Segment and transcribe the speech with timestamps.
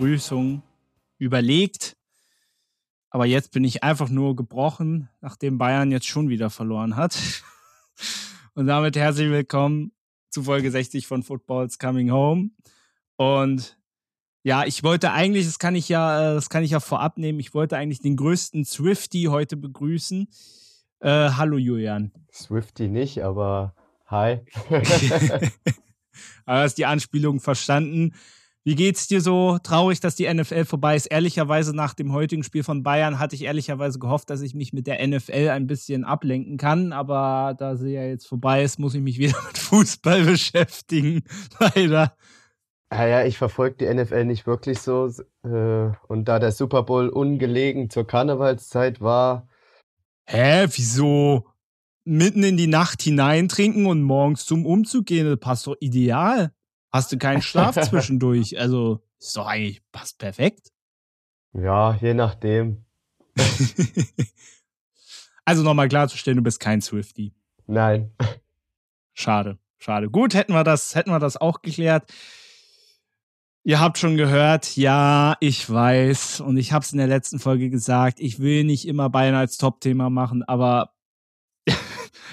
[0.00, 0.62] Begrüßung
[1.18, 1.94] überlegt,
[3.10, 7.18] aber jetzt bin ich einfach nur gebrochen, nachdem Bayern jetzt schon wieder verloren hat.
[8.54, 9.92] Und damit herzlich willkommen
[10.30, 12.48] zu Folge 60 von Footballs Coming Home.
[13.16, 13.78] Und
[14.42, 17.52] ja, ich wollte eigentlich, das kann ich ja, das kann ich ja vorab nehmen, ich
[17.52, 20.28] wollte eigentlich den größten Swifty heute begrüßen.
[21.00, 22.10] Äh, hallo Julian.
[22.32, 23.74] Swifty nicht, aber
[24.06, 24.38] hi.
[26.46, 28.14] aber hast die Anspielung verstanden.
[28.62, 29.58] Wie geht's dir so?
[29.62, 31.06] Traurig, dass die NFL vorbei ist.
[31.06, 34.86] Ehrlicherweise nach dem heutigen Spiel von Bayern hatte ich ehrlicherweise gehofft, dass ich mich mit
[34.86, 36.92] der NFL ein bisschen ablenken kann.
[36.92, 41.22] Aber da sie ja jetzt vorbei ist, muss ich mich wieder mit Fußball beschäftigen.
[41.58, 42.14] Leider.
[42.90, 45.10] Naja, ich verfolge die NFL nicht wirklich so.
[45.42, 49.48] Äh, und da der Super Bowl ungelegen zur Karnevalszeit war.
[50.26, 51.46] Hä, wieso?
[52.04, 56.52] Mitten in die Nacht hineintrinken und morgens zum Umzug gehen, das passt doch ideal.
[56.92, 58.58] Hast du keinen Schlaf zwischendurch?
[58.58, 60.72] Also, ist doch eigentlich, passt perfekt.
[61.52, 62.84] Ja, je nachdem.
[65.44, 67.34] also nochmal klarzustellen, du bist kein Swifty.
[67.66, 68.12] Nein.
[69.12, 70.10] Schade, schade.
[70.10, 72.12] Gut, hätten wir das, hätten wir das auch geklärt.
[73.62, 77.68] Ihr habt schon gehört, ja, ich weiß und ich habe es in der letzten Folge
[77.68, 80.94] gesagt, ich will nicht immer Bayern als Top-Thema machen, aber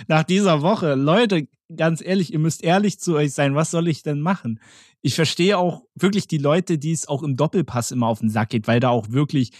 [0.08, 4.03] nach dieser Woche, Leute, ganz ehrlich, ihr müsst ehrlich zu euch sein, was soll ich
[4.03, 4.59] denn machen?
[5.02, 8.50] Ich verstehe auch wirklich die Leute, die es auch im Doppelpass immer auf den Sack
[8.50, 9.52] geht, weil da auch wirklich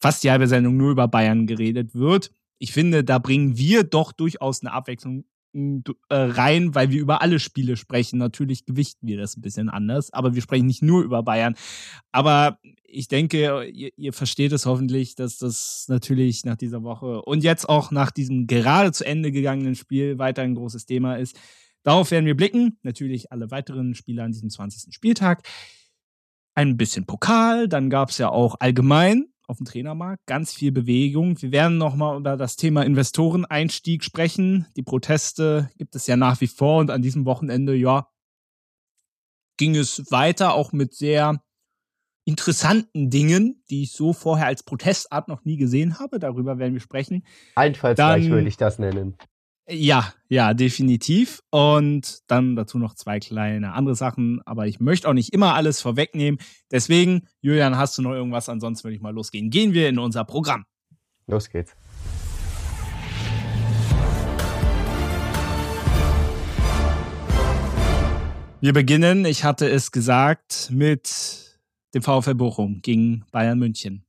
[0.00, 2.30] fast die halbe Sendung nur über Bayern geredet wird.
[2.58, 5.24] Ich finde, da bringen wir doch durchaus eine Abwechslung
[6.08, 8.18] äh, rein, weil wir über alle Spiele sprechen.
[8.18, 11.54] Natürlich gewichten wir das ein bisschen anders, aber wir sprechen nicht nur über Bayern.
[12.12, 17.44] Aber ich denke, ihr, ihr versteht es hoffentlich, dass das natürlich nach dieser Woche und
[17.44, 21.38] jetzt auch nach diesem gerade zu Ende gegangenen Spiel weiter ein großes Thema ist.
[21.82, 22.78] Darauf werden wir blicken.
[22.82, 24.94] Natürlich alle weiteren Spiele an diesem 20.
[24.94, 25.46] Spieltag.
[26.54, 31.40] Ein bisschen Pokal, dann gab es ja auch allgemein auf dem Trainermarkt, ganz viel Bewegung.
[31.40, 34.66] Wir werden nochmal über das Thema Investoreneinstieg sprechen.
[34.76, 38.08] Die Proteste gibt es ja nach wie vor und an diesem Wochenende, ja,
[39.56, 41.42] ging es weiter, auch mit sehr
[42.26, 46.18] interessanten Dingen, die ich so vorher als Protestart noch nie gesehen habe.
[46.18, 47.24] Darüber werden wir sprechen.
[47.54, 49.16] Einfallsreich würde ich das nennen.
[49.70, 51.42] Ja, ja, definitiv.
[51.50, 54.40] Und dann dazu noch zwei kleine andere Sachen.
[54.46, 56.40] Aber ich möchte auch nicht immer alles vorwegnehmen.
[56.70, 58.48] Deswegen, Julian, hast du noch irgendwas?
[58.48, 59.50] Ansonsten würde ich mal losgehen.
[59.50, 60.64] Gehen wir in unser Programm.
[61.26, 61.76] Los geht's.
[68.60, 71.60] Wir beginnen, ich hatte es gesagt, mit
[71.94, 74.06] dem VfL Bochum gegen Bayern München.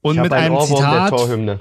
[0.00, 1.12] Und mit einem Zitat.
[1.12, 1.60] Der Torhymne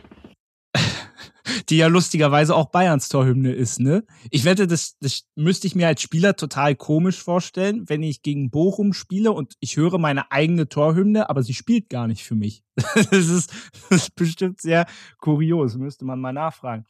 [1.70, 4.04] die ja lustigerweise auch Bayerns Torhymne ist, ne?
[4.30, 8.52] Ich wette, das, das müsste ich mir als Spieler total komisch vorstellen, wenn ich gegen
[8.52, 12.64] Bochum spiele und ich höre meine eigene Torhymne, aber sie spielt gar nicht für mich.
[12.76, 13.54] das, ist,
[13.90, 14.86] das ist bestimmt sehr
[15.20, 16.86] kurios, müsste man mal nachfragen.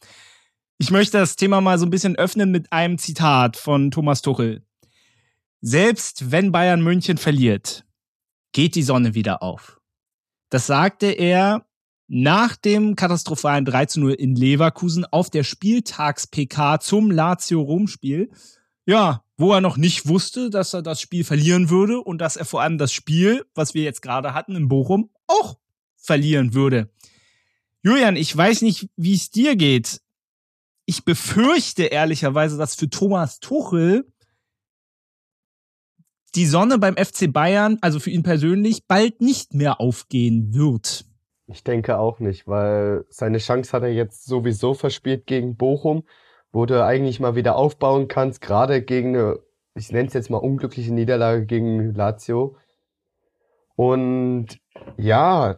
[0.77, 4.65] Ich möchte das Thema mal so ein bisschen öffnen mit einem Zitat von Thomas Tuchel.
[5.61, 7.85] Selbst wenn Bayern München verliert,
[8.51, 9.79] geht die Sonne wieder auf.
[10.49, 11.65] Das sagte er
[12.13, 18.29] nach dem katastrophalen 3 zu 0 in Leverkusen auf der Spieltags-PK zum Lazio-Rom-Spiel.
[18.85, 22.43] Ja, wo er noch nicht wusste, dass er das Spiel verlieren würde und dass er
[22.43, 25.57] vor allem das Spiel, was wir jetzt gerade hatten in Bochum, auch
[25.95, 26.89] verlieren würde.
[27.81, 30.01] Julian, ich weiß nicht, wie es dir geht.
[30.85, 34.11] Ich befürchte ehrlicherweise, dass für Thomas Tuchel
[36.35, 41.05] die Sonne beim FC Bayern, also für ihn persönlich, bald nicht mehr aufgehen wird.
[41.51, 46.03] Ich denke auch nicht, weil seine Chance hat er jetzt sowieso verspielt gegen Bochum,
[46.51, 49.39] wo du eigentlich mal wieder aufbauen kannst, gerade gegen eine,
[49.75, 52.55] ich nenne es jetzt mal unglückliche Niederlage gegen Lazio.
[53.75, 54.59] Und
[54.97, 55.57] ja,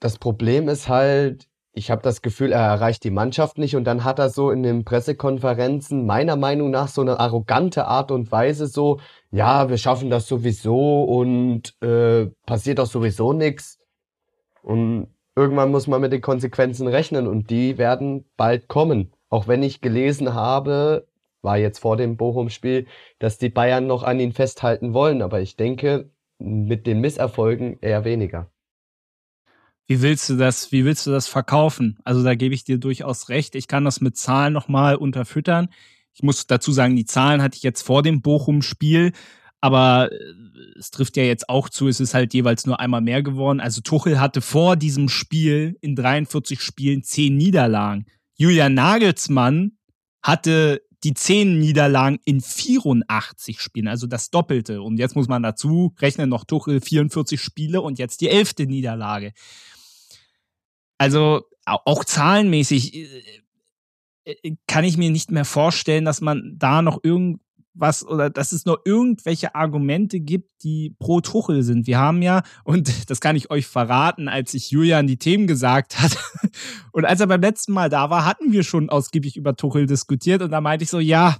[0.00, 4.04] das Problem ist halt, ich habe das Gefühl, er erreicht die Mannschaft nicht und dann
[4.04, 8.66] hat er so in den Pressekonferenzen meiner Meinung nach so eine arrogante Art und Weise
[8.66, 9.00] so,
[9.30, 13.77] ja, wir schaffen das sowieso und äh, passiert doch sowieso nichts.
[14.62, 19.12] Und irgendwann muss man mit den Konsequenzen rechnen und die werden bald kommen.
[19.28, 21.06] Auch wenn ich gelesen habe,
[21.42, 22.86] war jetzt vor dem Bochum-Spiel,
[23.18, 25.22] dass die Bayern noch an ihn festhalten wollen.
[25.22, 28.50] Aber ich denke, mit den Misserfolgen eher weniger.
[29.86, 31.98] Wie willst du das, wie willst du das verkaufen?
[32.04, 33.54] Also da gebe ich dir durchaus recht.
[33.54, 35.68] Ich kann das mit Zahlen nochmal unterfüttern.
[36.12, 39.12] Ich muss dazu sagen, die Zahlen hatte ich jetzt vor dem Bochum-Spiel.
[39.60, 40.16] Aber äh,
[40.78, 43.60] es trifft ja jetzt auch zu, es ist halt jeweils nur einmal mehr geworden.
[43.60, 48.06] Also Tuchel hatte vor diesem Spiel in 43 Spielen 10 Niederlagen.
[48.36, 49.78] Julian Nagelsmann
[50.22, 54.82] hatte die zehn Niederlagen in 84 Spielen, also das Doppelte.
[54.82, 59.32] Und jetzt muss man dazu rechnen, noch Tuchel 44 Spiele und jetzt die elfte Niederlage.
[60.98, 63.40] Also auch zahlenmäßig äh,
[64.24, 67.40] äh, kann ich mir nicht mehr vorstellen, dass man da noch irgend
[67.78, 71.86] was oder dass es noch irgendwelche Argumente gibt, die pro Tuchel sind.
[71.86, 76.00] Wir haben ja, und das kann ich euch verraten, als ich Julian die Themen gesagt
[76.00, 76.16] hat
[76.92, 80.42] und als er beim letzten Mal da war, hatten wir schon ausgiebig über Tuchel diskutiert
[80.42, 81.36] und da meinte ich so, ja,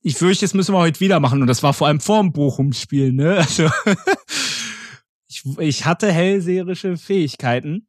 [0.00, 2.32] ich fürchte, das müssen wir heute wieder machen und das war vor allem vor dem
[2.32, 3.36] Bochum-Spiel, ne?
[3.36, 3.68] Also
[5.28, 7.86] ich, ich hatte hellseherische Fähigkeiten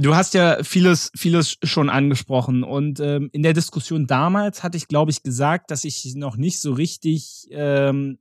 [0.00, 4.88] Du hast ja vieles, vieles schon angesprochen und ähm, in der Diskussion damals hatte ich,
[4.88, 8.18] glaube ich, gesagt, dass ich noch nicht so richtig ähm,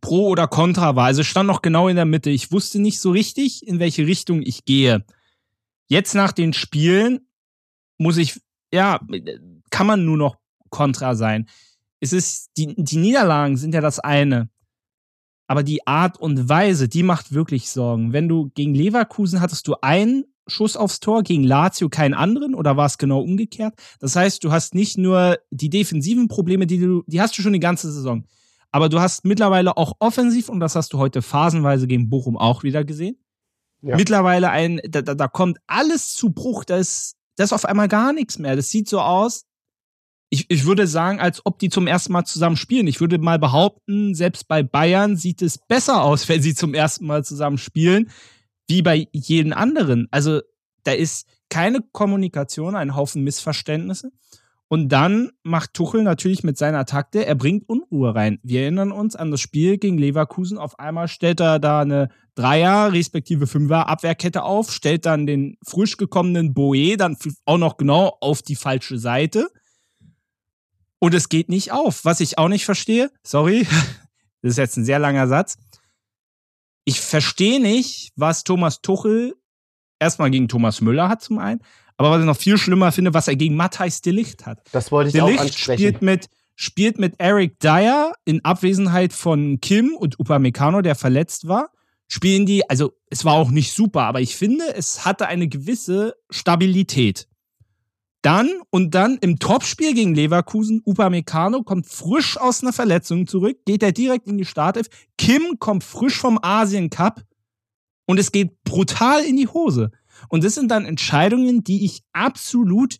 [0.00, 1.06] pro oder contra war.
[1.06, 2.30] Also stand noch genau in der Mitte.
[2.30, 5.04] Ich wusste nicht so richtig, in welche Richtung ich gehe.
[5.88, 7.28] Jetzt nach den Spielen
[7.98, 8.40] muss ich,
[8.72, 9.00] ja,
[9.70, 10.36] kann man nur noch
[10.70, 11.46] contra sein.
[12.00, 14.48] Es ist, die, die Niederlagen sind ja das eine.
[15.46, 18.12] Aber die Art und Weise, die macht wirklich Sorgen.
[18.12, 22.76] Wenn du gegen Leverkusen hattest du einen Schuss aufs Tor, gegen Lazio keinen anderen oder
[22.76, 23.74] war es genau umgekehrt?
[24.00, 27.52] Das heißt, du hast nicht nur die defensiven Probleme, die du, die hast du schon
[27.52, 28.24] die ganze Saison.
[28.72, 32.62] Aber du hast mittlerweile auch offensiv, und das hast du heute phasenweise gegen Bochum auch
[32.62, 33.16] wieder gesehen.
[33.82, 33.96] Ja.
[33.96, 37.88] Mittlerweile ein, da, da, da kommt alles zu Bruch, da ist, da ist auf einmal
[37.88, 38.54] gar nichts mehr.
[38.54, 39.46] Das sieht so aus,
[40.28, 42.86] ich, ich würde sagen, als ob die zum ersten Mal zusammen spielen.
[42.86, 47.06] Ich würde mal behaupten, selbst bei Bayern sieht es besser aus, wenn sie zum ersten
[47.06, 48.10] Mal zusammen spielen
[48.70, 50.08] wie bei jedem anderen.
[50.10, 50.40] Also
[50.84, 54.12] da ist keine Kommunikation, ein Haufen Missverständnisse.
[54.68, 58.38] Und dann macht Tuchel natürlich mit seiner Takte, er bringt Unruhe rein.
[58.44, 60.58] Wir erinnern uns an das Spiel gegen Leverkusen.
[60.58, 65.96] Auf einmal stellt er da eine Dreier, respektive Fünfer Abwehrkette auf, stellt dann den frisch
[65.96, 69.50] gekommenen Boe dann auch noch genau auf die falsche Seite.
[71.00, 72.04] Und es geht nicht auf.
[72.04, 73.66] Was ich auch nicht verstehe, sorry,
[74.42, 75.58] das ist jetzt ein sehr langer Satz
[76.84, 79.34] ich verstehe nicht, was Thomas Tuchel
[79.98, 81.60] erstmal gegen Thomas Müller hat zum einen,
[81.96, 84.60] aber was ich noch viel schlimmer finde, was er gegen Matthijs Delicht hat.
[84.72, 85.78] Das wollte ich Delicht auch ansprechen.
[85.78, 91.70] Spielt mit, spielt mit Eric Dyer in Abwesenheit von Kim und Upamecano, der verletzt war.
[92.08, 96.16] Spielen die, also es war auch nicht super, aber ich finde, es hatte eine gewisse
[96.30, 97.28] Stabilität.
[98.22, 103.82] Dann und dann im Topspiel gegen Leverkusen, Upamecano kommt frisch aus einer Verletzung zurück, geht
[103.82, 104.88] er direkt in die Startelf.
[105.16, 107.22] Kim kommt frisch vom Asien Cup
[108.06, 109.90] und es geht brutal in die Hose.
[110.28, 112.98] Und das sind dann Entscheidungen, die ich absolut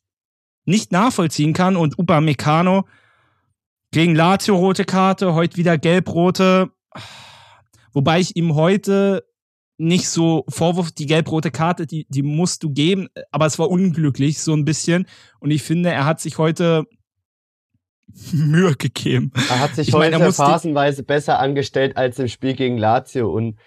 [0.65, 1.77] nicht nachvollziehen kann.
[1.77, 2.87] Und Upamecano
[3.91, 6.71] gegen Lazio rote Karte, heute wieder gelb-rote.
[7.93, 9.25] Wobei ich ihm heute
[9.81, 14.41] nicht so Vorwurf, die gelb-rote Karte, die, die musst du geben, aber es war unglücklich,
[14.41, 15.07] so ein bisschen.
[15.41, 16.85] Und ich finde, er hat sich heute
[18.33, 19.33] Mühe gegeben.
[19.49, 23.59] Er hat sich ich heute meine, phasenweise besser angestellt als im Spiel gegen Lazio und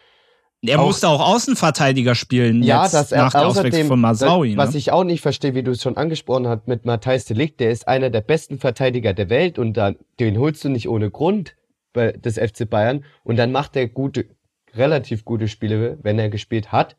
[0.66, 4.56] er auch, musste auch Außenverteidiger spielen ja, jetzt dass er nach der außerdem, von Masaui.
[4.56, 4.78] Was ne?
[4.78, 7.88] ich auch nicht verstehe, wie du es schon angesprochen hast mit Matthijs Delikt, der ist
[7.88, 11.56] einer der besten Verteidiger der Welt und dann, den holst du nicht ohne Grund
[11.92, 14.28] bei des FC Bayern und dann macht er gute
[14.76, 16.98] relativ gute Spiele, wenn er gespielt hat.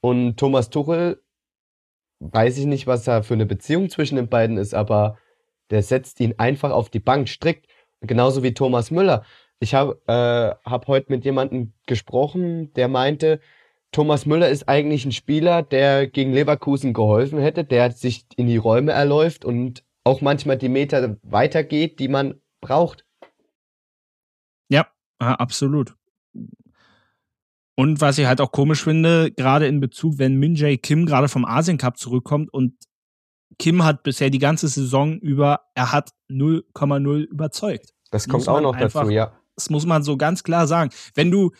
[0.00, 1.22] Und Thomas Tuchel,
[2.20, 5.18] weiß ich nicht, was da für eine Beziehung zwischen den beiden ist, aber
[5.70, 7.66] der setzt ihn einfach auf die Bank strikt.
[8.00, 9.24] Genauso wie Thomas Müller.
[9.58, 13.40] Ich habe äh, hab heute mit jemandem gesprochen, der meinte,
[13.92, 18.56] Thomas Müller ist eigentlich ein Spieler, der gegen Leverkusen geholfen hätte, der sich in die
[18.56, 23.04] Räume erläuft und auch manchmal die Meter weitergeht, die man braucht.
[24.68, 24.86] Ja,
[25.18, 25.94] absolut.
[27.80, 31.28] Und was ich halt auch komisch finde, gerade in Bezug, wenn Min Jae Kim gerade
[31.28, 32.74] vom Asien Cup zurückkommt und
[33.58, 37.94] Kim hat bisher die ganze Saison über, er hat 0,0 überzeugt.
[38.10, 39.32] Das kommt auch noch einfach, dazu, ja.
[39.56, 40.90] Das muss man so ganz klar sagen.
[41.14, 41.52] Wenn du,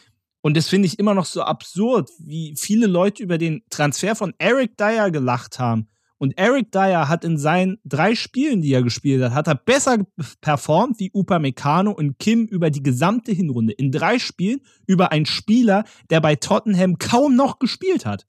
[0.43, 4.35] und das finde ich immer noch so absurd, wie viele Leute über den Transfer von
[4.37, 5.89] Eric Dyer gelacht haben.
[6.21, 10.05] Und Eric Dyer hat in seinen drei Spielen, die er gespielt hat, hat er besser
[10.43, 13.73] performt wie Upamecano und Kim über die gesamte Hinrunde.
[13.73, 18.27] In drei Spielen über einen Spieler, der bei Tottenham kaum noch gespielt hat.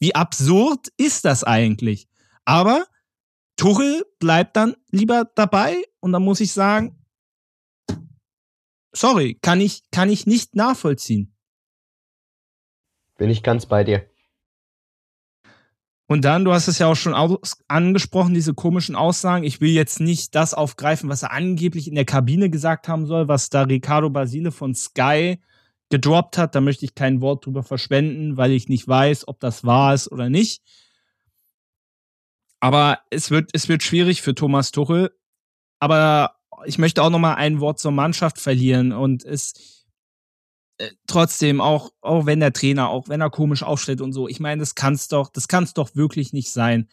[0.00, 2.08] Wie absurd ist das eigentlich?
[2.46, 2.86] Aber
[3.56, 6.98] Tuchel bleibt dann lieber dabei und dann muss ich sagen,
[8.92, 11.36] sorry, kann ich, kann ich nicht nachvollziehen.
[13.18, 14.11] Bin ich ganz bei dir.
[16.08, 17.14] Und dann, du hast es ja auch schon
[17.68, 19.44] angesprochen, diese komischen Aussagen.
[19.44, 23.28] Ich will jetzt nicht das aufgreifen, was er angeblich in der Kabine gesagt haben soll,
[23.28, 25.40] was da Ricardo Basile von Sky
[25.88, 26.54] gedroppt hat.
[26.54, 30.10] Da möchte ich kein Wort drüber verschwenden, weil ich nicht weiß, ob das wahr ist
[30.10, 30.62] oder nicht.
[32.60, 35.16] Aber es wird, es wird schwierig für Thomas Tuchel.
[35.78, 39.81] Aber ich möchte auch noch mal ein Wort zur Mannschaft verlieren und es
[40.78, 44.28] äh, trotzdem auch auch wenn der Trainer auch wenn er komisch aufstellt und so.
[44.28, 46.88] Ich meine das kann's doch das kann's doch wirklich nicht sein.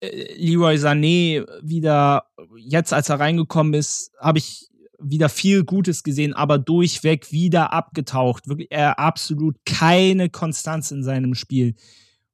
[0.00, 6.34] Äh, Leroy Sané wieder jetzt als er reingekommen ist habe ich wieder viel Gutes gesehen
[6.34, 8.48] aber durchweg wieder abgetaucht.
[8.48, 11.74] Wirklich er absolut keine Konstanz in seinem Spiel.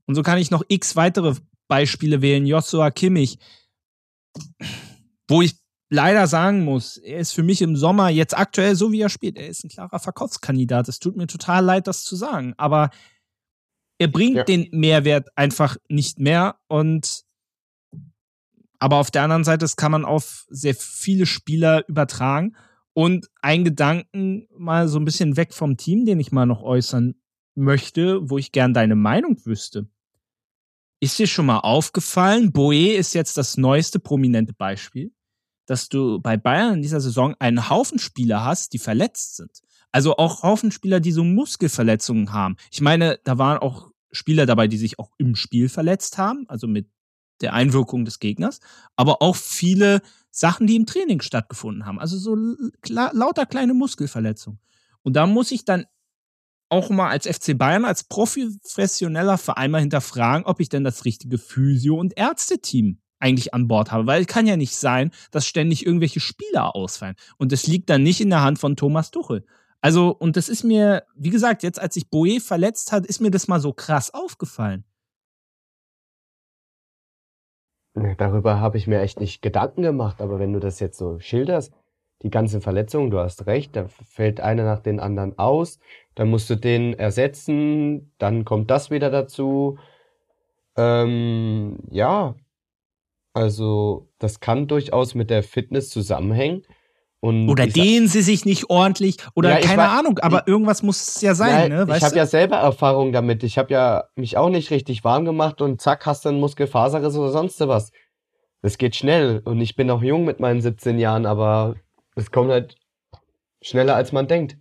[0.07, 1.35] Und so kann ich noch x weitere
[1.69, 2.47] Beispiele wählen.
[2.47, 3.39] Joshua Kimmich
[5.29, 5.57] wo ich
[5.89, 9.37] leider sagen muss, er ist für mich im Sommer jetzt aktuell so wie er spielt,
[9.37, 10.89] er ist ein klarer Verkaufskandidat.
[10.89, 12.91] Es tut mir total leid, das zu sagen, aber
[13.99, 14.45] er bringt ja.
[14.45, 17.25] den Mehrwert einfach nicht mehr und
[18.79, 22.57] aber auf der anderen Seite, das kann man auf sehr viele Spieler übertragen
[22.93, 27.15] und ein Gedanken mal so ein bisschen weg vom Team, den ich mal noch äußern
[27.55, 29.89] möchte, wo ich gern deine Meinung wüsste.
[31.01, 35.16] Ist dir schon mal aufgefallen, Boe ist jetzt das neueste prominente Beispiel
[35.67, 39.63] dass du bei Bayern in dieser Saison einen Haufen Spieler hast, die verletzt sind.
[39.93, 42.57] Also auch Haufen Spieler, die so Muskelverletzungen haben.
[42.71, 46.67] Ich meine, da waren auch Spieler dabei, die sich auch im Spiel verletzt haben, also
[46.67, 46.89] mit
[47.41, 48.61] der Einwirkung des Gegners,
[48.97, 51.99] aber auch viele Sachen, die im Training stattgefunden haben.
[51.99, 52.37] Also so
[52.89, 54.61] lauter kleine Muskelverletzungen.
[55.03, 55.87] Und da muss ich dann
[56.69, 61.39] auch mal als FC Bayern, als professioneller Verein mal hinterfragen, ob ich denn das richtige
[61.39, 64.07] Physio- und Ärzteteam eigentlich an Bord habe.
[64.07, 67.17] Weil es kann ja nicht sein, dass ständig irgendwelche Spieler ausfallen.
[67.39, 69.45] Und das liegt dann nicht in der Hand von Thomas Tuchel.
[69.81, 73.31] Also, und das ist mir, wie gesagt, jetzt als sich Boe verletzt hat, ist mir
[73.31, 74.85] das mal so krass aufgefallen.
[78.19, 81.73] Darüber habe ich mir echt nicht Gedanken gemacht, aber wenn du das jetzt so schilderst,
[82.23, 85.79] die ganzen Verletzungen, du hast recht, da fällt einer nach den anderen aus,
[86.15, 89.79] dann musst du den ersetzen, dann kommt das wieder dazu.
[90.77, 92.35] Ähm, ja,
[93.37, 96.63] also, das kann durchaus mit der Fitness zusammenhängen.
[97.21, 100.83] Und oder dehnen sie sich nicht ordentlich oder ja, keine war, Ahnung, aber ich, irgendwas
[100.83, 101.97] muss es ja sein, ja, ne?
[101.97, 103.43] Ich habe ja selber Erfahrung damit.
[103.43, 107.15] Ich habe ja mich auch nicht richtig warm gemacht und zack, hast du einen Muskelfaserriss
[107.17, 107.91] oder sonst was.
[108.63, 111.75] Das geht schnell und ich bin auch jung mit meinen 17 Jahren, aber
[112.15, 112.77] es kommt halt
[113.61, 114.57] schneller als man denkt.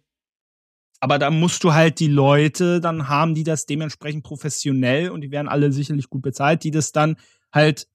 [0.99, 5.31] Aber da musst du halt die Leute dann haben, die das dementsprechend professionell und die
[5.31, 7.17] werden alle sicherlich gut bezahlt, die das dann
[7.53, 7.87] halt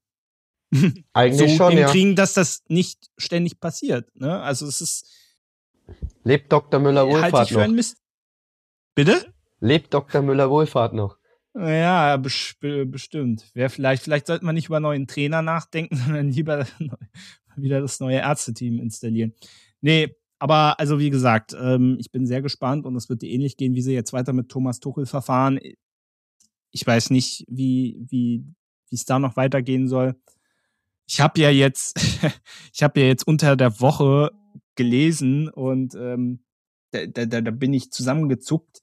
[1.12, 2.16] Eigentlich so schon, hinkriegen, ja.
[2.16, 4.08] dass das nicht ständig passiert.
[4.14, 4.40] Ne?
[4.40, 5.06] Also es ist.
[6.22, 6.78] Lebt Dr.
[6.80, 7.74] Müller Wohlfahrt halt noch?
[7.74, 7.96] Mist
[8.94, 9.32] Bitte?
[9.60, 10.22] Lebt Dr.
[10.22, 11.16] Müller Wohlfahrt noch?
[11.54, 13.50] Ja, bestimmt.
[13.54, 16.66] Wer vielleicht, vielleicht sollte man nicht über neuen Trainer nachdenken, sondern lieber
[17.56, 19.34] wieder das neue Ärzteteam installieren.
[19.80, 23.74] Nee, aber also wie gesagt, ähm, ich bin sehr gespannt und es wird ähnlich gehen,
[23.74, 25.58] wie sie jetzt weiter mit Thomas Tuchel verfahren.
[26.70, 28.44] Ich weiß nicht, wie, wie,
[28.88, 30.14] wie es da noch weitergehen soll
[31.10, 31.98] ich habe ja jetzt,
[32.72, 34.30] ich habe ja jetzt unter der Woche
[34.76, 36.44] gelesen und ähm,
[36.92, 38.82] da, da, da bin ich zusammengezuckt.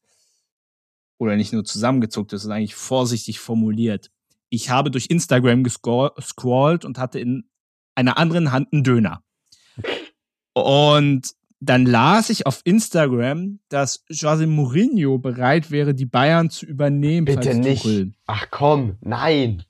[1.19, 4.11] Oder nicht nur zusammengezuckt, das ist eigentlich vorsichtig formuliert.
[4.49, 7.49] Ich habe durch Instagram gescrollt und hatte in
[7.95, 9.23] einer anderen Hand einen Döner.
[10.53, 17.25] Und dann las ich auf Instagram, dass José Mourinho bereit wäre, die Bayern zu übernehmen.
[17.25, 17.87] Bitte nicht.
[18.27, 19.63] Ach komm, nein.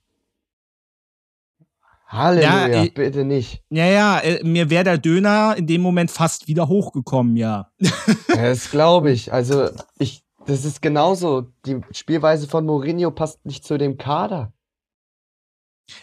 [2.07, 3.61] Halleluja, ja, bitte nicht.
[3.69, 7.69] Ja, ja, äh, mir wäre der Döner in dem Moment fast wieder hochgekommen, ja.
[8.27, 9.33] das glaube ich.
[9.33, 11.47] Also, ich, das ist genauso.
[11.65, 14.53] Die Spielweise von Mourinho passt nicht zu dem Kader.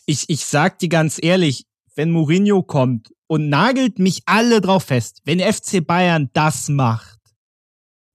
[0.04, 5.22] Ich, ich sag dir ganz ehrlich, wenn Mourinho kommt und nagelt mich alle drauf fest,
[5.24, 7.13] wenn FC Bayern das macht,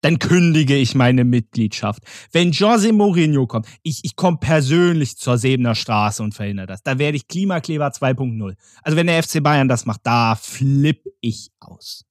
[0.01, 2.03] dann kündige ich meine Mitgliedschaft.
[2.31, 6.83] Wenn Jose Mourinho kommt, ich, ich komme persönlich zur Sebener Straße und verhindere das.
[6.83, 8.55] Da werde ich Klimakleber 2.0.
[8.83, 12.05] Also wenn der FC Bayern das macht, da flipp ich aus.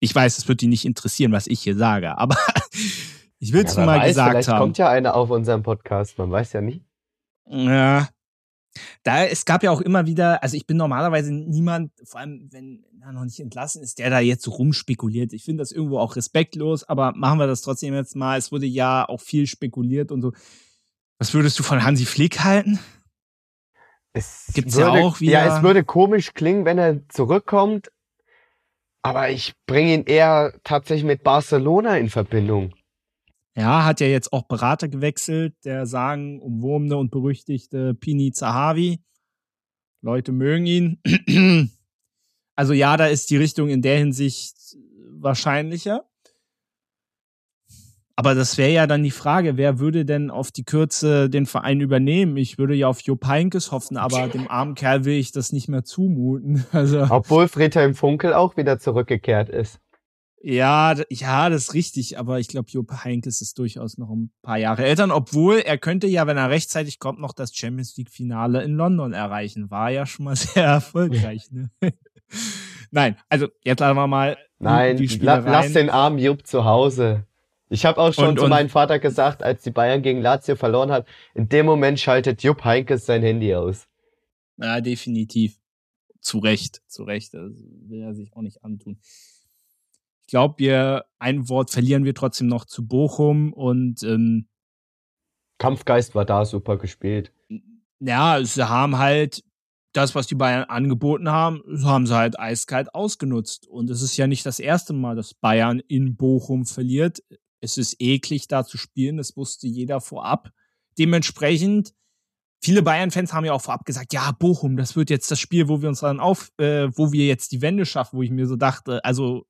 [0.00, 2.36] Ich weiß, es wird die nicht interessieren, was ich hier sage, aber
[3.38, 4.58] ich will es ja, mal weiß, gesagt vielleicht haben.
[4.58, 6.84] kommt ja einer auf unserem Podcast, man weiß ja nie.
[7.46, 8.08] Ja,
[9.02, 12.84] da, es gab ja auch immer wieder, also ich bin normalerweise niemand, vor allem wenn
[13.00, 15.32] er noch nicht entlassen ist, der da jetzt so rumspekuliert.
[15.32, 18.38] Ich finde das irgendwo auch respektlos, aber machen wir das trotzdem jetzt mal.
[18.38, 20.32] Es wurde ja auch viel spekuliert und so.
[21.18, 22.78] Was würdest du von Hansi Flick halten?
[24.12, 25.32] Es Gibt's würde, ja auch wieder.
[25.32, 27.90] Ja, es würde komisch klingen, wenn er zurückkommt,
[29.02, 32.72] aber ich bringe ihn eher tatsächlich mit Barcelona in Verbindung.
[33.56, 39.00] Ja, hat ja jetzt auch Berater gewechselt, der sagen, umwurmende und berüchtigte Pini Zahavi.
[40.02, 41.00] Leute mögen ihn.
[42.56, 44.76] Also ja, da ist die Richtung in der Hinsicht
[45.10, 46.04] wahrscheinlicher.
[48.14, 51.80] aber das wäre ja dann die Frage, wer würde denn auf die Kürze den Verein
[51.80, 52.36] übernehmen?
[52.36, 55.68] Ich würde ja auf Jupp Heynckes hoffen, aber dem armen Kerl will ich das nicht
[55.68, 56.64] mehr zumuten.
[56.72, 59.80] Also, Obwohl Friedhelm Funkel auch wieder zurückgekehrt ist.
[60.46, 64.58] Ja, ja, das ist richtig, aber ich glaube, Jupp Heynckes ist durchaus noch ein paar
[64.58, 68.62] Jahre älter, obwohl er könnte ja, wenn er rechtzeitig kommt, noch das Champions League Finale
[68.62, 69.70] in London erreichen.
[69.70, 71.70] War ja schon mal sehr erfolgreich, ne?
[72.90, 77.26] Nein, also jetzt lassen wir mal Nein, die la lass den armen Jupp zu Hause.
[77.70, 80.56] Ich habe auch schon und, zu und, meinem Vater gesagt, als die Bayern gegen Lazio
[80.56, 83.88] verloren hat, in dem Moment schaltet Jupp Heinkes sein Handy aus.
[84.58, 85.58] Ja, definitiv.
[86.20, 87.32] Zu Recht, zu Recht.
[87.32, 87.50] Das
[87.88, 88.98] will er sich auch nicht antun.
[90.26, 94.48] Ich glaube, wir ein Wort verlieren wir trotzdem noch zu Bochum und ähm,
[95.58, 97.32] Kampfgeist war da super gespielt.
[98.00, 99.44] Ja, sie haben halt
[99.92, 103.66] das, was die Bayern angeboten haben, haben sie halt eiskalt ausgenutzt.
[103.68, 107.22] Und es ist ja nicht das erste Mal, dass Bayern in Bochum verliert.
[107.60, 109.16] Es ist eklig, da zu spielen.
[109.16, 110.50] Das wusste jeder vorab.
[110.98, 111.94] Dementsprechend,
[112.60, 115.80] viele Bayern-Fans haben ja auch vorab gesagt, ja, Bochum, das wird jetzt das Spiel, wo
[115.80, 118.56] wir uns dann auf, äh, wo wir jetzt die Wende schaffen, wo ich mir so
[118.56, 119.46] dachte, also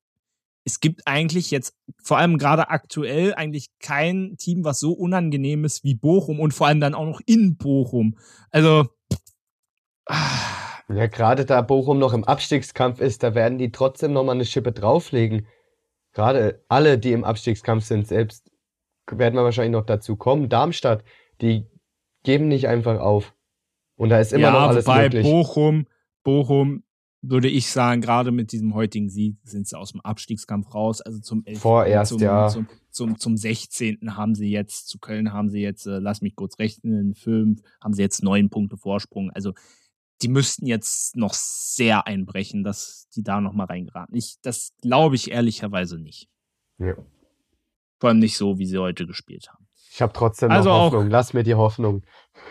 [0.65, 5.85] es gibt eigentlich jetzt, vor allem gerade aktuell, eigentlich kein Team, was so unangenehm ist
[5.85, 8.17] wie Bochum und vor allem dann auch noch in Bochum.
[8.51, 8.87] Also,
[10.09, 14.73] ja, gerade da Bochum noch im Abstiegskampf ist, da werden die trotzdem nochmal eine Schippe
[14.73, 15.47] drauflegen.
[16.13, 18.51] Gerade alle, die im Abstiegskampf sind, selbst
[19.11, 20.49] werden wir wahrscheinlich noch dazu kommen.
[20.49, 21.05] Darmstadt,
[21.41, 21.67] die
[22.23, 23.35] geben nicht einfach auf.
[23.97, 25.25] Und da ist immer ja, noch alles wobei möglich.
[25.25, 25.87] Bochum,
[26.23, 26.85] Bochum,
[27.29, 31.01] würde ich sagen, gerade mit diesem heutigen Sieg sind sie aus dem Abstiegskampf raus.
[31.01, 31.61] Also zum 11.
[31.61, 32.49] Vorerst, zum, ja.
[32.49, 34.17] Zum, zum, zum 16.
[34.17, 37.95] haben sie jetzt, zu Köln haben sie jetzt, äh, lass mich kurz rechnen, fünf, haben
[37.95, 39.31] sie jetzt neun Punkte Vorsprung.
[39.31, 39.53] Also
[40.23, 44.15] die müssten jetzt noch sehr einbrechen, dass die da noch mal reingeraten.
[44.17, 46.29] Ich, das glaube ich ehrlicherweise nicht.
[46.79, 46.95] Ja.
[47.99, 49.64] Vor allem nicht so, wie sie heute gespielt haben.
[49.95, 51.09] Ich habe trotzdem noch also Hoffnung.
[51.09, 52.03] Lass mir die Hoffnung.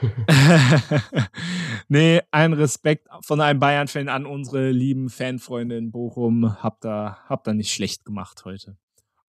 [1.89, 6.63] nee, ein Respekt von einem Bayern-Fan an unsere lieben Fanfreunde in Bochum.
[6.63, 8.77] Habt ihr, habt ihr nicht schlecht gemacht heute.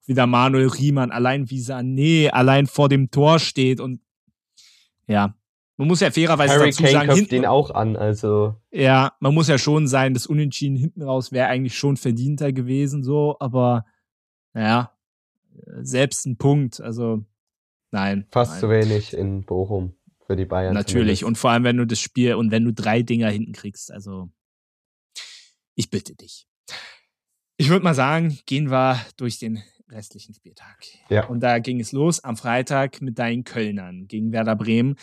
[0.06, 4.00] Wieder Manuel Riemann, allein wie Sané allein vor dem Tor steht und
[5.08, 5.34] ja,
[5.76, 8.54] man muss ja fairerweise Harry dazu Kane sagen, hinten, den auch an, also.
[8.70, 13.02] Ja, man muss ja schon sein, das Unentschieden hinten raus wäre eigentlich schon verdienter gewesen,
[13.02, 13.84] so, aber
[14.52, 14.92] naja,
[15.80, 17.24] selbst ein Punkt, also
[17.94, 18.26] nein.
[18.30, 18.60] Fast nein.
[18.60, 19.94] zu wenig in Bochum
[20.26, 20.74] für die Bayern.
[20.74, 21.22] Natürlich, zumindest.
[21.24, 24.30] und vor allem, wenn du das Spiel und wenn du drei Dinger hinten kriegst, also
[25.74, 26.46] ich bitte dich.
[27.56, 30.76] Ich würde mal sagen, gehen wir durch den restlichen Spieltag.
[31.08, 31.26] Ja.
[31.26, 34.96] Und da ging es los am Freitag mit deinen Kölnern gegen Werder Bremen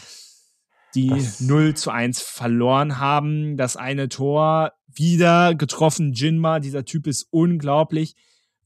[0.96, 3.58] die das 0 zu 1 verloren haben.
[3.58, 8.16] Das eine Tor wieder getroffen, Jinma, dieser Typ ist unglaublich.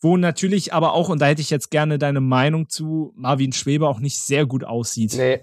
[0.05, 3.89] Wo natürlich aber auch, und da hätte ich jetzt gerne deine Meinung zu, Marvin Schweber
[3.89, 5.15] auch nicht sehr gut aussieht.
[5.17, 5.39] Nee.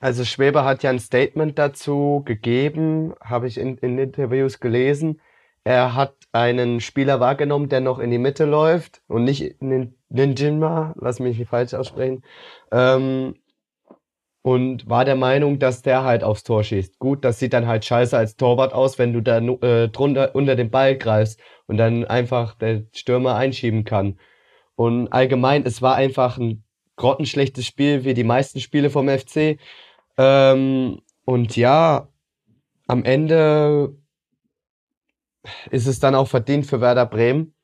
[0.00, 5.18] Also Schweber hat ja ein Statement dazu gegeben, habe ich in, in Interviews gelesen.
[5.64, 11.18] Er hat einen Spieler wahrgenommen, der noch in die Mitte läuft und nicht Ninjinma, lass
[11.18, 12.22] mich nicht falsch aussprechen.
[12.70, 13.36] Ähm,
[14.44, 16.98] und war der Meinung, dass der halt aufs Tor schießt.
[16.98, 20.54] Gut, das sieht dann halt scheiße als Torwart aus, wenn du da äh, drunter unter
[20.54, 24.18] den Ball greifst und dann einfach der Stürmer einschieben kann.
[24.76, 26.62] Und allgemein, es war einfach ein
[26.96, 29.58] grottenschlechtes Spiel, wie die meisten Spiele vom FC.
[30.18, 32.08] Ähm, und ja,
[32.86, 33.96] am Ende
[35.70, 37.54] ist es dann auch verdient für Werder Bremen.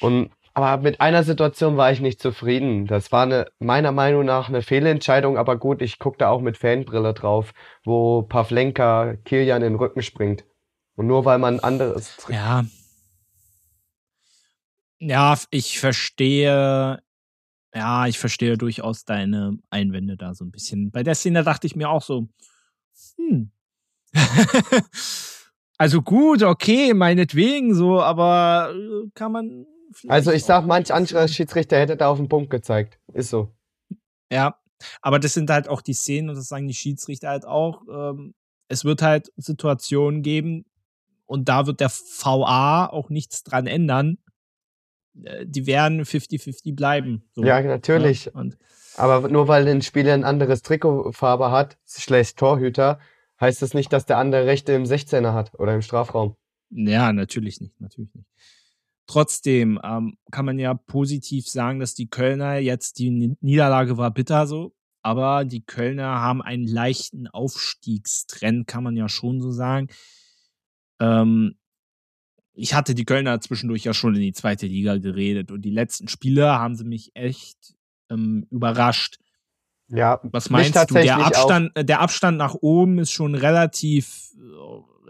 [0.00, 2.86] Und aber mit einer Situation war ich nicht zufrieden.
[2.86, 6.58] Das war eine, meiner Meinung nach eine Fehlentscheidung, aber gut, ich gucke da auch mit
[6.58, 7.52] Fanbrille drauf,
[7.84, 10.44] wo Pavlenka Kilian in den Rücken springt.
[10.96, 12.16] Und nur weil man anderes.
[12.28, 12.64] Ja.
[14.98, 17.00] Ja, ich verstehe.
[17.72, 20.90] Ja, ich verstehe durchaus deine Einwände da so ein bisschen.
[20.90, 22.28] Bei der Szene dachte ich mir auch so,
[23.16, 23.52] hm.
[25.78, 29.66] also gut, okay, meinetwegen so, aber äh, kann man
[30.08, 32.98] also ich sag, manch anderer Schiedsrichter hätte da auf den Punkt gezeigt.
[33.12, 33.52] Ist so.
[34.30, 34.56] Ja,
[35.02, 37.82] aber das sind halt auch die Szenen und das sagen die Schiedsrichter halt auch.
[37.90, 38.34] Ähm,
[38.68, 40.64] es wird halt Situationen geben
[41.26, 44.18] und da wird der VA auch nichts dran ändern.
[45.22, 47.28] Äh, die werden 50-50 bleiben.
[47.32, 47.44] So.
[47.44, 48.26] Ja, natürlich.
[48.26, 48.44] Ja,
[48.96, 53.00] aber nur weil ein Spieler ein anderes Trikotfarbe hat, schlecht Torhüter,
[53.40, 56.36] heißt das nicht, dass der andere Rechte im 16er hat oder im Strafraum.
[56.70, 58.28] Ja, natürlich nicht, natürlich nicht.
[59.10, 64.46] Trotzdem ähm, kann man ja positiv sagen, dass die Kölner jetzt die Niederlage war bitter
[64.46, 69.88] so, aber die Kölner haben einen leichten Aufstiegstrend, kann man ja schon so sagen.
[71.00, 71.56] Ähm,
[72.52, 76.06] ich hatte die Kölner zwischendurch ja schon in die zweite Liga geredet und die letzten
[76.06, 77.74] Spiele haben sie mich echt
[78.10, 79.18] ähm, überrascht.
[79.88, 80.94] Ja, was meinst du?
[80.94, 81.82] Der Abstand, auch.
[81.82, 84.30] der Abstand nach oben ist schon relativ,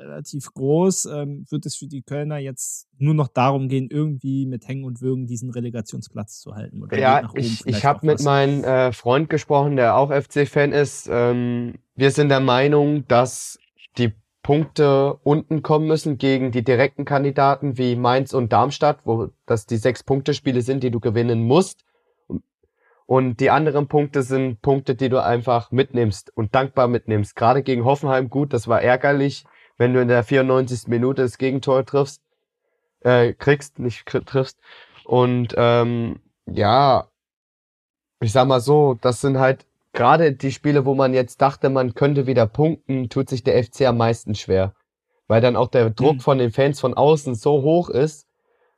[0.01, 1.07] relativ groß.
[1.07, 5.01] Ähm, wird es für die Kölner jetzt nur noch darum gehen, irgendwie mit Hängen und
[5.01, 6.83] Würgen diesen Relegationsplatz zu halten?
[6.93, 11.09] ja, ich, ich habe mit meinem äh, Freund gesprochen, der auch FC-Fan ist.
[11.11, 13.59] Ähm, wir sind der Meinung, dass
[13.99, 19.67] die Punkte unten kommen müssen gegen die direkten Kandidaten wie Mainz und Darmstadt, wo das
[19.67, 21.85] die sechs Punkte Spiele sind, die du gewinnen musst.
[23.11, 27.35] Und die anderen Punkte sind Punkte, die du einfach mitnimmst und dankbar mitnimmst.
[27.35, 29.45] Gerade gegen Hoffenheim gut, das war ärgerlich,
[29.81, 30.89] wenn du in der 94.
[30.89, 32.21] Minute das Gegentor triffst,
[33.01, 34.59] äh, kriegst, nicht triffst.
[35.05, 37.09] Und ähm, ja,
[38.21, 39.65] ich sag mal so, das sind halt
[39.95, 43.87] gerade die Spiele, wo man jetzt dachte, man könnte wieder punkten, tut sich der FC
[43.87, 44.75] am meisten schwer.
[45.29, 46.21] Weil dann auch der Druck mhm.
[46.21, 48.27] von den Fans von außen so hoch ist.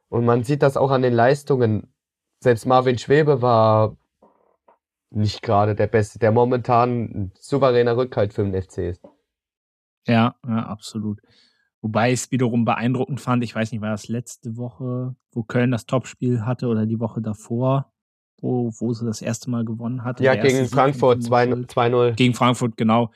[0.09, 1.93] Und man sieht das auch an den Leistungen.
[2.39, 3.97] Selbst Marvin Schwebe war
[5.11, 9.03] nicht gerade der Beste, der momentan ein souveräner Rückhalt für den FC ist.
[10.07, 11.21] Ja, ja, absolut.
[11.81, 15.73] Wobei ich es wiederum beeindruckend fand, ich weiß nicht, war das letzte Woche, wo Köln
[15.73, 17.93] das Topspiel hatte oder die Woche davor,
[18.41, 20.23] wo, wo sie das erste Mal gewonnen hatte.
[20.23, 22.13] Ja, gegen Frankfurt 2-0.
[22.13, 23.11] Gegen Frankfurt, genau.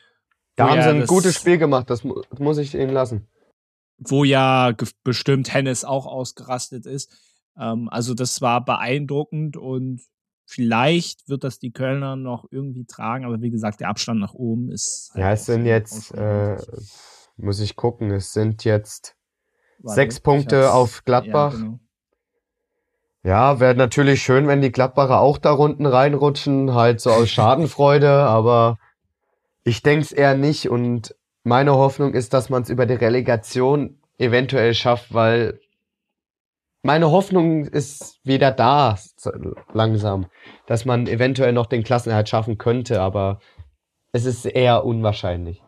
[0.57, 3.29] Da haben sie ein gutes Spiel gemacht, das muss ich ihnen lassen.
[3.99, 7.15] Wo ja bestimmt Hennes auch ausgerastet ist.
[7.59, 10.03] Ähm, also das war beeindruckend und
[10.49, 14.71] Vielleicht wird das die Kölner noch irgendwie tragen, aber wie gesagt, der Abstand nach oben
[14.71, 15.11] ist.
[15.13, 16.57] Halt ja, es sind jetzt, äh,
[17.37, 19.17] muss ich gucken, es sind jetzt
[19.81, 21.53] Warte, sechs Punkte auf Gladbach.
[21.53, 21.81] Ja, genau.
[23.25, 28.09] ja wäre natürlich schön, wenn die Gladbacher auch da unten reinrutschen, halt so aus Schadenfreude,
[28.09, 28.79] aber
[29.65, 33.99] ich denke es eher nicht und meine Hoffnung ist, dass man es über die Relegation
[34.17, 35.61] eventuell schafft, weil
[36.83, 38.97] meine Hoffnung ist wieder da,
[39.73, 40.27] langsam,
[40.67, 43.41] dass man eventuell noch den Klassenerhalt schaffen könnte, aber
[44.13, 45.63] es ist eher unwahrscheinlich.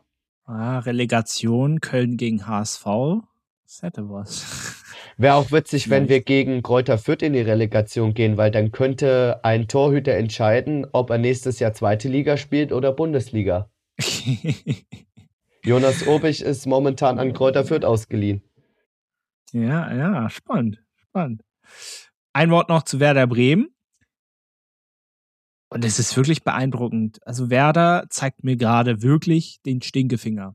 [0.44, 2.85] Ah, Relegation, Köln gegen HSV,
[3.64, 4.85] das hätte was.
[5.18, 9.40] Wäre auch witzig, wenn wir gegen Kräuter Fürth in die Relegation gehen, weil dann könnte
[9.42, 13.68] ein Torhüter entscheiden, ob er nächstes Jahr zweite Liga spielt oder Bundesliga.
[15.64, 18.42] Jonas Obig ist momentan an Kräuter Fürth ausgeliehen.
[19.53, 20.79] Ja, ja, spannend
[21.19, 21.43] spannend.
[22.33, 23.69] Ein Wort noch zu Werder Bremen.
[25.71, 27.19] Und es ist wirklich beeindruckend.
[27.27, 30.55] Also Werder zeigt mir gerade wirklich den Stinkefinger.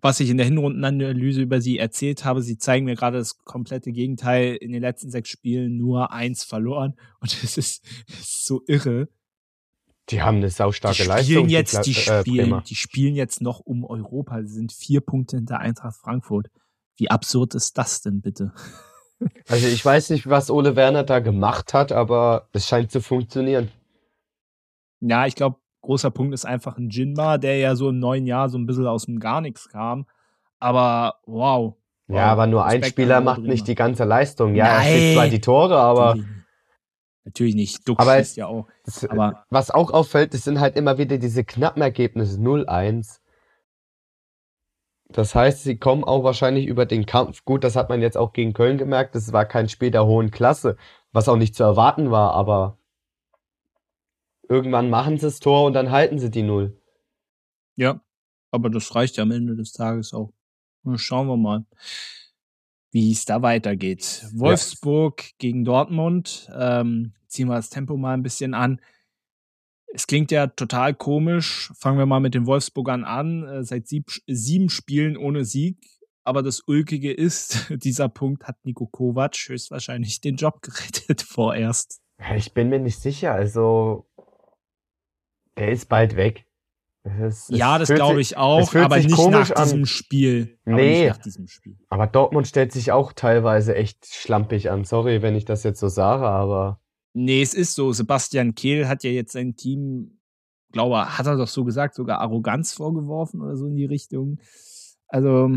[0.00, 3.92] Was ich in der Hinrundenanalyse über sie erzählt habe, sie zeigen mir gerade das komplette
[3.92, 4.56] Gegenteil.
[4.56, 6.94] In den letzten sechs Spielen nur eins verloren.
[7.20, 9.08] Und es ist, ist so irre.
[10.10, 11.48] Die haben eine saustarke die Leistung.
[11.48, 14.42] Jetzt, die, äh, spielen, die spielen jetzt noch um Europa.
[14.42, 16.48] Sie sind vier Punkte hinter Eintracht Frankfurt.
[16.96, 18.52] Wie absurd ist das denn bitte?
[19.48, 23.70] Also ich weiß nicht, was Ole Werner da gemacht hat, aber es scheint zu funktionieren.
[25.00, 28.48] Ja, ich glaube, großer Punkt ist einfach ein Jinma, der ja so im neuen Jahr
[28.48, 30.06] so ein bisschen aus dem Gar nichts kam.
[30.58, 31.74] Aber wow.
[32.08, 34.54] Ja, aber nur ein Spieler macht nicht die ganze Leistung.
[34.54, 34.76] Ja, Nein.
[34.76, 36.16] er schießt zwar die Tore, aber.
[37.24, 37.86] Natürlich nicht.
[37.86, 38.66] Duck aber schießt ja auch.
[38.84, 42.38] Das, aber was auch auffällt, es sind halt immer wieder diese knappen Ergebnisse.
[42.38, 43.18] 0-1,
[45.08, 47.44] das heißt, sie kommen auch wahrscheinlich über den Kampf.
[47.44, 49.14] Gut, das hat man jetzt auch gegen Köln gemerkt.
[49.14, 50.76] Das war kein Spiel der hohen Klasse,
[51.12, 52.78] was auch nicht zu erwarten war, aber
[54.48, 56.78] irgendwann machen sie das Tor und dann halten sie die Null.
[57.76, 58.00] Ja,
[58.50, 60.32] aber das reicht ja am Ende des Tages auch.
[60.96, 61.64] Schauen wir mal,
[62.90, 64.26] wie es da weitergeht.
[64.32, 65.30] Wolfsburg ja.
[65.38, 66.50] gegen Dortmund.
[66.54, 68.80] Ähm, ziehen wir das Tempo mal ein bisschen an.
[69.94, 71.72] Es klingt ja total komisch.
[71.78, 73.46] Fangen wir mal mit den Wolfsburgern an.
[73.46, 75.78] Äh, seit sieb, sieben Spielen ohne Sieg.
[76.24, 82.00] Aber das Ulkige ist, dieser Punkt hat Nico Kovac höchstwahrscheinlich den Job gerettet vorerst.
[82.36, 83.32] Ich bin mir nicht sicher.
[83.32, 84.06] Also,
[85.54, 86.44] er ist bald weg.
[87.04, 89.64] Es, es ja, das glaube ich auch, aber nicht nach an.
[89.64, 90.58] diesem Spiel.
[90.64, 91.78] Nee, nach diesem Spiel.
[91.88, 94.84] aber Dortmund stellt sich auch teilweise echt schlampig an.
[94.84, 96.80] Sorry, wenn ich das jetzt so sage, aber
[97.20, 97.92] Nee, es ist so.
[97.92, 100.20] Sebastian Kehl hat ja jetzt sein Team,
[100.70, 104.38] glaube hat er doch so gesagt, sogar Arroganz vorgeworfen oder so in die Richtung.
[105.08, 105.50] Also,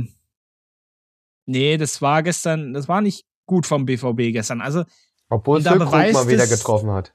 [1.45, 4.59] nee, das war gestern, das war nicht gut vom BVB gestern.
[4.59, 4.85] Also,
[5.29, 7.13] obwohl es mal wieder getroffen hat.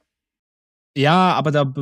[0.97, 1.73] Ja, aber da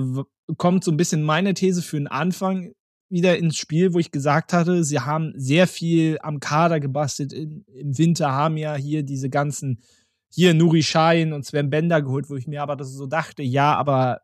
[0.56, 2.72] kommt so ein bisschen meine These für den Anfang
[3.10, 7.34] wieder ins Spiel, wo ich gesagt hatte, sie haben sehr viel am Kader gebastelt.
[7.34, 9.82] In, Im Winter haben ja hier diese ganzen
[10.34, 13.74] hier Nuri Sahin und Sven Bender geholt, wo ich mir aber das so dachte, ja,
[13.76, 14.20] aber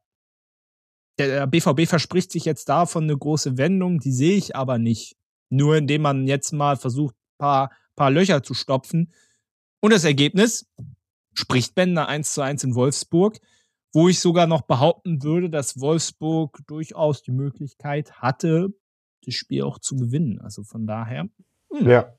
[1.18, 5.16] der BVB verspricht sich jetzt davon eine große Wendung, die sehe ich aber nicht.
[5.50, 9.12] Nur indem man jetzt mal versucht, paar, paar Löcher zu stopfen.
[9.80, 10.66] Und das Ergebnis
[11.34, 13.38] spricht Bender 1 zu 1 in Wolfsburg.
[13.92, 18.72] wo ich sogar noch behaupten würde, dass Wolfsburg durchaus die Möglichkeit hatte,
[19.24, 20.40] das Spiel auch zu gewinnen.
[20.40, 21.28] Also von daher.
[21.72, 21.88] Hm.
[21.88, 22.14] Ja.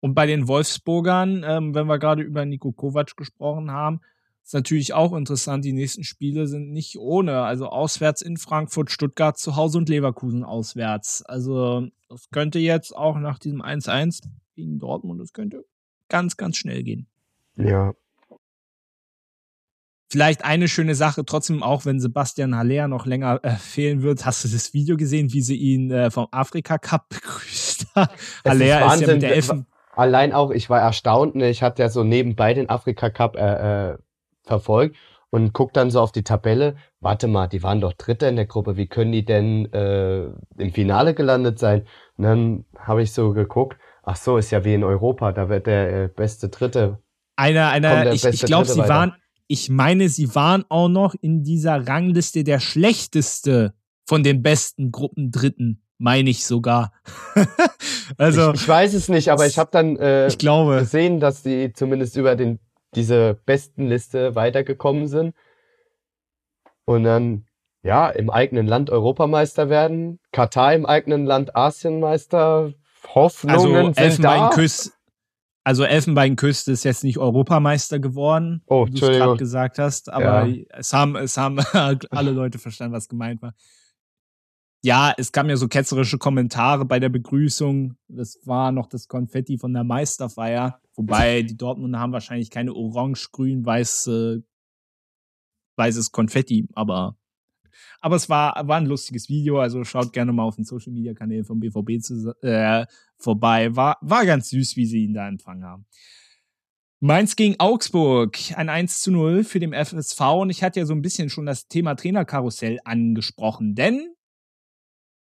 [0.00, 4.00] Und bei den Wolfsburgern, ähm, wenn wir gerade über Nico Kovac gesprochen haben,
[4.44, 7.42] ist natürlich auch interessant, die nächsten Spiele sind nicht ohne.
[7.42, 11.22] Also auswärts in Frankfurt, Stuttgart zu Hause und Leverkusen auswärts.
[11.22, 14.22] Also das könnte jetzt auch nach diesem 1-1
[14.54, 15.64] gegen Dortmund, das könnte
[16.08, 17.06] ganz, ganz schnell gehen.
[17.56, 17.92] Ja,
[20.10, 24.24] Vielleicht eine schöne Sache, trotzdem auch, wenn Sebastian Haller noch länger äh, fehlen wird.
[24.24, 28.10] Hast du das Video gesehen, wie sie ihn äh, vom Afrika Cup begrüßt hat?
[28.42, 29.66] Haller ist, ist, ja mit der Elfen.
[29.98, 31.50] Allein auch, ich war erstaunt, ne?
[31.50, 33.98] ich hatte ja so nebenbei den Afrika Cup äh, äh,
[34.44, 34.96] verfolgt
[35.30, 36.76] und guck dann so auf die Tabelle.
[37.00, 38.76] Warte mal, die waren doch Dritter in der Gruppe.
[38.76, 41.84] Wie können die denn äh, im Finale gelandet sein?
[42.16, 43.76] Und dann habe ich so geguckt.
[44.04, 45.32] Ach so, ist ja wie in Europa.
[45.32, 46.98] Da wird der äh, beste Dritte.
[47.36, 48.12] Einer, einer.
[48.12, 48.88] Ich, ich glaube, sie weiter.
[48.88, 49.14] waren
[49.48, 53.74] ich meine, sie waren auch noch in dieser Rangliste der schlechteste
[54.06, 56.92] von den besten Gruppen Dritten, meine ich sogar.
[58.16, 60.78] also ich, ich, weiß es nicht, aber ich habe dann äh, ich glaube.
[60.78, 62.58] gesehen, dass sie zumindest über den
[62.94, 65.34] diese besten Liste weitergekommen sind
[66.84, 67.44] und dann
[67.82, 72.72] ja im eigenen Land Europameister werden, Katar im eigenen Land Asienmeister.
[73.14, 74.50] Hoffnungen also sind da.
[74.50, 74.92] Küss,
[75.68, 80.46] also Elfenbeinküste ist jetzt nicht Europameister geworden, oh, wie du es gerade gesagt hast, aber
[80.46, 80.64] ja.
[80.70, 81.58] es haben, es haben
[82.10, 83.52] alle Leute verstanden, was gemeint war.
[84.80, 87.96] Ja, es gab ja so ketzerische Kommentare bei der Begrüßung.
[88.06, 90.80] Das war noch das Konfetti von der Meisterfeier.
[90.94, 94.38] Wobei die Dortmunder haben wahrscheinlich keine orange, grün, weiß, äh,
[95.76, 97.16] weißes Konfetti, aber
[98.00, 101.14] aber es war, war ein lustiges Video, also schaut gerne mal auf den Social Media
[101.14, 102.86] Kanälen vom BVB zu, äh,
[103.16, 103.74] vorbei.
[103.74, 105.86] War, war ganz süß, wie sie ihn da empfangen haben.
[107.00, 110.20] Mainz gegen Augsburg, ein 1 zu 0 für den FSV.
[110.40, 114.14] Und ich hatte ja so ein bisschen schon das Thema Trainerkarussell angesprochen, denn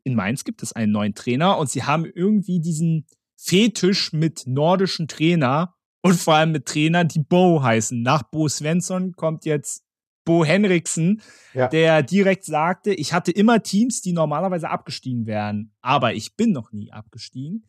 [0.04, 5.08] in Mainz gibt es einen neuen Trainer und sie haben irgendwie diesen Fetisch mit nordischen
[5.08, 8.00] Trainer und vor allem mit Trainern, die Bo heißen.
[8.02, 9.84] Nach Bo Svensson kommt jetzt
[10.24, 11.20] Bo Henriksen,
[11.52, 11.68] ja.
[11.68, 16.72] der direkt sagte, ich hatte immer Teams, die normalerweise abgestiegen wären, aber ich bin noch
[16.72, 17.66] nie abgestiegen.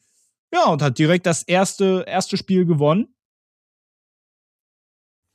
[0.53, 3.15] Ja, und hat direkt das erste, erste Spiel gewonnen.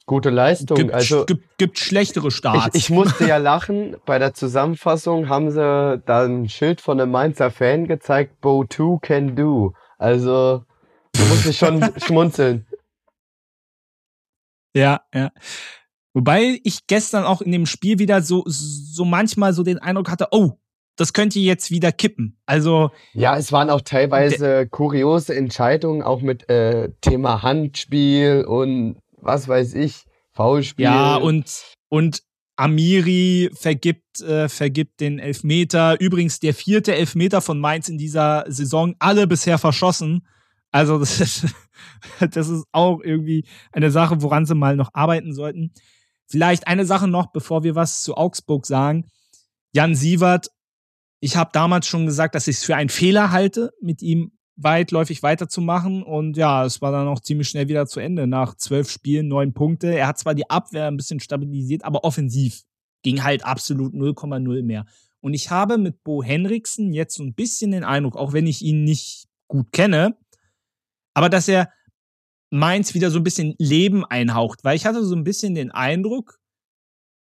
[0.08, 0.78] Gute Leistung.
[0.78, 2.74] Gibt, also gibt, gibt schlechtere Starts.
[2.74, 3.94] Ich, ich, musste ja lachen.
[4.06, 9.00] Bei der Zusammenfassung haben sie da ein Schild von einem Mainzer Fan gezeigt, Bo 2
[9.02, 9.74] can do.
[9.98, 10.64] Also
[11.14, 12.66] muss ich schon schmunzeln.
[14.74, 15.30] Ja, ja.
[16.14, 20.28] Wobei ich gestern auch in dem Spiel wieder so, so manchmal so den Eindruck hatte,
[20.30, 20.52] oh,
[20.96, 22.38] das könnte jetzt wieder kippen.
[22.46, 22.92] Also.
[23.12, 29.74] Ja, es waren auch teilweise kuriose Entscheidungen, auch mit äh, Thema Handspiel und was weiß
[29.74, 30.84] ich, Foulspiel.
[30.84, 32.22] Ja, und, und
[32.56, 36.00] Amiri vergibt, äh, vergibt den Elfmeter.
[36.00, 40.26] Übrigens der vierte Elfmeter von Mainz in dieser Saison, alle bisher verschossen.
[40.70, 41.46] Also das ist,
[42.32, 45.72] das ist auch irgendwie eine Sache, woran sie mal noch arbeiten sollten.
[46.26, 49.06] Vielleicht eine Sache noch, bevor wir was zu Augsburg sagen.
[49.72, 50.48] Jan Sievert,
[51.20, 55.22] ich habe damals schon gesagt, dass ich es für einen Fehler halte, mit ihm weitläufig
[55.22, 56.02] weiterzumachen.
[56.02, 58.26] Und ja, es war dann auch ziemlich schnell wieder zu Ende.
[58.26, 59.96] Nach zwölf Spielen, neun Punkte.
[59.96, 62.62] Er hat zwar die Abwehr ein bisschen stabilisiert, aber offensiv
[63.02, 64.84] ging halt absolut 0,0 mehr.
[65.20, 68.62] Und ich habe mit Bo Henriksen jetzt so ein bisschen den Eindruck, auch wenn ich
[68.62, 70.16] ihn nicht gut kenne,
[71.14, 71.72] aber dass er
[72.50, 76.38] Mainz wieder so ein bisschen Leben einhaucht, weil ich hatte so ein bisschen den Eindruck,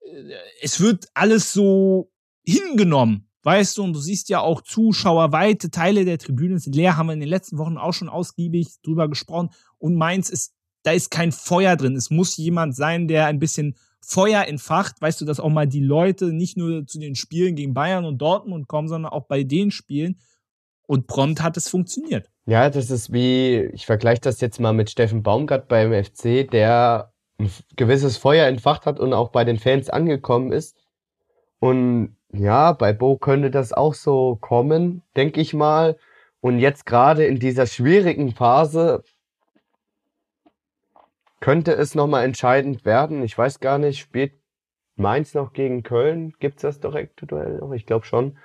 [0.02, 2.12] äh, es wird alles so
[2.46, 6.98] hingenommen, weißt du, und du siehst ja auch Zuschauer, weite Teile der Tribüne sind leer,
[6.98, 10.54] haben wir in den letzten Wochen auch schon ausgiebig drüber gesprochen und Mainz ist,
[10.84, 15.22] da ist kein Feuer drin, es muss jemand sein, der ein bisschen Feuer entfacht, weißt
[15.22, 18.68] du, dass auch mal die Leute nicht nur zu den Spielen gegen Bayern und Dortmund
[18.68, 20.20] kommen, sondern auch bei den Spielen
[20.88, 22.30] und prompt hat es funktioniert.
[22.46, 27.12] Ja, das ist wie, ich vergleiche das jetzt mal mit Steffen Baumgart beim FC, der
[27.40, 30.78] ein gewisses Feuer entfacht hat und auch bei den Fans angekommen ist.
[31.60, 35.98] Und ja, bei Bo könnte das auch so kommen, denke ich mal.
[36.42, 39.04] Und jetzt gerade in dieser schwierigen Phase
[41.40, 43.24] könnte es nochmal entscheidend werden.
[43.24, 44.34] Ich weiß gar nicht, spielt
[44.96, 46.34] Mainz noch gegen Köln?
[46.40, 47.74] Gibt es das direkte Duell noch?
[47.74, 48.38] Ich glaube schon.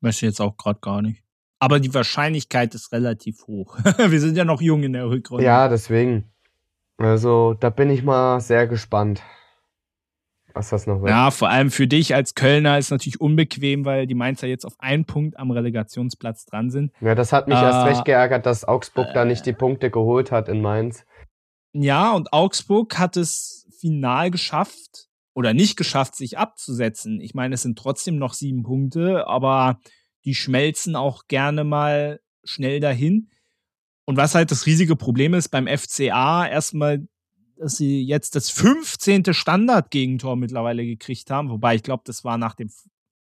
[0.00, 1.22] Möchte jetzt auch gerade gar nicht.
[1.58, 3.78] Aber die Wahrscheinlichkeit ist relativ hoch.
[3.98, 5.44] Wir sind ja noch jung in der Rückrunde.
[5.44, 6.30] Ja, deswegen.
[6.98, 9.22] Also, da bin ich mal sehr gespannt,
[10.56, 11.10] was das noch wird.
[11.10, 14.74] Ja, vor allem für dich als Kölner ist natürlich unbequem, weil die Mainzer jetzt auf
[14.78, 16.92] einen Punkt am Relegationsplatz dran sind.
[17.00, 19.90] Ja, das hat mich äh, erst recht geärgert, dass Augsburg äh, da nicht die Punkte
[19.90, 21.04] geholt hat in Mainz.
[21.72, 27.20] Ja, und Augsburg hat es final geschafft oder nicht geschafft, sich abzusetzen.
[27.20, 29.78] Ich meine, es sind trotzdem noch sieben Punkte, aber
[30.24, 33.28] die schmelzen auch gerne mal schnell dahin.
[34.06, 37.06] Und was halt das riesige Problem ist beim FCA, erstmal,
[37.58, 39.32] dass sie jetzt das 15.
[39.32, 42.70] Standard-Gegentor mittlerweile gekriegt haben, wobei ich glaube, das war nach dem,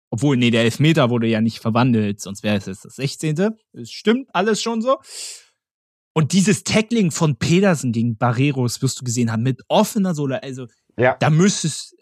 [0.10, 3.56] obwohl, nee, der Elfmeter wurde ja nicht verwandelt, sonst wäre es jetzt das 16.
[3.74, 4.98] Es stimmt alles schon so.
[6.14, 10.68] Und dieses Tackling von Pedersen gegen Barreros wirst du gesehen haben, mit offener Sohle, also
[10.98, 11.16] ja.
[11.20, 11.96] da müsstest,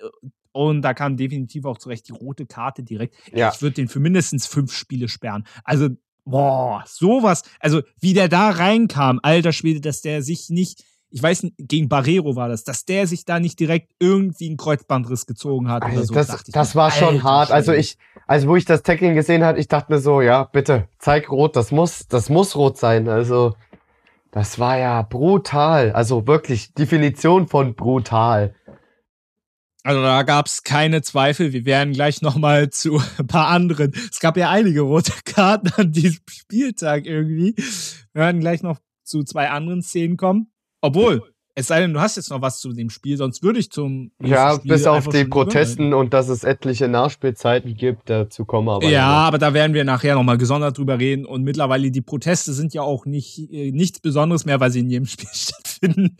[0.51, 3.15] und da kam definitiv auch zurecht die rote Karte direkt.
[3.33, 3.51] Ja.
[3.53, 5.45] Ich würde den für mindestens fünf Spiele sperren.
[5.63, 5.89] Also,
[6.25, 7.43] boah, sowas.
[7.59, 11.89] Also, wie der da reinkam, alter Schwede, dass der sich nicht, ich weiß nicht, gegen
[11.89, 15.97] Barrero war das, dass der sich da nicht direkt irgendwie einen Kreuzbandriss gezogen hat also
[15.97, 16.13] oder so.
[16.13, 17.47] Das, das war schon hart.
[17.47, 17.55] Schwede.
[17.55, 17.97] Also ich,
[18.27, 21.55] also wo ich das Tackling gesehen hat, ich dachte mir so, ja, bitte, zeig rot,
[21.55, 23.09] das muss, das muss rot sein.
[23.09, 23.55] Also,
[24.31, 25.91] das war ja brutal.
[25.91, 28.55] Also wirklich Definition von brutal.
[29.83, 31.53] Also da gab es keine Zweifel.
[31.53, 33.91] Wir werden gleich noch mal zu ein paar anderen.
[34.09, 37.55] Es gab ja einige rote Karten an diesem Spieltag irgendwie.
[38.13, 40.51] Wir werden gleich noch zu zwei anderen Szenen kommen.
[40.81, 41.21] Obwohl,
[41.53, 44.11] es sei denn, du hast jetzt noch was zu dem Spiel, sonst würde ich zum.
[44.21, 48.75] Ja, Spiel bis auf die Protesten und dass es etliche Nachspielzeiten gibt, dazu kommen wir
[48.75, 48.89] aber.
[48.89, 49.27] Ja, noch.
[49.27, 51.25] aber da werden wir nachher nochmal gesondert drüber reden.
[51.25, 54.89] Und mittlerweile, die Proteste sind ja auch nicht äh, nichts Besonderes mehr, weil sie in
[54.89, 56.17] jedem Spiel stattfinden.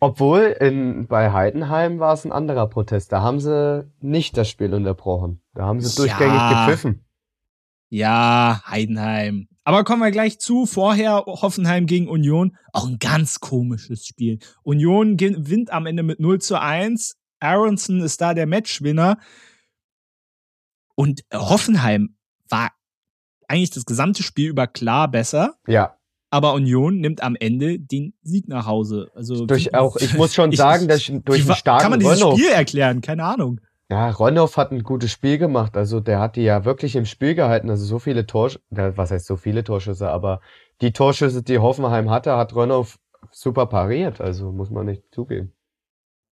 [0.00, 3.12] Obwohl, in, bei Heidenheim war es ein anderer Protest.
[3.12, 5.42] Da haben sie nicht das Spiel unterbrochen.
[5.54, 6.64] Da haben sie durchgängig ja.
[6.64, 7.04] gepfiffen.
[7.90, 9.48] Ja, Heidenheim.
[9.70, 10.66] Aber kommen wir gleich zu.
[10.66, 12.56] Vorher Hoffenheim gegen Union.
[12.72, 14.40] Auch ein ganz komisches Spiel.
[14.64, 17.16] Union gewinnt am Ende mit 0 zu 1.
[17.38, 19.18] Aronson ist da der Matchwinner.
[20.96, 22.16] Und Hoffenheim
[22.48, 22.72] war
[23.46, 25.54] eigentlich das gesamte Spiel über klar besser.
[25.68, 25.96] Ja.
[26.30, 29.10] Aber Union nimmt am Ende den Sieg nach Hause.
[29.14, 32.50] Also durch auch, ich muss schon sagen, dass durch den starken Kann man dieses Spiel
[32.50, 33.02] erklären?
[33.02, 33.60] Keine Ahnung.
[33.90, 35.76] Ja, Ronhoff hat ein gutes Spiel gemacht.
[35.76, 37.68] Also der hat die ja wirklich im Spiel gehalten.
[37.70, 40.40] Also so viele Torschüsse, was heißt so viele Torschüsse, aber
[40.80, 43.00] die Torschüsse, die Hoffenheim hatte, hat Ronhoff
[43.32, 44.20] super pariert.
[44.20, 45.52] Also muss man nicht zugeben.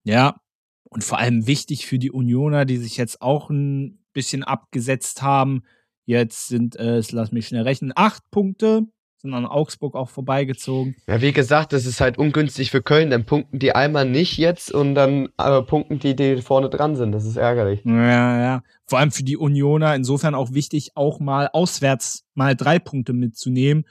[0.03, 0.39] Ja,
[0.83, 5.63] und vor allem wichtig für die Unioner, die sich jetzt auch ein bisschen abgesetzt haben.
[6.05, 8.83] Jetzt sind es, lass mich schnell rechnen, acht Punkte
[9.17, 10.95] sind an Augsburg auch vorbeigezogen.
[11.07, 13.09] Ja, wie gesagt, das ist halt ungünstig für Köln.
[13.09, 17.11] Dann punkten die einmal nicht jetzt und dann äh, punkten die, die vorne dran sind.
[17.11, 17.81] Das ist ärgerlich.
[17.83, 18.63] Ja, ja.
[18.85, 23.85] Vor allem für die Unioner insofern auch wichtig, auch mal auswärts mal drei Punkte mitzunehmen.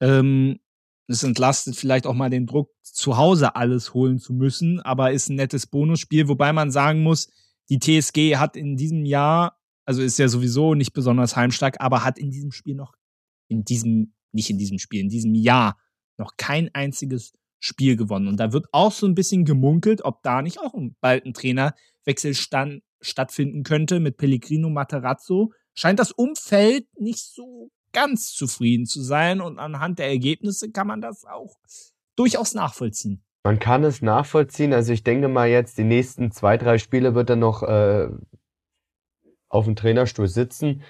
[0.00, 0.58] Ähm,
[1.06, 5.28] es entlastet vielleicht auch mal den Druck, zu Hause alles holen zu müssen, aber ist
[5.28, 7.28] ein nettes Bonusspiel, wobei man sagen muss,
[7.68, 12.18] die TSG hat in diesem Jahr, also ist ja sowieso nicht besonders heimstark, aber hat
[12.18, 12.94] in diesem Spiel noch,
[13.48, 15.78] in diesem nicht in diesem Spiel, in diesem Jahr
[16.18, 18.28] noch kein einziges Spiel gewonnen.
[18.28, 22.34] Und da wird auch so ein bisschen gemunkelt, ob da nicht auch bald ein Trainerwechsel
[22.34, 25.52] stand, stattfinden könnte mit Pellegrino Materazzo.
[25.74, 31.00] Scheint das Umfeld nicht so ganz zufrieden zu sein und anhand der Ergebnisse kann man
[31.00, 31.56] das auch
[32.16, 33.22] durchaus nachvollziehen.
[33.44, 34.72] Man kann es nachvollziehen.
[34.72, 38.08] Also ich denke mal jetzt, die nächsten zwei, drei Spiele wird er noch äh,
[39.48, 40.82] auf dem Trainerstuhl sitzen.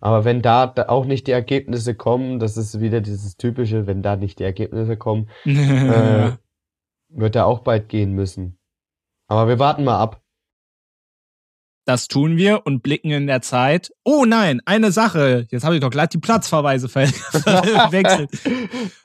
[0.00, 4.16] Aber wenn da auch nicht die Ergebnisse kommen, das ist wieder dieses typische, wenn da
[4.16, 6.32] nicht die Ergebnisse kommen, äh,
[7.08, 8.58] wird er auch bald gehen müssen.
[9.26, 10.22] Aber wir warten mal ab.
[11.84, 13.90] Das tun wir und blicken in der Zeit.
[14.04, 15.46] Oh nein, eine Sache.
[15.50, 18.30] Jetzt habe ich doch glatt die Platzverweise verwechselt.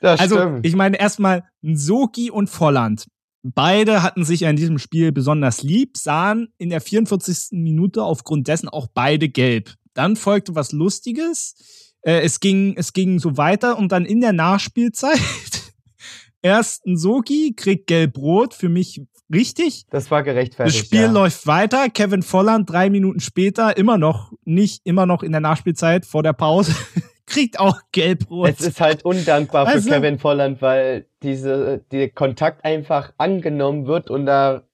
[0.00, 3.06] also, ich meine erstmal Nsoki und Volland.
[3.42, 7.58] Beide hatten sich ja in diesem Spiel besonders lieb, sahen in der 44.
[7.58, 9.74] Minute aufgrund dessen auch beide gelb.
[9.94, 11.54] Dann folgte was Lustiges.
[12.02, 15.18] Äh, es, ging, es ging so weiter und dann in der Nachspielzeit
[16.42, 19.02] erst ein Soki kriegt gelb-rot, für mich
[19.32, 19.86] richtig.
[19.90, 20.78] Das war gerechtfertigt.
[20.78, 21.10] Das Spiel ja.
[21.10, 21.88] läuft weiter.
[21.88, 26.34] Kevin Volland drei Minuten später immer noch nicht, immer noch in der Nachspielzeit vor der
[26.34, 26.74] Pause
[27.26, 28.50] kriegt auch gelb-rot.
[28.50, 34.10] Es ist halt undankbar also, für Kevin Volland, weil diese, der Kontakt einfach angenommen wird
[34.10, 34.64] und da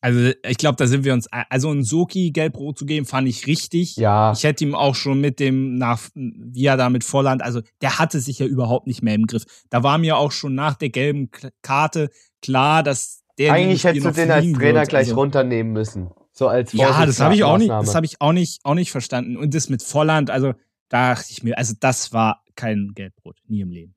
[0.00, 3.46] also ich glaube, da sind wir uns, also ein Soki gelb-rot zu geben, fand ich
[3.46, 3.96] richtig.
[3.96, 4.32] Ja.
[4.32, 7.98] Ich hätte ihm auch schon mit dem, nach, wie er da mit Volland, also der
[7.98, 9.44] hatte sich ja überhaupt nicht mehr im Griff.
[9.68, 11.30] Da war mir auch schon nach der gelben
[11.62, 12.08] Karte
[12.40, 13.52] klar, dass der.
[13.52, 14.88] Eigentlich hättest du den als Trainer wird.
[14.88, 16.10] gleich also, runternehmen müssen.
[16.32, 18.90] So als Ja, das habe ich auch nicht, das habe ich auch nicht, auch nicht
[18.90, 19.36] verstanden.
[19.36, 20.54] Und das mit Volland, also
[20.88, 23.94] da dachte ich mir, also das war kein Gelbrot, nie im Leben.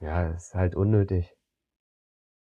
[0.00, 1.32] Ja, das ist halt unnötig.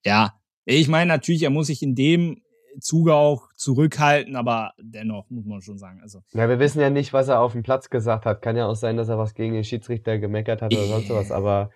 [0.03, 2.41] Ja, ich meine natürlich, er muss sich in dem
[2.80, 6.01] Zuge auch zurückhalten, aber dennoch muss man schon sagen.
[6.01, 8.41] Also, ja, wir wissen ja nicht, was er auf dem Platz gesagt hat.
[8.41, 11.32] Kann ja auch sein, dass er was gegen den Schiedsrichter gemeckert hat oder sonst was,
[11.32, 11.69] aber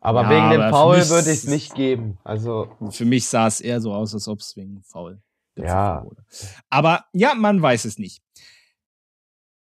[0.00, 2.18] Aber Ja, wegen dem aber Foul würde ich es nicht geben.
[2.24, 5.20] Also, Für mich sah es eher so aus, als ob es wegen Foul
[5.56, 6.04] Ja.
[6.04, 6.24] wurde.
[6.70, 8.22] Aber ja, man weiß es nicht.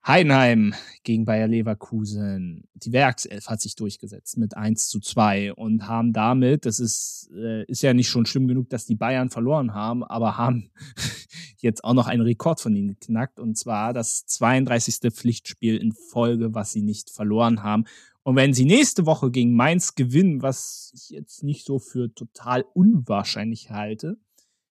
[0.06, 2.68] Heidenheim gegen Bayer Leverkusen.
[2.74, 7.64] Die Werkself hat sich durchgesetzt mit 1 zu 2 und haben damit, das ist, äh,
[7.64, 10.70] ist ja nicht schon schlimm genug, dass die Bayern verloren haben, aber haben
[11.58, 15.12] jetzt auch noch einen Rekord von ihnen geknackt und zwar das 32.
[15.12, 17.84] Pflichtspiel in Folge, was sie nicht verloren haben.
[18.22, 22.64] Und wenn sie nächste Woche gegen Mainz gewinnen, was ich jetzt nicht so für total
[22.74, 24.18] unwahrscheinlich halte,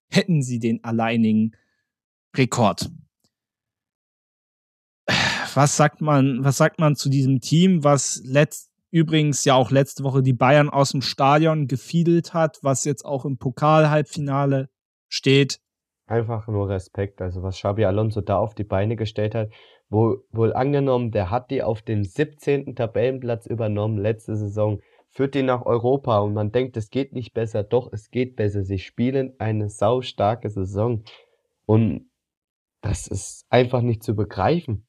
[0.09, 1.57] hätten sie den alleinigen
[2.35, 2.89] Rekord.
[5.53, 10.03] Was sagt man, was sagt man zu diesem Team, was letzt, übrigens ja auch letzte
[10.03, 14.69] Woche die Bayern aus dem Stadion gefiedelt hat, was jetzt auch im Pokal-Halbfinale
[15.07, 15.59] steht?
[16.07, 17.21] einfach nur Respekt.
[17.21, 19.51] Also, was Xabi Alonso da auf die Beine gestellt hat,
[19.89, 22.75] wo, wohl angenommen, der hat die auf den 17.
[22.75, 27.63] Tabellenplatz übernommen letzte Saison, führt die nach Europa und man denkt, es geht nicht besser.
[27.63, 28.63] Doch, es geht besser.
[28.63, 31.03] Sie spielen eine saustarke Saison.
[31.65, 32.09] Und
[32.81, 34.85] das ist einfach nicht zu begreifen.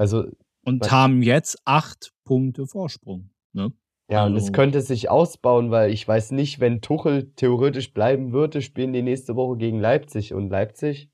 [0.00, 0.24] Also,
[0.64, 3.28] Und haben jetzt acht Punkte Vorsprung.
[3.52, 3.70] Ne?
[4.08, 8.32] Ja, und Also- es könnte sich ausbauen, weil ich weiß nicht, wenn Tuchel theoretisch bleiben
[8.32, 10.32] würde, spielen die nächste Woche gegen Leipzig.
[10.32, 11.10] Und Leipzig,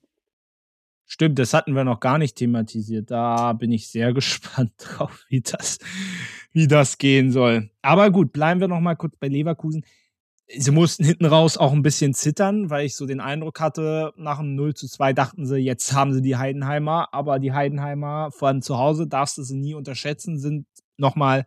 [1.09, 3.11] Stimmt, das hatten wir noch gar nicht thematisiert.
[3.11, 5.79] Da bin ich sehr gespannt drauf, wie das,
[6.53, 7.69] wie das gehen soll.
[7.81, 9.83] Aber gut, bleiben wir noch mal kurz bei Leverkusen.
[10.49, 14.37] Sie mussten hinten raus auch ein bisschen zittern, weil ich so den Eindruck hatte, nach
[14.39, 18.61] dem 0 zu 2 dachten sie, jetzt haben sie die Heidenheimer, aber die Heidenheimer von
[18.61, 20.65] zu Hause darfst du sie nie unterschätzen, sind
[20.97, 21.45] noch mal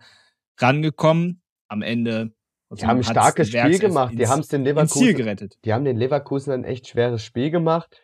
[0.58, 1.40] rangekommen.
[1.68, 2.32] Am Ende.
[2.72, 4.12] die haben ein starkes die Spiel gemacht.
[4.12, 5.58] Die ins- haben es den ins Ziel Leverkusen, gerettet.
[5.64, 8.00] die haben den Leverkusen ein echt schweres Spiel gemacht.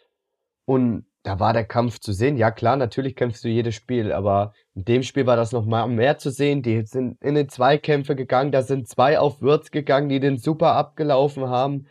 [0.67, 2.37] Und da war der Kampf zu sehen.
[2.37, 5.89] Ja, klar, natürlich kämpfst du jedes Spiel, aber in dem Spiel war das noch mal
[5.89, 6.62] mehr zu sehen.
[6.62, 10.74] Die sind in die Zweikämpfe gegangen, da sind zwei auf Würz gegangen, die den super
[10.77, 11.89] abgelaufen haben.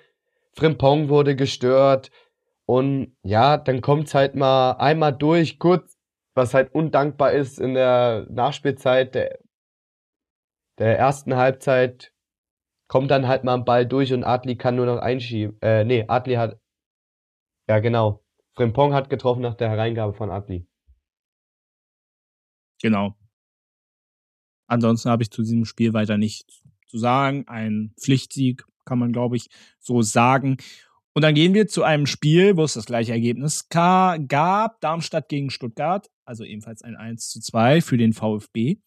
[0.54, 2.12] Frimpong wurde gestört.
[2.66, 5.98] Und ja, dann kommt's halt mal einmal durch, kurz,
[6.34, 9.40] was halt undankbar ist in der Nachspielzeit der,
[10.80, 12.14] der ersten Halbzeit,
[12.88, 15.58] kommt dann halt mal ein Ball durch und Adli kann nur noch einschieben.
[15.62, 16.58] Äh, nee, Adli hat,
[17.68, 18.25] ja genau,
[18.56, 20.68] Frimpong hat getroffen nach der Hereingabe von Adli.
[22.82, 23.16] Genau.
[24.68, 27.48] Ansonsten habe ich zu diesem Spiel weiter nichts zu sagen.
[27.48, 29.50] Ein Pflichtsieg kann man, glaube ich,
[29.80, 30.58] so sagen.
[31.14, 34.82] Und dann gehen wir zu einem Spiel, wo es das gleiche Ergebnis gab.
[34.82, 36.10] Darmstadt gegen Stuttgart.
[36.26, 38.78] Also ebenfalls ein 1 zu 2 für den VfB.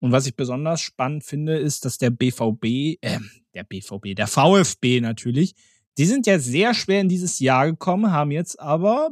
[0.00, 3.18] Und was ich besonders spannend finde, ist, dass der BVB, äh,
[3.54, 5.54] der BVB, der VfB natürlich,
[5.98, 9.10] die sind ja sehr schwer in dieses Jahr gekommen, haben jetzt aber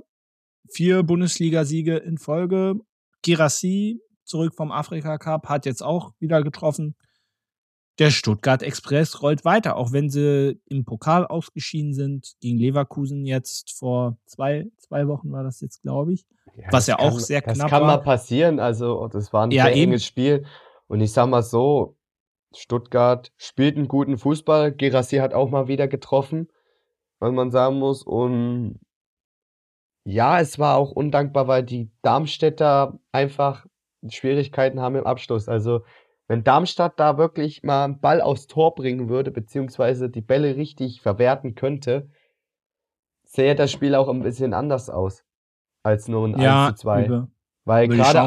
[0.70, 2.76] vier Bundesliga-Siege in Folge.
[3.22, 6.96] Girassi zurück vom Afrika Cup, hat jetzt auch wieder getroffen.
[7.98, 12.34] Der Stuttgart Express rollt weiter, auch wenn sie im Pokal ausgeschieden sind.
[12.40, 16.26] Gegen Leverkusen jetzt vor zwei, zwei Wochen war das jetzt, glaube ich.
[16.56, 17.96] Ja, Was das ja auch kann- sehr Das knapp kann war.
[17.96, 19.92] mal passieren, also das war ein Ja, sehr eben.
[19.92, 20.44] enges Spiel.
[20.88, 21.96] Und ich sag mal so,
[22.54, 24.72] Stuttgart spielt einen guten Fußball.
[24.72, 26.48] Gerassi hat auch mal wieder getroffen,
[27.18, 28.02] was man sagen muss.
[28.02, 28.80] Und
[30.04, 33.66] ja, es war auch undankbar, weil die Darmstädter einfach
[34.08, 35.48] Schwierigkeiten haben im Abschluss.
[35.48, 35.80] Also
[36.28, 41.00] wenn Darmstadt da wirklich mal einen Ball aufs Tor bringen würde, beziehungsweise die Bälle richtig
[41.00, 42.08] verwerten könnte,
[43.24, 45.24] sähe das Spiel auch ein bisschen anders aus
[45.82, 47.06] als nur ein 1 zu 2.
[47.06, 47.28] über,
[47.64, 48.22] Weil gerade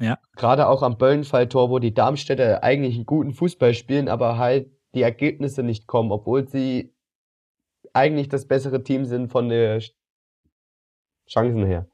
[0.00, 4.70] Ja, gerade auch am Böllenfalltor, wo die Darmstädter eigentlich einen guten Fußball spielen, aber halt
[4.94, 6.93] die Ergebnisse nicht kommen, obwohl sie
[7.94, 9.80] eigentlich das bessere Team sind von der
[11.26, 11.88] Chancen her.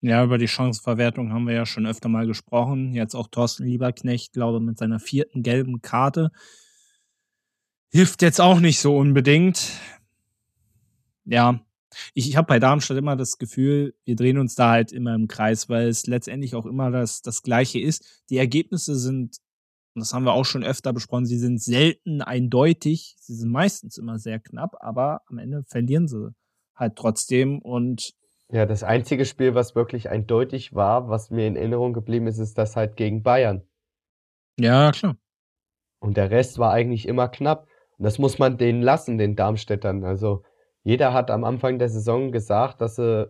[0.00, 2.94] ja, über die Chancenverwertung haben wir ja schon öfter mal gesprochen.
[2.94, 6.30] Jetzt auch Thorsten Lieberknecht, glaube mit seiner vierten gelben Karte.
[7.90, 9.72] Hilft jetzt auch nicht so unbedingt.
[11.24, 11.60] Ja,
[12.14, 15.28] ich, ich habe bei Darmstadt immer das Gefühl, wir drehen uns da halt immer im
[15.28, 18.24] Kreis, weil es letztendlich auch immer das, das Gleiche ist.
[18.30, 19.38] Die Ergebnisse sind,
[19.98, 23.16] und das haben wir auch schon öfter besprochen, sie sind selten eindeutig.
[23.18, 26.32] Sie sind meistens immer sehr knapp, aber am Ende verlieren sie
[26.76, 27.58] halt trotzdem.
[27.58, 28.14] Und
[28.52, 32.56] Ja, das einzige Spiel, was wirklich eindeutig war, was mir in Erinnerung geblieben ist, ist
[32.58, 33.62] das halt gegen Bayern.
[34.56, 35.16] ja, klar.
[35.98, 37.66] Und der Rest war eigentlich immer knapp.
[37.98, 40.04] Und das muss man denen lassen, den Darmstädtern.
[40.04, 40.44] Also
[40.84, 43.28] jeder hat am Anfang der Saison gesagt, dass sie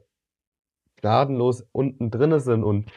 [0.97, 2.63] gnadenlos unten drinne sind.
[2.63, 2.93] Und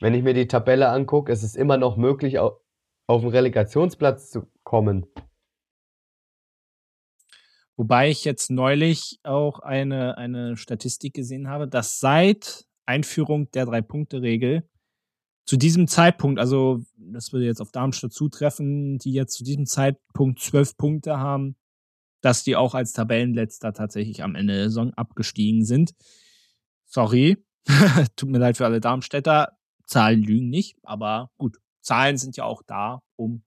[0.00, 2.40] wenn ich mir die Tabelle angucke, ist es immer noch möglich,
[3.12, 5.06] auf den Relegationsplatz zu kommen.
[7.76, 14.68] Wobei ich jetzt neulich auch eine, eine Statistik gesehen habe, dass seit Einführung der Drei-Punkte-Regel
[15.44, 20.40] zu diesem Zeitpunkt, also das würde jetzt auf Darmstadt zutreffen, die jetzt zu diesem Zeitpunkt
[20.40, 21.56] zwölf Punkte haben,
[22.20, 25.94] dass die auch als Tabellenletzter tatsächlich am Ende der Saison abgestiegen sind.
[26.86, 27.44] Sorry,
[28.16, 29.58] tut mir leid für alle Darmstädter.
[29.86, 33.44] Zahlen lügen nicht, aber gut, Zahlen sind ja auch da, um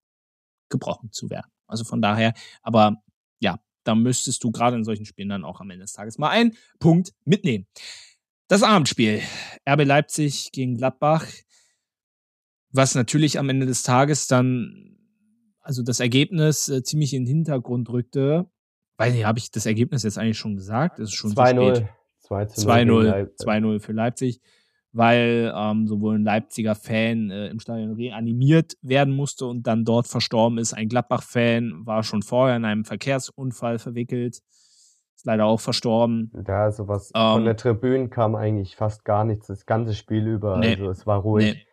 [0.69, 1.51] gebrochen zu werden.
[1.67, 3.01] Also von daher, aber
[3.39, 6.29] ja, da müsstest du gerade in solchen Spielen dann auch am Ende des Tages mal
[6.29, 7.67] einen Punkt mitnehmen.
[8.47, 9.21] Das Abendspiel.
[9.67, 11.25] RB Leipzig gegen Gladbach,
[12.69, 14.97] was natürlich am Ende des Tages dann,
[15.59, 18.49] also das Ergebnis äh, ziemlich in den Hintergrund rückte.
[18.97, 20.99] Weiß nicht, habe ich das Ergebnis jetzt eigentlich schon gesagt?
[20.99, 21.88] Das ist schon 2-0.
[22.27, 23.36] 2-0.
[23.38, 24.41] 2-0 für Leipzig
[24.96, 30.08] weil ähm, sowohl ein Leipziger Fan äh, im Stadion reanimiert werden musste und dann dort
[30.08, 30.74] verstorben ist.
[30.74, 34.41] Ein Gladbach-Fan war schon vorher in einem Verkehrsunfall verwickelt,
[35.16, 36.32] ist leider auch verstorben.
[36.48, 40.58] Ja, sowas ähm, von der Tribüne kam eigentlich fast gar nichts, das ganze Spiel über.
[40.60, 41.56] Nee, also es war ruhig.
[41.56, 41.66] Nee.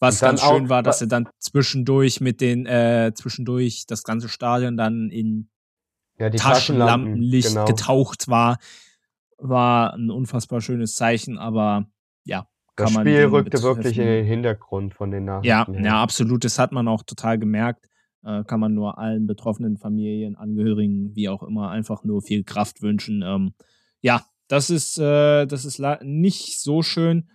[0.00, 4.76] Was ganz schön war, dass er dann zwischendurch mit den, äh, zwischendurch das ganze Stadion
[4.76, 5.50] dann in
[6.18, 7.66] ja, Taschenlampenlicht genau.
[7.66, 8.58] getaucht war.
[9.38, 11.86] War ein unfassbar schönes Zeichen, aber
[12.24, 12.46] ja.
[12.76, 15.74] Das Spiel rückte wirklich in den Hintergrund von den Nachrichten.
[15.74, 16.44] Ja, ja, absolut.
[16.44, 17.86] Das hat man auch total gemerkt.
[18.24, 22.82] Äh, kann man nur allen betroffenen Familien, Angehörigen, wie auch immer, einfach nur viel Kraft
[22.82, 23.22] wünschen.
[23.22, 23.54] Ähm,
[24.00, 27.30] ja, das ist, äh, das ist nicht so schön.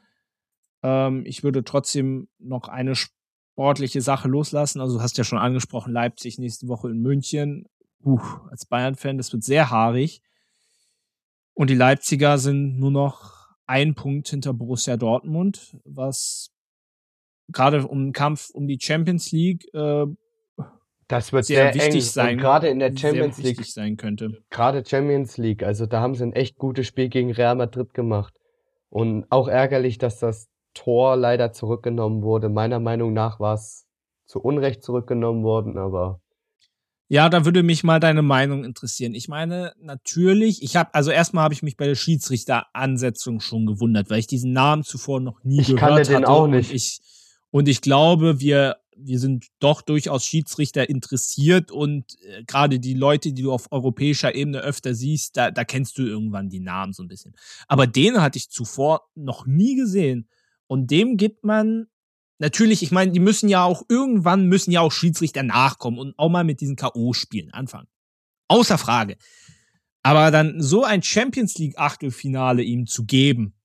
[0.84, 4.82] Ähm, ich würde trotzdem noch eine sportliche Sache loslassen.
[4.82, 7.68] Also, du hast ja schon angesprochen, Leipzig nächste Woche in München.
[8.04, 8.22] Puh,
[8.52, 10.22] als Bayern-Fan, das wird sehr haarig.
[11.54, 16.52] Und die Leipziger sind nur noch ein Punkt hinter Borussia Dortmund, was
[17.52, 20.06] gerade um den Kampf um die Champions League äh,
[21.08, 22.02] das wird sehr, sehr wichtig eng.
[22.02, 22.38] sein.
[22.38, 24.42] Gerade in der Champions League sein könnte.
[24.50, 28.34] Gerade Champions League, also da haben sie ein echt gutes Spiel gegen Real Madrid gemacht.
[28.90, 32.50] Und auch ärgerlich, dass das Tor leider zurückgenommen wurde.
[32.50, 33.86] Meiner Meinung nach war es
[34.26, 36.22] zu Unrecht zurückgenommen worden, aber
[37.08, 39.14] ja, da würde mich mal deine Meinung interessieren.
[39.14, 44.10] Ich meine, natürlich, ich habe, also erstmal habe ich mich bei der Schiedsrichteransetzung schon gewundert,
[44.10, 46.14] weil ich diesen Namen zuvor noch nie ich gehört kannte hatte.
[46.14, 46.72] Den auch nicht.
[46.72, 47.02] Und ich,
[47.52, 53.34] und ich glaube, wir, wir sind doch durchaus Schiedsrichter interessiert und äh, gerade die Leute,
[53.34, 57.04] die du auf europäischer Ebene öfter siehst, da, da kennst du irgendwann die Namen so
[57.04, 57.36] ein bisschen.
[57.68, 60.28] Aber den hatte ich zuvor noch nie gesehen.
[60.68, 61.88] Und dem gibt man
[62.40, 66.30] natürlich, ich meine, die müssen ja auch irgendwann müssen ja auch Schiedsrichter nachkommen und auch
[66.30, 67.88] mal mit diesen K.O.-Spielen anfangen.
[68.48, 69.18] Außer Frage.
[70.04, 73.56] Aber dann so ein Champions League Achtelfinale ihm zu geben,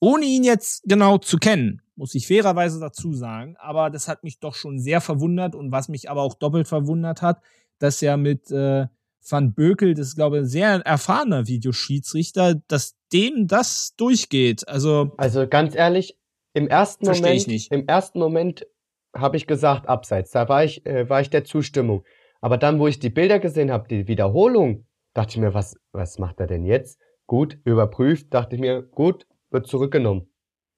[0.00, 4.40] ohne ihn jetzt genau zu kennen, muss ich fairerweise dazu sagen, aber das hat mich
[4.40, 7.42] doch schon sehr verwundert und was mich aber auch doppelt verwundert hat,
[7.78, 8.86] dass er mit äh,
[9.28, 14.66] Van Bökel, das ist glaube ich ein sehr erfahrener Videoschiedsrichter, dass dem das durchgeht.
[14.66, 16.16] Also also ganz ehrlich,
[16.54, 17.72] im ersten Versteh Moment, ich nicht.
[17.72, 18.66] im ersten Moment
[19.14, 20.30] habe ich gesagt abseits.
[20.30, 22.04] Da war ich, äh, war ich der Zustimmung.
[22.40, 26.18] Aber dann, wo ich die Bilder gesehen habe, die Wiederholung, dachte ich mir, was, was
[26.18, 27.00] macht er denn jetzt?
[27.26, 30.28] Gut, überprüft, dachte ich mir, gut, wird zurückgenommen.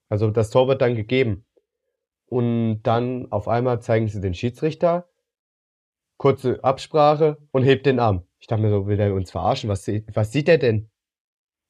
[0.08, 1.46] Also das Tor wird dann gegeben.
[2.26, 5.08] Und dann auf einmal zeigen sie den Schiedsrichter,
[6.16, 8.26] kurze Absprache und hebt den Arm.
[8.40, 9.70] Ich dachte mir so, will er uns verarschen?
[9.70, 10.90] Was, was sieht er denn?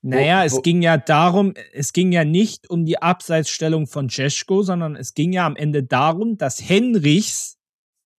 [0.07, 4.63] Naja, wo, es ging ja darum, es ging ja nicht um die Abseitsstellung von Cesko,
[4.63, 7.57] sondern es ging ja am Ende darum, dass Henrichs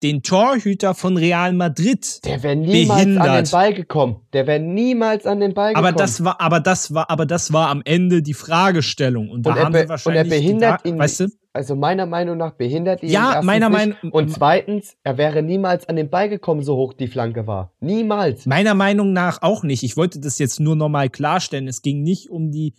[0.02, 3.28] den Torhüter von Real Madrid Der wäre niemals behindert.
[3.28, 4.22] an den Ball gekommen.
[4.34, 5.88] Der wäre niemals an den Ball gekommen.
[5.88, 9.30] Aber das war, aber das war, aber das war am Ende die Fragestellung.
[9.30, 11.28] Und, und da haben sie wahrscheinlich und er behindert gedacht, ihn, weißt du?
[11.56, 13.12] Also meiner Meinung nach behindert ihn.
[13.12, 17.08] Ja, meiner Meinung Und zweitens, er wäre niemals an den Ball gekommen, so hoch die
[17.08, 17.72] Flanke war.
[17.80, 18.46] Niemals.
[18.46, 19.84] Meiner Meinung nach auch nicht.
[19.84, 21.70] Ich wollte das jetzt nur nochmal klarstellen.
[21.70, 22.74] Es ging nicht um die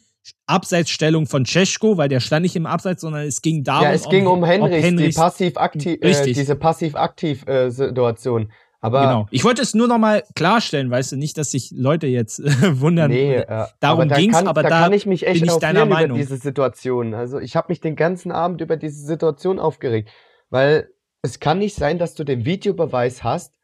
[0.46, 4.06] Abseitsstellung von Cesko, weil der stand nicht im Abseits, sondern es ging darum, ja, es
[4.10, 8.42] ging um Henrichs, Henrichs die passiv-aktiv, äh, diese passiv-aktiv-Situation.
[8.42, 8.48] Äh,
[8.80, 9.26] aber genau.
[9.30, 12.44] Ich wollte es nur noch mal klarstellen, weißt du, nicht, dass sich Leute jetzt äh,
[12.80, 13.10] wundern.
[13.10, 15.86] Nee, äh, darum ging es, aber da, da, kann ich mich echt bin ich deiner
[15.86, 16.16] Meinung.
[16.16, 17.14] über diese Situation.
[17.14, 20.10] Also ich habe mich den ganzen Abend über diese Situation aufgeregt,
[20.50, 20.90] weil
[21.22, 23.58] es kann nicht sein, dass du den Videobeweis hast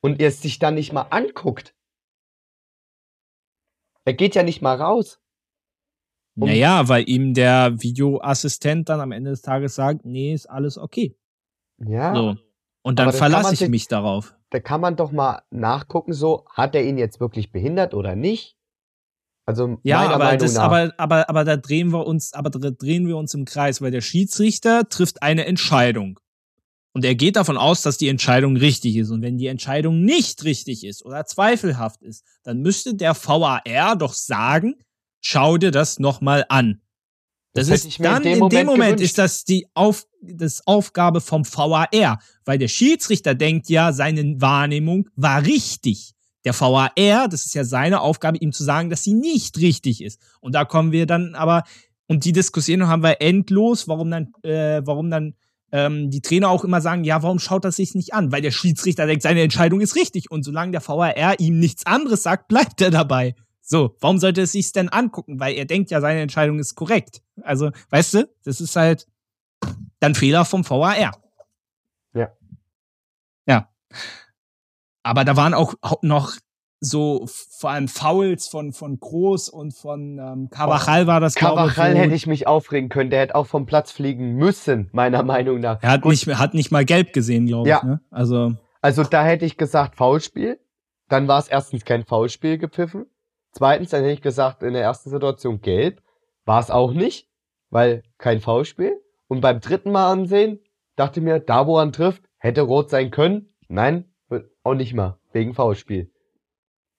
[0.00, 1.74] und er sich dann nicht mal anguckt.
[4.04, 5.20] Er geht ja nicht mal raus.
[6.34, 10.78] Um naja, weil ihm der Videoassistent dann am Ende des Tages sagt, nee, ist alles
[10.78, 11.16] okay.
[11.78, 12.14] Ja.
[12.14, 12.36] So.
[12.82, 14.34] Und dann verlasse ich mich darauf.
[14.52, 18.58] Da kann man doch mal nachgucken, so, hat er ihn jetzt wirklich behindert oder nicht?
[19.46, 20.64] Also ja, aber Meinung das, nach.
[20.64, 23.90] aber, aber, aber da drehen wir uns, aber da drehen wir uns im Kreis, weil
[23.90, 26.20] der Schiedsrichter trifft eine Entscheidung.
[26.92, 29.10] Und er geht davon aus, dass die Entscheidung richtig ist.
[29.10, 34.12] Und wenn die Entscheidung nicht richtig ist oder zweifelhaft ist, dann müsste der VAR doch
[34.12, 34.74] sagen,
[35.22, 36.82] schau dir das nochmal an.
[37.54, 40.66] Das, das ist dann in dem, in dem Moment, Moment ist das die Auf, das
[40.66, 46.14] Aufgabe vom VAR, weil der Schiedsrichter denkt ja, seine Wahrnehmung war richtig.
[46.44, 46.90] Der VAR,
[47.28, 50.18] das ist ja seine Aufgabe, ihm zu sagen, dass sie nicht richtig ist.
[50.40, 51.64] Und da kommen wir dann aber,
[52.06, 55.34] und die Diskussion haben wir endlos, warum dann, äh, warum dann
[55.72, 58.32] ähm, die Trainer auch immer sagen, ja, warum schaut das sich nicht an?
[58.32, 60.30] Weil der Schiedsrichter denkt, seine Entscheidung ist richtig.
[60.30, 63.34] Und solange der VAR ihm nichts anderes sagt, bleibt er dabei.
[63.72, 65.40] So, warum sollte es sich denn angucken?
[65.40, 67.22] Weil er denkt ja, seine Entscheidung ist korrekt.
[67.40, 69.08] Also, weißt du, das ist halt
[69.98, 71.14] dann Fehler vom VAR.
[72.12, 72.36] Ja.
[73.46, 73.70] Ja.
[75.02, 76.34] Aber da waren auch noch
[76.80, 82.14] so vor allem Fouls von von Groß und von ähm, Carvajal war das Carvajal hätte
[82.14, 85.82] ich mich aufregen können, der hätte auch vom Platz fliegen müssen, meiner Meinung nach.
[85.82, 86.10] Er hat Gut.
[86.10, 87.78] nicht hat nicht mal gelb gesehen, glaube ja.
[87.78, 88.00] ich, ne?
[88.10, 90.60] Also also da hätte ich gesagt Foulspiel,
[91.08, 93.06] dann war es erstens kein Foulspiel gepfiffen.
[93.52, 96.02] Zweitens, dann hätte ich gesagt, in der ersten Situation gelb,
[96.44, 97.28] war es auch nicht,
[97.70, 99.00] weil kein Foulspiel.
[99.28, 100.58] Und beim dritten Mal ansehen,
[100.96, 103.48] dachte mir, da wo er trifft, hätte rot sein können.
[103.68, 104.12] Nein,
[104.62, 106.10] auch nicht mal, wegen Foulspiel.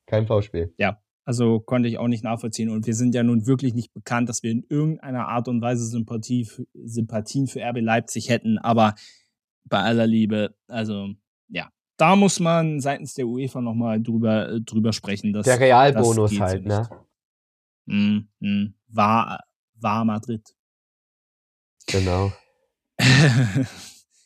[0.06, 0.74] Kein Foulspiel.
[0.78, 2.70] Ja, also konnte ich auch nicht nachvollziehen.
[2.70, 5.86] Und wir sind ja nun wirklich nicht bekannt, dass wir in irgendeiner Art und Weise
[5.86, 8.58] Sympathie, Sympathien für RB Leipzig hätten.
[8.58, 8.95] Aber
[9.66, 11.10] bei aller Liebe, also
[11.47, 11.70] ja,
[12.04, 15.32] da muss man seitens der UEFA nochmal drüber, äh, drüber sprechen.
[15.32, 16.89] Dass, der Realbonus halt, ne?
[17.86, 19.41] Mm, mm, war,
[19.76, 20.54] war Madrid.
[21.88, 22.34] Genau.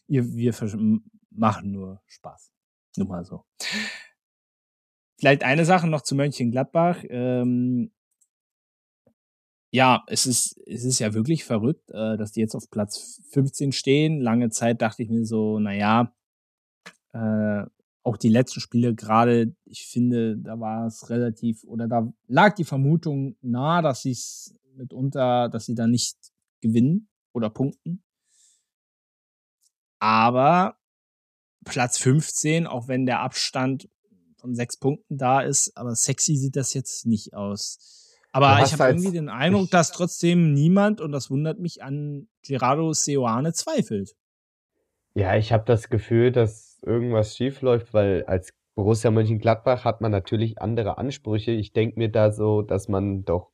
[0.08, 0.56] wir, wir
[1.30, 2.52] machen nur Spaß.
[2.98, 3.46] Nur mal so.
[5.20, 7.04] Vielleicht eine Sache noch zu Mönchengladbach.
[7.10, 7.92] Ähm,
[9.70, 13.72] ja, es ist, es ist ja wirklich verrückt, äh, dass die jetzt auf Platz 15
[13.72, 14.20] stehen.
[14.20, 16.17] Lange Zeit dachte ich mir so, naja,
[17.18, 17.66] äh,
[18.04, 22.64] auch die letzten Spiele gerade, ich finde, da war es relativ, oder da lag die
[22.64, 26.16] Vermutung nahe, dass sie es mitunter, dass sie da nicht
[26.62, 28.04] gewinnen oder punkten.
[30.00, 30.78] Aber
[31.66, 33.90] Platz 15, auch wenn der Abstand
[34.38, 38.16] von sechs Punkten da ist, aber sexy sieht das jetzt nicht aus.
[38.32, 42.94] Aber ich habe irgendwie den Eindruck, dass trotzdem niemand, und das wundert mich, an Gerardo
[42.94, 44.16] Seoane zweifelt.
[45.18, 50.12] Ja, ich habe das Gefühl, dass irgendwas schief läuft, weil als Borussia Mönchengladbach hat man
[50.12, 51.52] natürlich andere Ansprüche.
[51.52, 53.50] Ich denke mir da so, dass man doch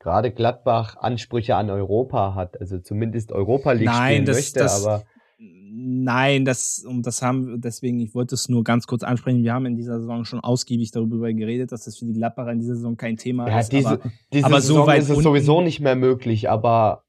[0.00, 4.84] gerade Gladbach Ansprüche an Europa hat, also zumindest Europa League Nein, spielen das, möchte, das,
[4.84, 5.04] aber
[5.38, 9.44] Nein, das, und das haben, deswegen, ich wollte es nur ganz kurz ansprechen.
[9.44, 12.58] Wir haben in dieser Saison schon ausgiebig darüber geredet, dass das für die Gladbacher in
[12.58, 13.70] dieser Saison kein Thema ja, ist.
[13.70, 17.04] Diese, aber, diese aber Saison so weit ist es unten, sowieso nicht mehr möglich, aber.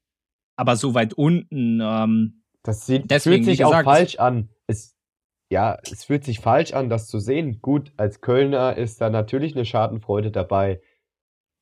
[0.54, 4.48] Aber so weit unten, ähm, Das sieht, deswegen, fühlt sich gesagt, auch falsch an.
[4.66, 4.96] Es,
[5.50, 7.60] ja, es fühlt sich falsch an, das zu sehen.
[7.60, 10.80] Gut, als Kölner ist da natürlich eine Schadenfreude dabei.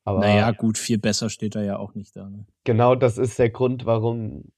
[0.03, 2.29] Aber naja, gut, viel besser steht er ja auch nicht da.
[2.29, 2.45] Ne?
[2.63, 4.51] Genau das ist der Grund, warum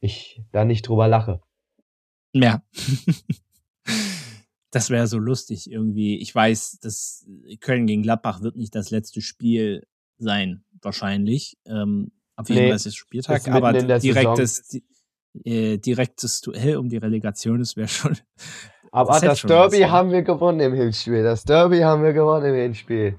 [0.00, 1.40] ich da nicht drüber lache.
[2.32, 2.62] Ja.
[4.70, 6.18] das wäre so lustig irgendwie.
[6.18, 7.26] Ich weiß, dass
[7.60, 9.86] Köln gegen Gladbach wird nicht das letzte Spiel
[10.18, 11.58] sein, wahrscheinlich.
[11.66, 14.84] Ähm, auf jeden Fall ist es Spieltag, aber direktes, di
[15.44, 18.16] äh, direktes Duell um die Relegation, das wäre schon.
[18.92, 21.22] Aber das, das Derby was, haben wir gewonnen im Hinspiel.
[21.22, 23.18] Das Derby haben wir gewonnen im Hinspiel.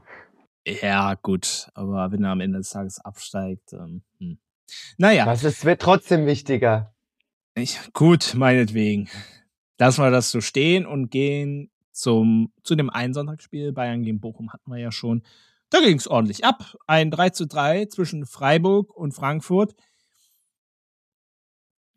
[0.66, 4.40] Ja, gut, aber wenn er am Ende des Tages absteigt, ähm, hm.
[4.98, 5.26] Naja.
[5.26, 6.94] Das ist, wird trotzdem wichtiger.
[7.56, 9.10] Ich, gut, meinetwegen.
[9.78, 13.72] Lassen wir das so stehen und gehen zum, zu dem einen Sonntagsspiel.
[13.72, 15.24] Bayern gegen Bochum hatten wir ja schon.
[15.70, 16.76] Da ging es ordentlich ab.
[16.88, 19.76] Ein 3 zu 3 zwischen Freiburg und Frankfurt.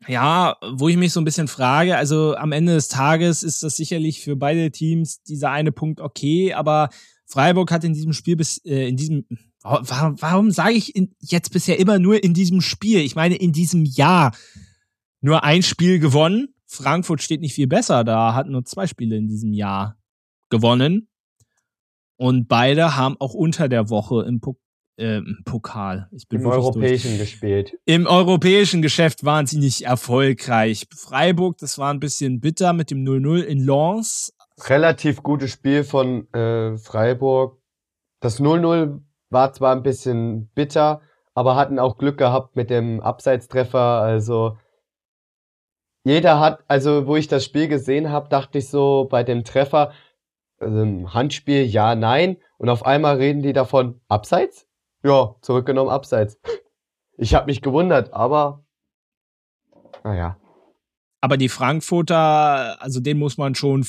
[0.07, 3.75] Ja, wo ich mich so ein bisschen frage, also am Ende des Tages ist das
[3.75, 6.89] sicherlich für beide Teams dieser eine Punkt okay, aber
[7.25, 9.25] Freiburg hat in diesem Spiel bis, äh, in diesem,
[9.61, 12.99] Warum, warum sage ich in, jetzt bisher immer nur in diesem Spiel?
[12.99, 14.33] Ich meine, in diesem Jahr
[15.21, 16.53] nur ein Spiel gewonnen.
[16.65, 19.97] Frankfurt steht nicht viel besser da, hat nur zwei Spiele in diesem Jahr
[20.49, 21.09] gewonnen.
[22.19, 24.57] Und beide haben auch unter der Woche im, Pok
[24.97, 27.21] äh, im Pokal, ich bin im europäischen durch.
[27.21, 27.77] gespielt.
[27.85, 30.85] Im europäischen Geschäft waren sie nicht erfolgreich.
[30.93, 34.33] Freiburg, das war ein bisschen bitter mit dem 0-0 in Lens.
[34.67, 37.57] Relativ gutes Spiel von äh, Freiburg.
[38.19, 38.99] Das 0-0
[39.29, 40.99] war zwar ein bisschen bitter,
[41.33, 43.79] aber hatten auch Glück gehabt mit dem Abseitstreffer.
[43.79, 44.57] Also
[46.03, 49.93] jeder hat, also wo ich das Spiel gesehen habe, dachte ich so bei dem Treffer,
[50.59, 52.37] also Handspiel, ja, nein.
[52.57, 54.67] Und auf einmal reden die davon, Abseits?
[55.03, 56.39] Ja, zurückgenommen, Abseits.
[57.17, 58.63] Ich habe mich gewundert, aber
[60.03, 60.37] naja.
[61.21, 63.85] Aber die Frankfurter, also den muss man schon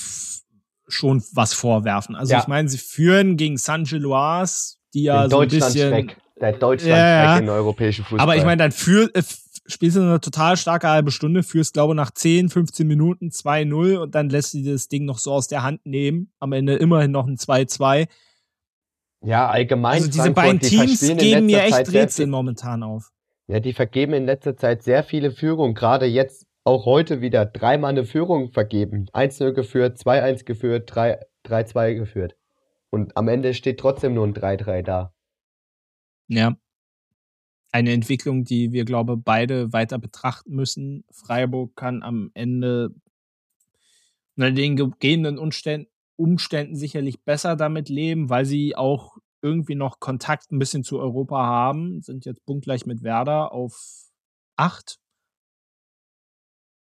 [0.88, 2.16] schon was vorwerfen.
[2.16, 2.40] Also ja.
[2.40, 7.24] ich meine, sie führen gegen San Geloise die ja so ein bisschen der Deutschland ja,
[7.24, 7.38] ja.
[7.38, 8.20] in europäischen Fußball.
[8.20, 9.22] Aber ich meine, dann für, äh,
[9.66, 13.96] spielst du eine total starke halbe Stunde, führst, glaube ich, nach 10, 15 Minuten 2-0
[13.96, 16.32] und dann lässt du das Ding noch so aus der Hand nehmen.
[16.38, 18.08] Am Ende immerhin noch ein 2-2.
[19.22, 19.94] Ja, allgemein.
[19.94, 23.10] Also diese Frankfurt, beiden Teams die geben mir echt Zeit Rätsel momentan auf.
[23.48, 25.74] Ja, die vergeben in letzter Zeit sehr viele Führungen.
[25.74, 29.06] Gerade jetzt, auch heute wieder, dreimal eine Führung vergeben.
[29.12, 32.36] 1-0 geführt, 2-1 geführt, 3-2 geführt.
[32.90, 35.12] Und am Ende steht trotzdem nur ein 3-3 da.
[36.28, 36.54] Ja.
[37.72, 41.04] Eine Entwicklung, die wir, glaube beide weiter betrachten müssen.
[41.10, 42.94] Freiburg kann am Ende
[44.36, 50.52] unter den gegebenen Umständen, Umständen sicherlich besser damit leben, weil sie auch irgendwie noch Kontakt
[50.52, 52.02] ein bisschen zu Europa haben.
[52.02, 54.10] Sind jetzt punktgleich mit Werder auf
[54.56, 54.98] acht.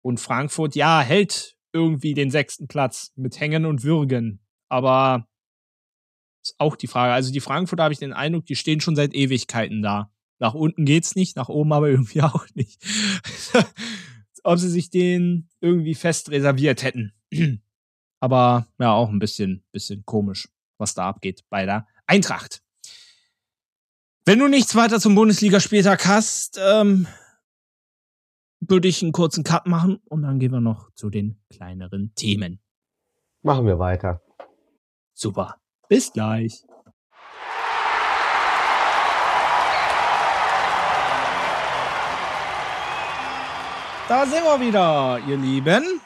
[0.02, 4.40] Und Frankfurt, ja, hält irgendwie den sechsten Platz mit Hängen und Würgen.
[4.68, 5.26] Aber
[6.44, 7.12] ist auch die Frage.
[7.12, 10.10] Also die Frankfurter habe ich den Eindruck, die stehen schon seit Ewigkeiten da.
[10.38, 12.82] Nach unten geht's nicht, nach oben aber irgendwie auch nicht.
[14.42, 17.12] Ob sie sich den irgendwie fest reserviert hätten.
[18.20, 22.62] aber ja, auch ein bisschen, bisschen komisch, was da abgeht bei der Eintracht.
[24.26, 27.06] Wenn du nichts weiter zum Bundesligaspieltag hast, ähm,
[28.60, 32.60] würde ich einen kurzen Cut machen und dann gehen wir noch zu den kleineren Themen.
[33.42, 34.22] Machen wir weiter.
[35.12, 35.60] Super.
[35.88, 36.64] Bis gleich.
[44.08, 46.00] Da sind wir wieder, ihr Lieben.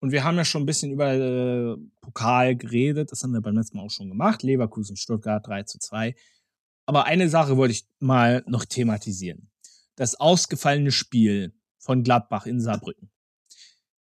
[0.00, 3.10] Und wir haben ja schon ein bisschen über äh, Pokal geredet.
[3.12, 4.42] Das haben wir beim letzten Mal auch schon gemacht.
[4.42, 6.14] Leverkusen, Stuttgart 3 zu 2.
[6.84, 9.50] Aber eine Sache wollte ich mal noch thematisieren.
[9.96, 13.10] Das ausgefallene Spiel von Gladbach in Saarbrücken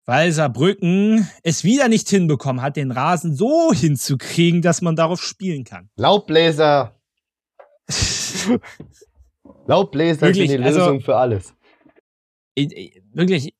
[0.06, 5.64] weil Saarbrücken es wieder nicht hinbekommen hat, den Rasen so hinzukriegen, dass man darauf spielen
[5.64, 5.90] kann.
[5.96, 6.94] Laubbläser.
[9.66, 11.55] Laubbläser wirklich, sind die also Lösung also, für alles.
[12.56, 13.54] Wirklich.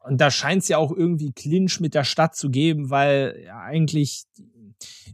[0.00, 3.60] Und da scheint es ja auch irgendwie Clinch mit der Stadt zu geben, weil ja,
[3.60, 4.24] eigentlich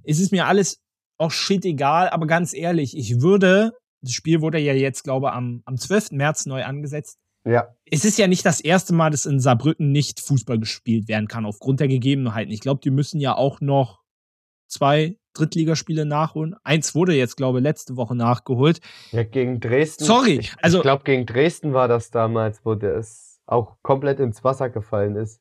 [0.03, 0.80] ist es mir alles
[1.16, 5.32] auch shit egal, aber ganz ehrlich, ich würde, das Spiel wurde ja jetzt, glaube ich,
[5.32, 6.12] am, am 12.
[6.12, 7.18] März neu angesetzt.
[7.45, 7.74] Ja.
[7.84, 11.47] Es ist ja nicht das erste Mal, dass in Saarbrücken nicht Fußball gespielt werden kann,
[11.47, 12.53] aufgrund der Gegebenheiten.
[12.53, 14.01] Ich glaube, die müssen ja auch noch
[14.66, 16.57] zwei Drittligaspiele nachholen.
[16.64, 18.81] Eins wurde jetzt, glaube ich, letzte Woche nachgeholt.
[19.12, 20.05] Ja, gegen Dresden.
[20.05, 20.39] Sorry.
[20.41, 24.45] Ich, also, ich glaube, gegen Dresden war das damals, wo der es auch komplett ins
[24.45, 25.41] Wasser gefallen ist.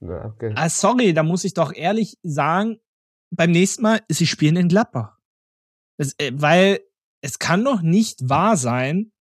[0.00, 0.52] Ja, okay.
[0.56, 2.78] ah, sorry, da muss ich doch ehrlich sagen,
[3.30, 5.16] beim nächsten Mal, sie spielen in Gladbach.
[5.96, 6.80] Das, äh, weil
[7.20, 9.12] es kann doch nicht wahr sein,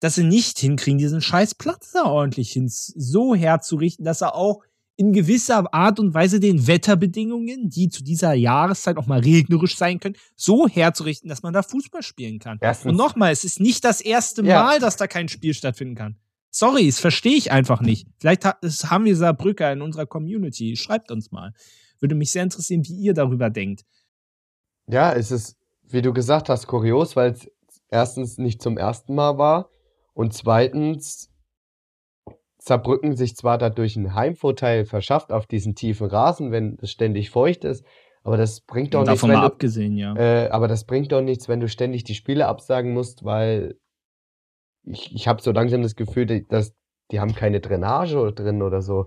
[0.00, 4.62] dass sie nicht hinkriegen, diesen scheiß Platz da ordentlich hin, so herzurichten, dass er auch
[4.96, 10.00] in gewisser Art und Weise den Wetterbedingungen, die zu dieser Jahreszeit auch mal regnerisch sein
[10.00, 12.58] können, so herzurichten, dass man da Fußball spielen kann.
[12.60, 12.90] Erstens.
[12.90, 14.62] Und nochmal, es ist nicht das erste ja.
[14.62, 16.16] Mal, dass da kein Spiel stattfinden kann.
[16.50, 18.06] Sorry, das verstehe ich einfach nicht.
[18.18, 20.74] Vielleicht haben wir Saarbrücker in unserer Community.
[20.76, 21.52] Schreibt uns mal.
[22.00, 23.84] Würde mich sehr interessieren, wie ihr darüber denkt.
[24.86, 27.50] Ja, es ist, wie du gesagt hast, kurios, weil es
[27.90, 29.68] erstens nicht zum ersten Mal war
[30.14, 31.28] und zweitens,
[32.66, 37.64] Saarbrücken sich zwar dadurch einen Heimvorteil verschafft auf diesen tiefen Rasen, wenn es ständig feucht
[37.64, 37.84] ist,
[38.24, 39.20] aber das bringt doch nichts.
[39.20, 40.16] Davon mal abgesehen, ja.
[40.16, 43.78] Äh, aber das bringt doch nichts, wenn du ständig die Spiele absagen musst, weil
[44.82, 46.74] ich, ich habe so langsam das Gefühl, dass
[47.12, 49.06] die haben keine Drainage drin oder so.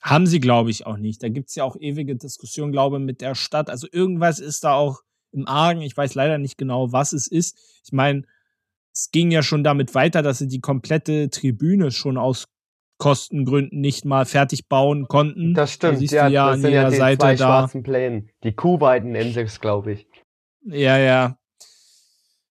[0.00, 1.22] Haben sie, glaube ich, auch nicht.
[1.22, 3.68] Da gibt es ja auch ewige Diskussionen, glaube ich, mit der Stadt.
[3.68, 5.00] Also irgendwas ist da auch
[5.32, 5.82] im Argen.
[5.82, 7.58] Ich weiß leider nicht genau, was es ist.
[7.84, 8.22] Ich meine,
[8.94, 12.46] es ging ja schon damit weiter, dass sie die komplette Tribüne schon aus
[12.98, 15.54] Kostengründen nicht mal fertig bauen konnten.
[15.54, 17.44] Das stimmt, da ja, ja das sind ja die Seite zwei da.
[17.44, 18.30] schwarzen Plänen.
[18.44, 20.06] Die Kuhweiten N6, glaube ich.
[20.64, 21.36] Ja, ja.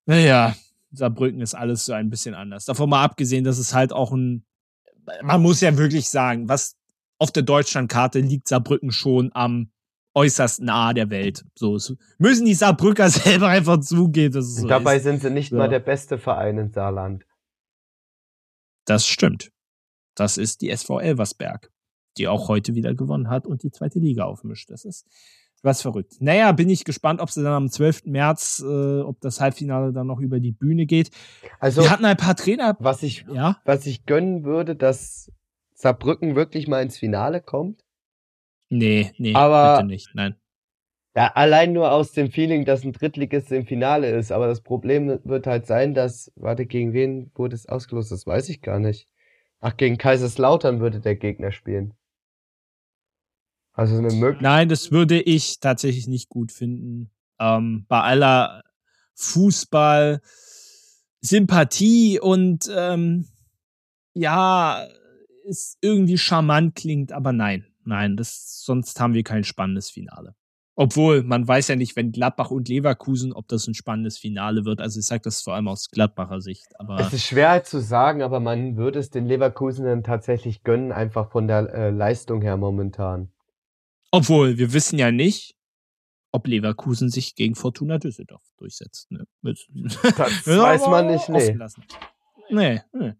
[0.05, 0.55] Naja,
[0.91, 2.65] Saarbrücken ist alles so ein bisschen anders.
[2.65, 4.45] Davon mal abgesehen, dass es halt auch ein,
[5.21, 6.75] man muss ja wirklich sagen, was
[7.19, 9.71] auf der Deutschlandkarte liegt Saarbrücken schon am
[10.13, 11.45] äußerst nah der Welt.
[11.55, 11.79] So
[12.17, 14.31] müssen die Saarbrücker selber einfach zugehen.
[14.31, 15.03] Dass es so dabei ist.
[15.03, 15.57] sind sie nicht ja.
[15.57, 17.25] mal der beste Verein in Saarland.
[18.85, 19.52] Das stimmt.
[20.15, 21.71] Das ist die SV Elversberg,
[22.17, 24.69] die auch heute wieder gewonnen hat und die zweite Liga aufmischt.
[24.69, 25.05] Das ist
[25.63, 26.15] was verrückt.
[26.19, 28.05] Naja, bin ich gespannt, ob sie dann am 12.
[28.05, 31.09] März, äh, ob das Halbfinale dann noch über die Bühne geht.
[31.59, 32.75] Also, wir hatten ein paar Trainer.
[32.79, 33.57] Was ich, ja?
[33.63, 35.31] was ich gönnen würde, dass
[35.73, 37.83] Saarbrücken wirklich mal ins Finale kommt.
[38.69, 40.35] Nee, nee, aber bitte nicht, nein.
[41.15, 44.31] Ja, allein nur aus dem Feeling, dass ein Drittligist im Finale ist.
[44.31, 48.11] Aber das Problem wird halt sein, dass, warte, gegen wen wurde es ausgelost?
[48.11, 49.07] Das weiß ich gar nicht.
[49.65, 51.93] Ach, gegen Kaiserslautern würde der Gegner spielen.
[53.71, 54.41] Also eine Möglichkeit.
[54.41, 57.11] Nein, das würde ich tatsächlich nicht gut finden.
[57.39, 58.65] Ähm, bei aller
[59.15, 60.21] Fußball,
[61.21, 63.29] Sympathie und ähm,
[64.13, 64.85] ja,
[65.47, 70.35] es irgendwie charmant klingt, aber nein, nein, das, sonst haben wir kein spannendes Finale.
[70.75, 74.81] Obwohl, man weiß ja nicht, wenn Gladbach und Leverkusen, ob das ein spannendes Finale wird.
[74.81, 76.67] Also ich sage das vor allem aus Gladbacher Sicht.
[76.79, 81.31] Aber es ist schwer zu sagen, aber man würde es den Leverkusenern tatsächlich gönnen, einfach
[81.31, 83.31] von der äh, Leistung her momentan.
[84.09, 85.55] Obwohl, wir wissen ja nicht,
[86.31, 89.11] ob Leverkusen sich gegen Fortuna Düsseldorf durchsetzt.
[89.11, 89.25] Ne?
[89.43, 89.67] Das
[90.47, 91.55] weiß man nicht, nee.
[92.49, 92.81] nee.
[92.91, 93.13] Nee,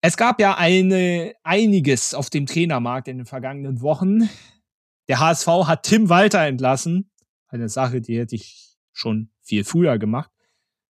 [0.00, 4.28] Es gab ja eine, einiges auf dem Trainermarkt in den vergangenen Wochen.
[5.12, 7.10] Der HSV hat Tim Walter entlassen.
[7.46, 10.30] Eine Sache, die hätte ich schon viel früher gemacht.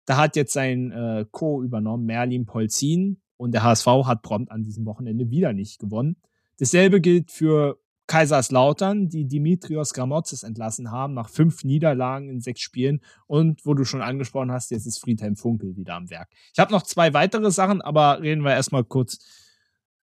[0.06, 1.64] Da hat jetzt sein äh, Co.
[1.64, 3.20] übernommen, Merlin Polzin.
[3.38, 6.18] Und der HSV hat prompt an diesem Wochenende wieder nicht gewonnen.
[6.60, 13.02] Dasselbe gilt für Kaiserslautern, die Dimitrios Gramotzes entlassen haben nach fünf Niederlagen in sechs Spielen.
[13.26, 16.30] Und wo du schon angesprochen hast, jetzt ist Friedhelm Funkel wieder am Werk.
[16.54, 19.18] Ich habe noch zwei weitere Sachen, aber reden wir erstmal kurz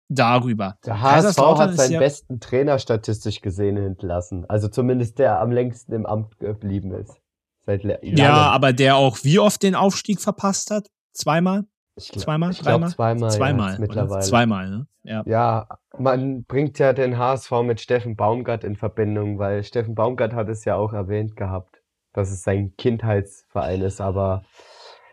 [0.08, 0.76] darüber.
[0.84, 4.48] Der HSV hat seinen ja besten Trainer statistisch gesehen entlassen.
[4.48, 7.20] Also zumindest der am längsten im Amt geblieben ist.
[7.66, 10.86] Seit ja, aber der auch wie oft den Aufstieg verpasst hat?
[11.12, 11.64] Zweimal?
[11.96, 12.50] Ich glaub, zweimal?
[12.52, 13.30] Ich glaube zweimal.
[13.30, 13.72] Zweimal.
[13.74, 14.24] Ja, mittlerweile.
[14.24, 14.86] Zweimal, ne?
[15.02, 15.22] Ja.
[15.26, 20.48] ja, man bringt ja den HSV mit Steffen Baumgart in Verbindung, weil Steffen Baumgart hat
[20.48, 21.82] es ja auch erwähnt gehabt,
[22.12, 24.44] dass es sein Kindheitsverein ist, aber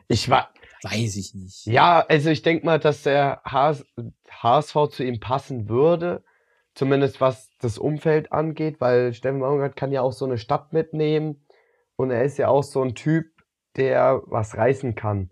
[0.07, 0.49] ich war,
[0.85, 1.65] Weiß ich nicht.
[1.65, 3.85] Ja, also ich denke mal, dass der HS,
[4.29, 6.23] HSV zu ihm passen würde.
[6.75, 11.43] Zumindest was das Umfeld angeht, weil Steffen Baumgart kann ja auch so eine Stadt mitnehmen.
[11.95, 13.25] Und er ist ja auch so ein Typ,
[13.77, 15.31] der was reißen kann.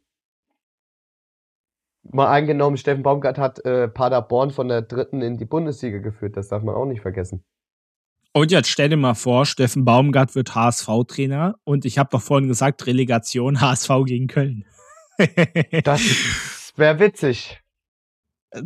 [2.01, 6.35] Mal angenommen, Steffen Baumgart hat äh, Paderborn von der dritten in die Bundesliga geführt.
[6.35, 7.43] Das darf man auch nicht vergessen.
[8.33, 12.47] Und jetzt stell dir mal vor, Steffen Baumgart wird HSV-Trainer und ich habe doch vorhin
[12.47, 14.65] gesagt, Relegation HSV gegen Köln
[15.83, 17.61] das wäre witzig.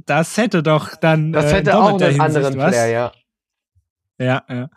[0.06, 1.32] Das hätte doch dann.
[1.32, 3.12] Das äh, hätte äh, auch einen anderen Flair, ja.
[4.20, 4.70] Ja, ja.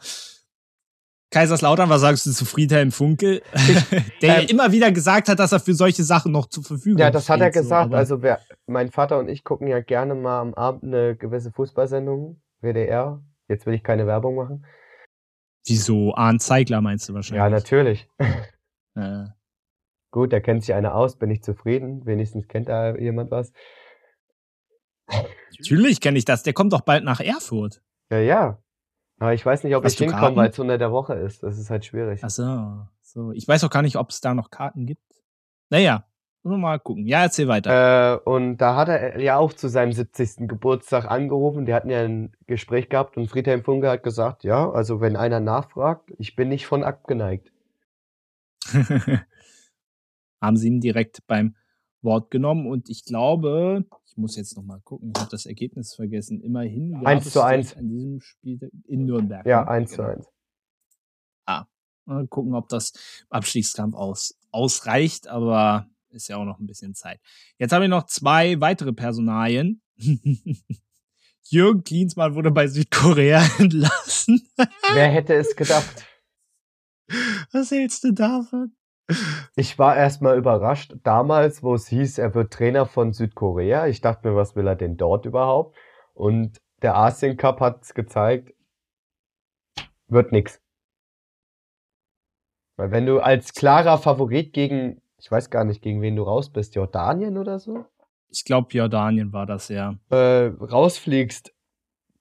[1.30, 3.42] Kaiserslautern, was sagst du zu Friedhelm Funkel?
[4.20, 6.98] der ähm, ja immer wieder gesagt hat, dass er für solche Sachen noch zur Verfügung
[6.98, 7.04] steht.
[7.04, 7.92] Ja, das hat er gesagt.
[7.92, 11.52] So, also wer, mein Vater und ich gucken ja gerne mal am Abend eine gewisse
[11.52, 13.22] Fußballsendung, WDR.
[13.48, 14.66] Jetzt will ich keine Werbung machen.
[15.66, 16.14] Wieso?
[16.14, 17.42] Arndt Zeigler meinst du wahrscheinlich?
[17.42, 18.08] Ja, natürlich.
[18.96, 19.34] Ja.
[20.10, 22.04] Gut, da kennt sich einer aus, bin ich zufrieden.
[22.04, 23.52] Wenigstens kennt da jemand was.
[25.58, 26.42] Natürlich kenne ich das.
[26.42, 27.80] Der kommt doch bald nach Erfurt.
[28.10, 28.58] Ja, ja.
[29.18, 31.42] Aber ich weiß nicht, ob Hast ich hinkomme, weil es unter der Woche ist.
[31.42, 32.20] Das ist halt schwierig.
[32.22, 32.86] Ach so.
[33.02, 33.32] so.
[33.32, 35.02] Ich weiß auch gar nicht, ob es da noch Karten gibt.
[35.68, 36.04] Naja,
[36.42, 37.06] mal gucken.
[37.06, 38.14] Ja, erzähl weiter.
[38.14, 40.48] Äh, und da hat er ja auch zu seinem 70.
[40.48, 41.66] Geburtstag angerufen.
[41.66, 45.40] Die hatten ja ein Gespräch gehabt und Friedhelm Funke hat gesagt, ja, also wenn einer
[45.40, 47.52] nachfragt, ich bin nicht von abgeneigt.
[50.40, 51.54] haben sie ihn direkt beim
[52.02, 52.66] Wort genommen.
[52.66, 56.40] Und ich glaube, ich muss jetzt noch mal gucken, ich habe das Ergebnis vergessen.
[56.40, 59.46] Immerhin 1 zu 1 an diesem Spiel in Nürnberg.
[59.46, 59.96] Ja, 1 ne?
[59.96, 60.26] zu 1.
[61.46, 61.66] Ah,
[62.06, 62.92] mal gucken, ob das
[63.28, 67.20] Abstiegskampf aus, ausreicht, aber ist ja auch noch ein bisschen Zeit.
[67.58, 69.82] Jetzt habe ich noch zwei weitere Personalien.
[71.44, 74.48] Jürgen Klinsmann wurde bei Südkorea entlassen.
[74.92, 76.04] Wer hätte es gedacht?
[77.52, 78.72] Was hältst du davon?
[79.56, 83.86] Ich war erstmal überrascht damals, wo es hieß, er wird Trainer von Südkorea.
[83.86, 85.76] Ich dachte mir, was will er denn dort überhaupt?
[86.14, 88.54] Und der Asien Cup hat es gezeigt,
[90.08, 90.60] wird nix.
[92.76, 96.50] Weil wenn du als klarer Favorit gegen, ich weiß gar nicht, gegen wen du raus
[96.50, 97.84] bist, Jordanien oder so?
[98.30, 99.96] Ich glaube, Jordanien war das, ja.
[100.08, 101.52] Äh, rausfliegst,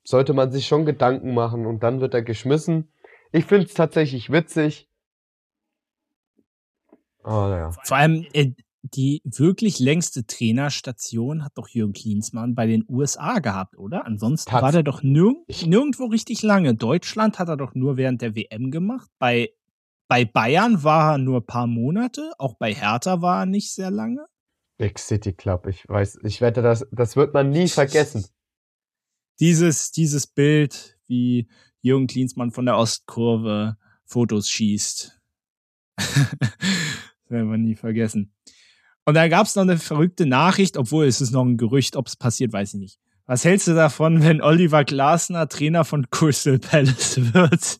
[0.03, 2.91] sollte man sich schon Gedanken machen und dann wird er geschmissen.
[3.31, 4.88] Ich finde es tatsächlich witzig
[7.29, 7.71] Oh, ja.
[7.83, 13.77] Vor allem äh, die wirklich längste Trainerstation hat doch Jürgen Klinsmann bei den USA gehabt,
[13.77, 14.05] oder?
[14.07, 16.73] Ansonsten Tats war der doch nirg nirgendwo richtig lange.
[16.73, 19.07] Deutschland hat er doch nur während der WM gemacht.
[19.19, 19.49] Bei,
[20.07, 22.31] bei Bayern war er nur ein paar Monate.
[22.39, 24.25] Auch bei Hertha war er nicht sehr lange.
[24.77, 28.25] Big City Club, ich weiß, ich wette, das, das wird man nie vergessen.
[29.39, 31.47] Dieses, dieses Bild, wie
[31.81, 35.19] Jürgen Klinsmann von der Ostkurve Fotos schießt.
[37.29, 38.33] werden wir nie vergessen.
[39.05, 42.07] Und da gab es noch eine verrückte Nachricht, obwohl es ist noch ein Gerücht, ob
[42.07, 42.99] es passiert, weiß ich nicht.
[43.25, 47.79] Was hältst du davon, wenn Oliver Glasner Trainer von Crystal Palace wird?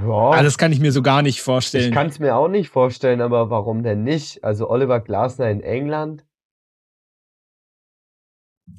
[0.00, 1.90] Ja, ah, das kann ich mir so gar nicht vorstellen.
[1.90, 4.42] Ich kann es mir auch nicht vorstellen, aber warum denn nicht?
[4.42, 6.24] Also Oliver Glasner in England.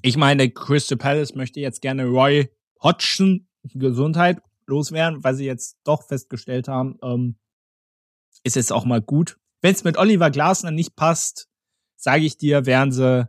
[0.02, 2.50] Ich meine, Crystal Palace möchte jetzt gerne Roy
[2.82, 7.36] Hodgson Gesundheit loswerden, weil sie jetzt doch festgestellt haben, ähm,
[8.44, 9.38] ist jetzt auch mal gut.
[9.62, 11.48] Wenn es mit Oliver Glasner nicht passt,
[11.96, 13.28] sage ich dir, werden sie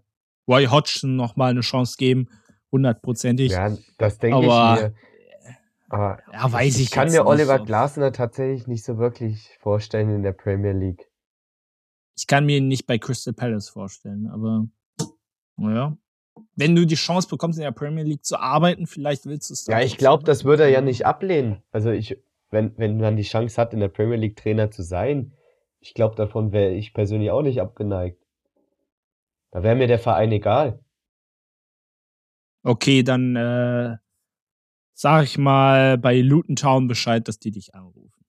[0.49, 2.29] Roy Hodgson noch mal eine Chance geben,
[2.73, 3.53] hundertprozentig.
[3.53, 4.95] Ja, das denke ich mir.
[5.89, 7.65] Aber ja, weiß ich, ich kann mir Oliver so.
[7.65, 11.09] Glasner tatsächlich nicht so wirklich vorstellen in der Premier League.
[12.17, 14.67] Ich kann mir ihn nicht bei Crystal Palace vorstellen, aber
[15.57, 15.97] naja.
[16.57, 19.67] Wenn du die Chance bekommst, in der Premier League zu arbeiten, vielleicht willst du es
[19.67, 21.62] Ja, ich glaube, das würde er ja nicht ablehnen.
[21.71, 22.19] Also ich,
[22.55, 25.35] wenn, wenn man die Chance hat, in der Premier League Trainer zu sein,
[25.81, 28.25] ich glaube, davon wäre ich persönlich auch nicht abgeneigt.
[29.51, 30.81] Da wäre mir der Verein egal.
[32.63, 33.97] Okay, dann äh,
[34.95, 38.25] sag ich mal bei Luton Town Bescheid, dass die dich anrufen.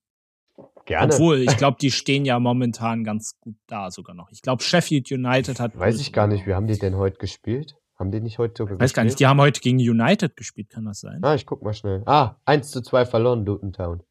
[0.85, 1.13] Gerne.
[1.13, 4.29] Obwohl, ich glaube, die stehen ja momentan ganz gut da sogar noch.
[4.31, 5.77] Ich glaube, Sheffield United hat.
[5.79, 7.75] Weiß ich gar nicht, wie haben die denn heute gespielt?
[7.97, 8.95] Haben die nicht heute sogar Weiß gespielt?
[8.95, 11.23] gar nicht, die haben heute gegen United gespielt, kann das sein?
[11.23, 12.03] Ah, ich guck mal schnell.
[12.05, 14.03] Ah, 1 zu 2 verloren, Luton Town.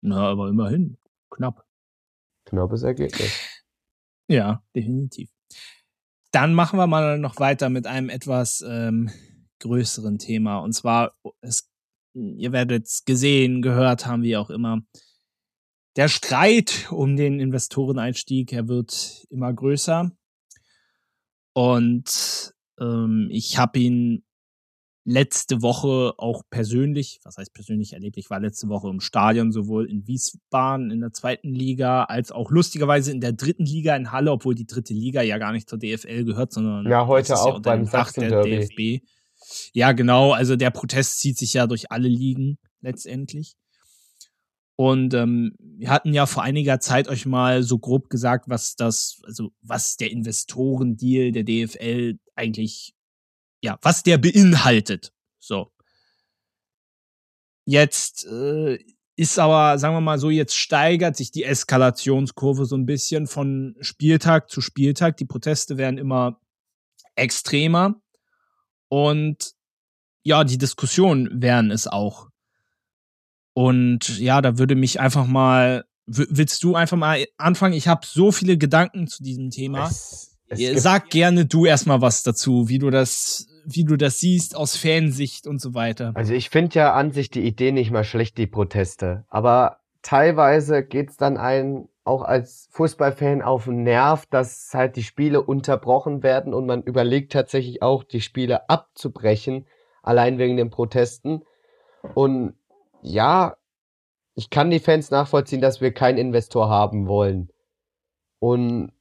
[0.00, 0.98] Na, aber immerhin.
[1.30, 1.66] Knapp.
[2.44, 3.32] Knappes Ergebnis.
[4.28, 5.30] Ja, definitiv.
[6.32, 9.10] Dann machen wir mal noch weiter mit einem etwas ähm,
[9.60, 10.58] größeren Thema.
[10.58, 11.70] Und zwar, es,
[12.14, 14.82] ihr werdet es gesehen, gehört haben, wie auch immer.
[15.96, 20.10] Der Streit um den Investoreneinstieg, er wird immer größer.
[21.54, 24.24] Und ähm, ich habe ihn
[25.06, 29.88] letzte Woche auch persönlich, was heißt persönlich erlebt, ich war letzte Woche im Stadion, sowohl
[29.88, 34.32] in Wiesbaden in der zweiten Liga, als auch lustigerweise in der dritten Liga in Halle,
[34.32, 37.58] obwohl die dritte Liga ja gar nicht zur DFL gehört, sondern ja, heute auch ja
[37.60, 39.06] beim Sachsen der DFB.
[39.72, 43.54] Ja, genau, also der Protest zieht sich ja durch alle Ligen letztendlich.
[44.74, 49.20] Und ähm, wir hatten ja vor einiger Zeit euch mal so grob gesagt, was das,
[49.24, 52.95] also was der Investorendeal der DFL eigentlich
[53.62, 55.12] ja, was der beinhaltet.
[55.38, 55.72] So.
[57.64, 58.78] Jetzt äh,
[59.16, 63.76] ist aber, sagen wir mal so, jetzt steigert sich die Eskalationskurve so ein bisschen von
[63.80, 65.16] Spieltag zu Spieltag.
[65.16, 66.40] Die Proteste werden immer
[67.14, 68.00] extremer
[68.88, 69.54] und
[70.22, 72.28] ja, die Diskussionen werden es auch.
[73.54, 77.72] Und ja, da würde mich einfach mal, willst du einfach mal anfangen?
[77.72, 79.86] Ich habe so viele Gedanken zu diesem Thema.
[79.86, 84.76] Es Sag gerne du erstmal was dazu, wie du das, wie du das siehst aus
[84.76, 86.12] Fansicht und so weiter.
[86.14, 89.24] Also ich finde ja an sich die Idee nicht mal schlecht, die Proteste.
[89.28, 95.42] Aber teilweise geht's dann ein auch als Fußballfan auf den Nerv, dass halt die Spiele
[95.42, 99.66] unterbrochen werden und man überlegt tatsächlich auch, die Spiele abzubrechen,
[100.02, 101.42] allein wegen den Protesten.
[102.14, 102.54] Und
[103.02, 103.56] ja,
[104.36, 107.50] ich kann die Fans nachvollziehen, dass wir keinen Investor haben wollen.
[108.38, 108.92] Und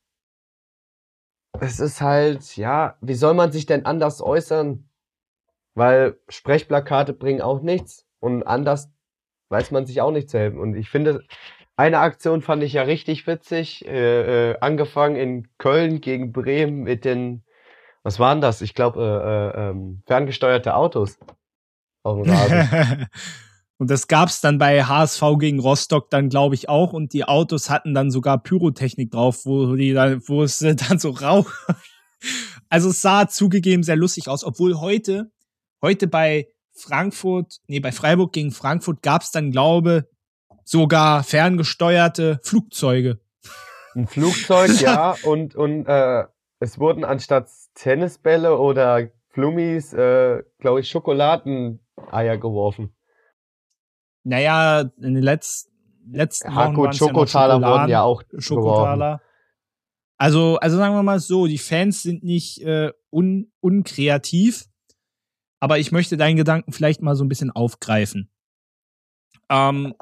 [1.61, 4.89] es ist halt, ja, wie soll man sich denn anders äußern?
[5.73, 8.91] Weil Sprechplakate bringen auch nichts und anders
[9.49, 10.59] weiß man sich auch nicht zu helfen.
[10.59, 11.23] Und ich finde,
[11.77, 17.05] eine Aktion fand ich ja richtig witzig, äh, äh, angefangen in Köln gegen Bremen mit
[17.05, 17.43] den,
[18.03, 18.61] was waren das?
[18.61, 21.19] Ich glaube, äh, äh, ähm, ferngesteuerte Autos
[22.03, 23.07] auf dem Rasen.
[23.77, 26.93] Und das gab's dann bei HSV gegen Rostock dann, glaube ich, auch.
[26.93, 31.11] Und die Autos hatten dann sogar Pyrotechnik drauf, wo die dann, wo es dann so
[31.11, 31.51] rauch.
[32.69, 35.31] Also es sah zugegeben sehr lustig aus, obwohl heute,
[35.83, 40.09] heute bei Frankfurt, nee, bei Freiburg gegen Frankfurt gab's dann, glaube
[40.65, 43.19] sogar ferngesteuerte Flugzeuge.
[43.93, 46.23] Ein Flugzeug, ja, und, und äh,
[46.59, 52.95] es wurden anstatt Tennisbälle oder Flummis, äh, glaube ich, Schokoladeneier geworfen.
[54.25, 55.71] Naja, in den letzten,
[56.11, 59.21] letzten ja, Wochen gut, Schokotaler ja wurden ja auch Schokotaler.
[60.17, 64.65] Also, also sagen wir mal so, die Fans sind nicht äh, un, unkreativ,
[65.59, 68.31] aber ich möchte deinen Gedanken vielleicht mal so ein bisschen aufgreifen.
[69.49, 69.93] Ähm,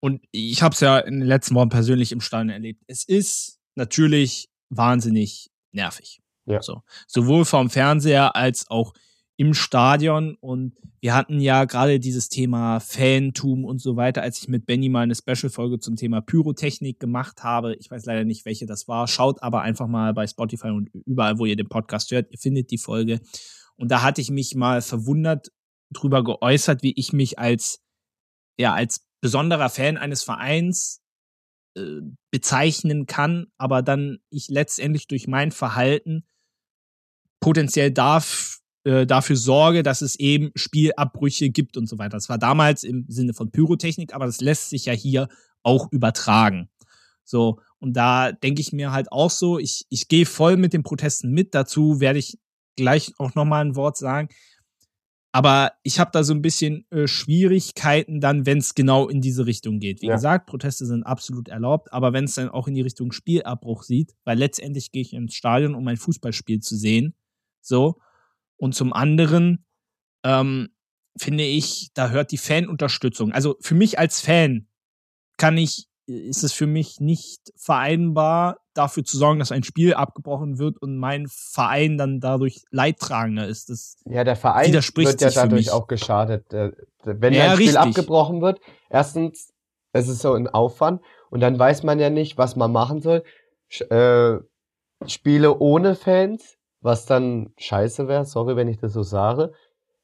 [0.00, 2.82] und ich habe es ja in den letzten Wochen persönlich im Stadion erlebt.
[2.86, 6.20] Es ist natürlich wahnsinnig nervig.
[6.44, 6.60] Ja.
[6.60, 6.82] So.
[7.06, 8.92] Sowohl vom Fernseher als auch
[9.38, 14.48] im Stadion und wir hatten ja gerade dieses Thema Fantum und so weiter, als ich
[14.48, 17.74] mit Benny mal eine Special-Folge zum Thema Pyrotechnik gemacht habe.
[17.74, 19.06] Ich weiß leider nicht, welche das war.
[19.08, 22.32] Schaut aber einfach mal bei Spotify und überall, wo ihr den Podcast hört.
[22.32, 23.20] Ihr findet die Folge.
[23.76, 25.52] Und da hatte ich mich mal verwundert
[25.92, 27.82] drüber geäußert, wie ich mich als,
[28.58, 31.02] ja, als besonderer Fan eines Vereins
[31.76, 36.26] äh, bezeichnen kann, aber dann ich letztendlich durch mein Verhalten
[37.40, 42.16] potenziell darf äh, dafür sorge, dass es eben Spielabbrüche gibt und so weiter.
[42.16, 45.28] Das war damals im Sinne von Pyrotechnik, aber das lässt sich ja hier
[45.64, 46.68] auch übertragen.
[47.24, 50.84] So, und da denke ich mir halt auch so, ich, ich gehe voll mit den
[50.84, 51.52] Protesten mit.
[51.52, 52.38] Dazu werde ich
[52.76, 54.28] gleich auch nochmal ein Wort sagen.
[55.32, 59.46] Aber ich habe da so ein bisschen äh, Schwierigkeiten dann, wenn es genau in diese
[59.46, 60.00] Richtung geht.
[60.00, 60.14] Wie ja.
[60.14, 64.14] gesagt, Proteste sind absolut erlaubt, aber wenn es dann auch in die Richtung Spielabbruch sieht,
[64.24, 67.16] weil letztendlich gehe ich ins Stadion, um ein Fußballspiel zu sehen.
[67.60, 67.98] So.
[68.56, 69.64] Und zum anderen
[70.24, 70.68] ähm,
[71.16, 73.32] finde ich, da hört die Fanunterstützung.
[73.32, 74.68] Also für mich als Fan
[75.36, 80.58] kann ich, ist es für mich nicht vereinbar, dafür zu sorgen, dass ein Spiel abgebrochen
[80.58, 83.70] wird und mein Verein dann dadurch leidtragender ist.
[83.70, 86.52] Das ja, der Verein wird ja dadurch auch geschadet.
[86.52, 86.72] Äh,
[87.04, 87.78] wenn ja, ein Spiel richtig.
[87.78, 89.52] abgebrochen wird, erstens,
[89.92, 91.00] es ist so ein Aufwand
[91.30, 93.22] und dann weiß man ja nicht, was man machen soll.
[93.90, 94.38] Äh,
[95.06, 96.55] Spiele ohne Fans,
[96.86, 99.52] was dann scheiße wäre, sorry, wenn ich das so sage,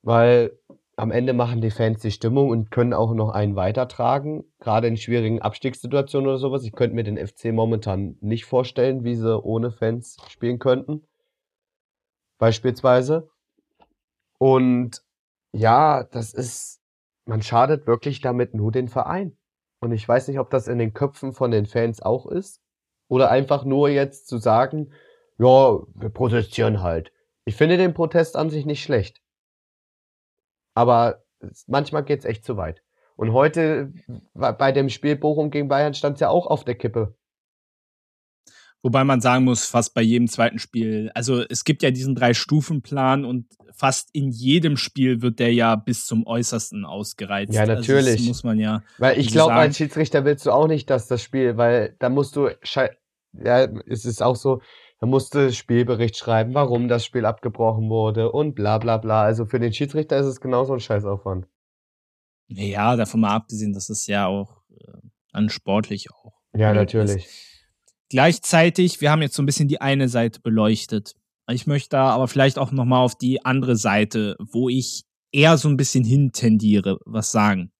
[0.03, 0.59] weil
[0.97, 4.97] am Ende machen die Fans die Stimmung und können auch noch einen weitertragen, gerade in
[4.97, 6.64] schwierigen Abstiegssituationen oder sowas.
[6.64, 11.07] Ich könnte mir den FC momentan nicht vorstellen, wie sie ohne Fans spielen könnten.
[12.39, 13.30] Beispielsweise.
[14.41, 15.05] Und
[15.53, 16.80] ja, das ist,
[17.26, 19.37] man schadet wirklich damit nur den Verein.
[19.78, 22.61] Und ich weiß nicht, ob das in den Köpfen von den Fans auch ist.
[23.07, 24.91] Oder einfach nur jetzt zu sagen,
[25.39, 27.12] ja, wir protestieren halt.
[27.45, 29.20] Ich finde den Protest an sich nicht schlecht.
[30.74, 31.24] Aber
[31.66, 32.83] manchmal geht's echt zu weit.
[33.16, 33.93] Und heute
[34.35, 37.14] bei dem Spiel Bochum gegen Bayern stand es ja auch auf der Kippe.
[38.83, 41.11] Wobei man sagen muss, fast bei jedem zweiten Spiel.
[41.14, 46.05] Also es gibt ja diesen Drei-Stufen-Plan und fast in jedem Spiel wird der ja bis
[46.05, 47.55] zum Äußersten ausgereizt.
[47.55, 48.07] Ja, natürlich.
[48.07, 48.83] Also das muss man ja.
[48.99, 52.35] Weil ich glaube, als Schiedsrichter willst du auch nicht, dass das Spiel, weil da musst
[52.35, 54.61] du, ja, es ist auch so,
[55.03, 59.25] da musste Spielbericht schreiben, warum das Spiel abgebrochen wurde und bla bla bla.
[59.25, 61.49] Also für den Schiedsrichter ist es genauso ein Scheißaufwand.
[62.47, 64.93] Ja, davon mal abgesehen, dass es ja auch äh,
[65.33, 66.35] an sportlich auch.
[66.55, 67.27] Ja, natürlich.
[68.11, 71.17] Gleichzeitig, wir haben jetzt so ein bisschen die eine Seite beleuchtet.
[71.51, 75.59] Ich möchte da aber vielleicht auch noch mal auf die andere Seite, wo ich eher
[75.59, 77.73] so ein bisschen hintendiere, was sagen.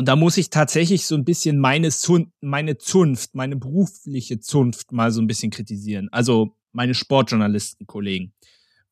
[0.00, 4.92] Und da muss ich tatsächlich so ein bisschen meine, Zun meine Zunft, meine berufliche Zunft
[4.92, 6.08] mal so ein bisschen kritisieren.
[6.10, 8.32] Also meine Sportjournalistenkollegen.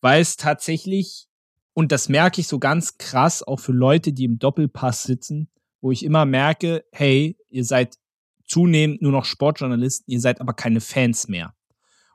[0.03, 1.27] Weil es tatsächlich,
[1.73, 5.49] und das merke ich so ganz krass, auch für Leute, die im Doppelpass sitzen,
[5.81, 7.97] wo ich immer merke, hey, ihr seid
[8.45, 11.55] zunehmend nur noch Sportjournalisten, ihr seid aber keine Fans mehr.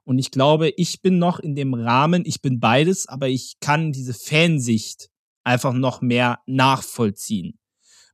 [0.03, 3.91] Und ich glaube, ich bin noch in dem Rahmen, ich bin beides, aber ich kann
[3.91, 5.09] diese Fansicht
[5.43, 7.57] einfach noch mehr nachvollziehen.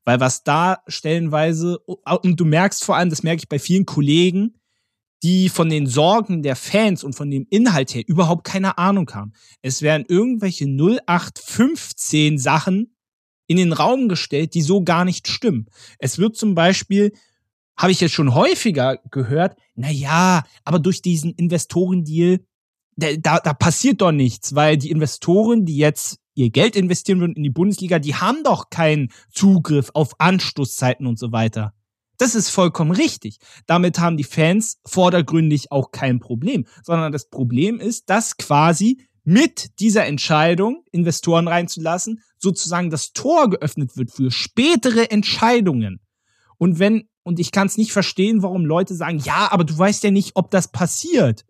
[0.06, 4.56] Weil was da stellenweise, und du merkst vor allem, das merke ich bei vielen Kollegen,
[5.24, 9.34] die von den Sorgen der Fans und von dem Inhalt her überhaupt keine Ahnung haben.
[9.62, 12.96] Es werden irgendwelche 0815 Sachen
[13.48, 15.68] in den Raum gestellt, die so gar nicht stimmen.
[15.98, 17.12] Es wird zum Beispiel,
[17.76, 22.40] habe ich jetzt schon häufiger gehört, na ja, aber durch diesen Investorendeal,
[22.96, 27.44] da, da passiert doch nichts, weil die Investoren, die jetzt ihr Geld investieren würden in
[27.44, 31.74] die Bundesliga, die haben doch keinen Zugriff auf Anstoßzeiten und so weiter.
[32.18, 33.40] Das ist vollkommen richtig.
[33.66, 39.80] Damit haben die Fans vordergründig auch kein Problem, sondern das Problem ist, dass quasi mit
[39.80, 46.00] dieser Entscheidung, Investoren reinzulassen, sozusagen das Tor geöffnet wird für spätere Entscheidungen.
[46.58, 50.04] Und wenn, und ich kann es nicht verstehen, warum Leute sagen, ja, aber du weißt
[50.04, 51.46] ja nicht, ob das passiert.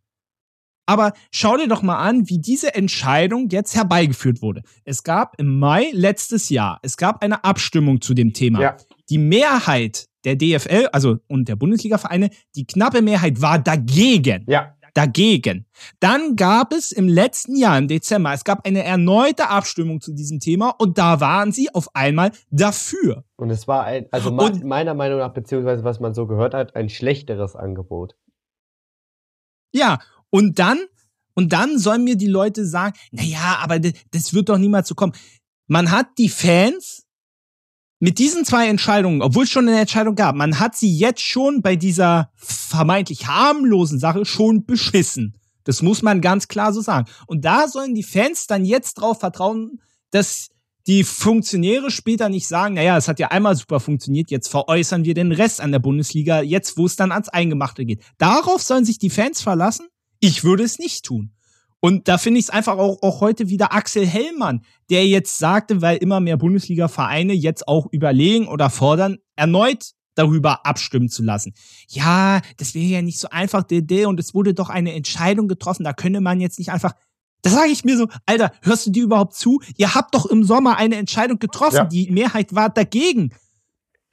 [0.89, 4.63] Aber schau dir doch mal an, wie diese Entscheidung jetzt herbeigeführt wurde.
[4.85, 8.59] Es gab im Mai letztes Jahr, es gab eine Abstimmung zu dem Thema.
[8.59, 8.77] Ja.
[9.07, 14.45] Die Mehrheit der DFL, also und der Bundesliga-Vereine, die knappe Mehrheit war dagegen.
[14.47, 14.73] Ja.
[14.95, 15.67] Dagegen.
[15.99, 20.39] Dann gab es im letzten Jahr, im Dezember, es gab eine erneute Abstimmung zu diesem
[20.39, 23.25] Thema und da waren sie auf einmal dafür.
[23.35, 26.75] Und es war ein, also und, meiner Meinung nach, beziehungsweise was man so gehört hat,
[26.75, 28.15] ein schlechteres Angebot.
[29.71, 29.99] Ja,
[30.29, 30.79] und dann,
[31.33, 34.95] und dann sollen mir die Leute sagen, na ja, aber das wird doch niemals so
[34.95, 35.13] kommen.
[35.67, 37.05] Man hat die Fans
[37.99, 41.61] mit diesen zwei Entscheidungen, obwohl es schon eine Entscheidung gab, man hat sie jetzt schon
[41.61, 45.35] bei dieser vermeintlich harmlosen Sache schon beschissen.
[45.65, 47.07] Das muss man ganz klar so sagen.
[47.27, 49.81] Und da sollen die Fans dann jetzt drauf vertrauen,
[50.11, 50.49] dass
[50.87, 55.13] die Funktionäre später nicht sagen, naja, es hat ja einmal super funktioniert, jetzt veräußern wir
[55.13, 58.01] den Rest an der Bundesliga, jetzt wo es dann ans Eingemachte geht.
[58.17, 59.87] Darauf sollen sich die Fans verlassen?
[60.19, 61.31] Ich würde es nicht tun.
[61.81, 65.81] Und da finde ich es einfach auch, auch heute wieder Axel Hellmann, der jetzt sagte,
[65.81, 71.53] weil immer mehr Bundesliga-Vereine jetzt auch überlegen oder fordern, erneut darüber abstimmen zu lassen.
[71.87, 75.93] Ja, das wäre ja nicht so einfach, und es wurde doch eine Entscheidung getroffen, da
[75.93, 76.93] könne man jetzt nicht einfach.
[77.41, 79.61] Da sage ich mir so, Alter, hörst du dir überhaupt zu?
[79.77, 81.85] Ihr habt doch im Sommer eine Entscheidung getroffen, ja.
[81.85, 83.33] die Mehrheit war dagegen.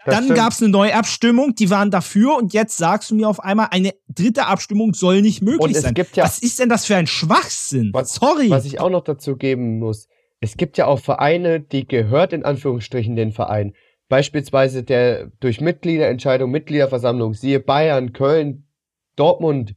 [0.07, 3.69] Dann gab es eine Neuabstimmung, die waren dafür und jetzt sagst du mir auf einmal,
[3.71, 5.95] eine dritte Abstimmung soll nicht möglich sein.
[5.97, 7.91] Ja, was ist denn das für ein Schwachsinn?
[7.93, 8.51] Was, Sorry.
[8.51, 10.09] Was ich auch noch dazu geben muss,
[10.41, 13.75] es gibt ja auch Vereine, die gehört in Anführungsstrichen den Verein.
[14.09, 18.69] Beispielsweise der durch Mitgliederentscheidung, Mitgliederversammlung, siehe Bayern, Köln,
[19.17, 19.75] Dortmund,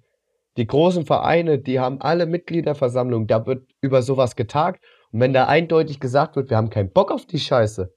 [0.58, 4.84] die großen Vereine, die haben alle Mitgliederversammlung, da wird über sowas getagt.
[5.12, 7.92] Und wenn da eindeutig gesagt wird, wir haben keinen Bock auf die Scheiße,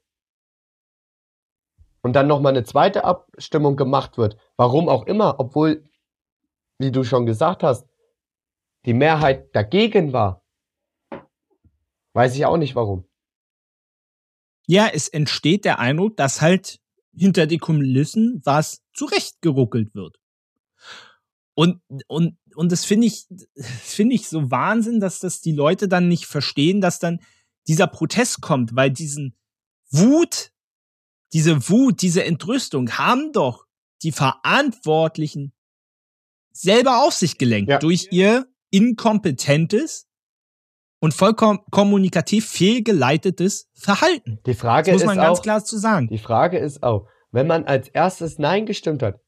[2.03, 5.85] und dann nochmal eine zweite Abstimmung gemacht wird, warum auch immer, obwohl,
[6.79, 7.87] wie du schon gesagt hast,
[8.85, 10.45] die Mehrheit dagegen war,
[12.15, 13.09] weiß ich auch nicht warum.
[14.67, 16.81] Ja, es entsteht der Eindruck, dass halt
[17.15, 20.17] hinter die Kulissen was zurechtgeruckelt wird.
[21.55, 23.27] Und, und, und das finde ich,
[23.57, 27.21] finde ich so Wahnsinn, dass das die Leute dann nicht verstehen, dass dann
[27.69, 29.37] dieser Protest kommt, weil diesen
[29.91, 30.52] Wut,
[31.33, 33.65] diese Wut, diese Entrüstung haben doch
[34.03, 35.53] die Verantwortlichen
[36.53, 37.79] selber auf sich gelenkt ja.
[37.79, 40.07] durch ihr inkompetentes
[41.01, 44.39] und vollkommen kommunikativ fehlgeleitetes Verhalten.
[44.47, 46.09] Die Frage das muss man ist ganz auch, klar zu sagen.
[46.09, 49.19] Die Frage ist auch, wenn man als erstes Nein gestimmt hat,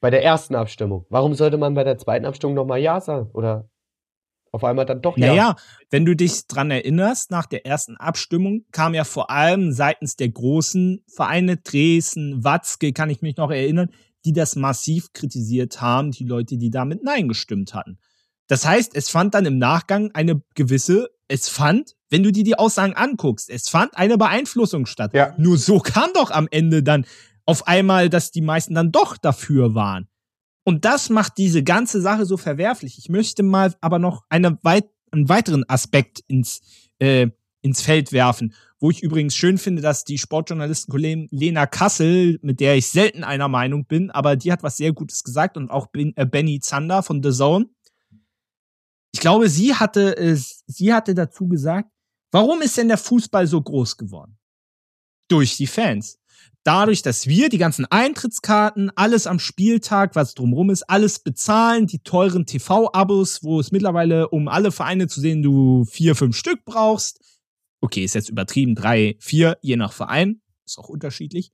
[0.00, 3.30] bei der ersten Abstimmung, warum sollte man bei der zweiten Abstimmung nochmal Ja sagen?
[3.32, 3.70] Oder
[4.52, 5.28] auf einmal dann doch Ja?
[5.28, 5.56] Naja,
[5.90, 10.28] wenn du dich dran erinnerst, nach der ersten Abstimmung kam ja vor allem seitens der
[10.28, 13.90] großen Vereine, Dresden, Watzke, kann ich mich noch erinnern,
[14.24, 17.98] die das massiv kritisiert haben, die Leute, die damit Nein gestimmt hatten.
[18.46, 22.58] Das heißt, es fand dann im Nachgang eine gewisse, es fand, wenn du dir die
[22.58, 25.14] Aussagen anguckst, es fand eine Beeinflussung statt.
[25.14, 25.34] Ja.
[25.38, 27.06] Nur so kam doch am Ende dann
[27.46, 30.08] auf einmal, dass die meisten dann doch dafür waren.
[30.64, 32.98] Und das macht diese ganze Sache so verwerflich.
[32.98, 36.60] Ich möchte mal aber noch eine weit, einen weiteren Aspekt ins,
[36.98, 37.28] äh,
[37.62, 42.76] ins Feld werfen, wo ich übrigens schön finde, dass die Sportjournalistin Lena Kassel, mit der
[42.76, 46.26] ich selten einer Meinung bin, aber die hat was sehr Gutes gesagt und auch äh,
[46.26, 47.68] Benny Zander von The Zone.
[49.12, 51.90] Ich glaube, sie hatte, äh, sie hatte dazu gesagt,
[52.30, 54.38] warum ist denn der Fußball so groß geworden?
[55.28, 56.18] Durch die Fans
[56.64, 62.00] dadurch, dass wir die ganzen Eintrittskarten, alles am Spieltag, was drumrum ist, alles bezahlen, die
[62.00, 67.20] teuren TV-Abos, wo es mittlerweile, um alle Vereine zu sehen, du vier, fünf Stück brauchst.
[67.80, 71.52] Okay, ist jetzt übertrieben, drei, vier, je nach Verein, ist auch unterschiedlich.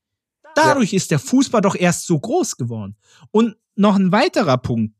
[0.55, 0.97] Dadurch ja.
[0.97, 2.97] ist der Fußball doch erst so groß geworden.
[3.30, 4.94] Und noch ein weiterer Punkt.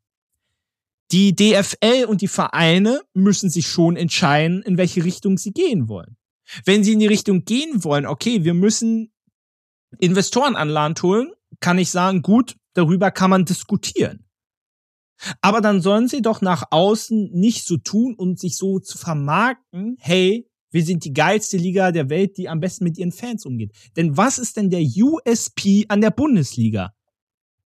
[1.11, 6.17] Die DFL und die Vereine müssen sich schon entscheiden, in welche Richtung sie gehen wollen.
[6.65, 9.11] Wenn sie in die Richtung gehen wollen, okay, wir müssen
[9.99, 14.25] Investoren an Land holen, kann ich sagen, gut, darüber kann man diskutieren.
[15.41, 19.97] Aber dann sollen sie doch nach außen nicht so tun und sich so zu vermarkten,
[19.99, 23.73] hey, wir sind die geilste Liga der Welt, die am besten mit ihren Fans umgeht.
[23.97, 26.93] Denn was ist denn der USP an der Bundesliga?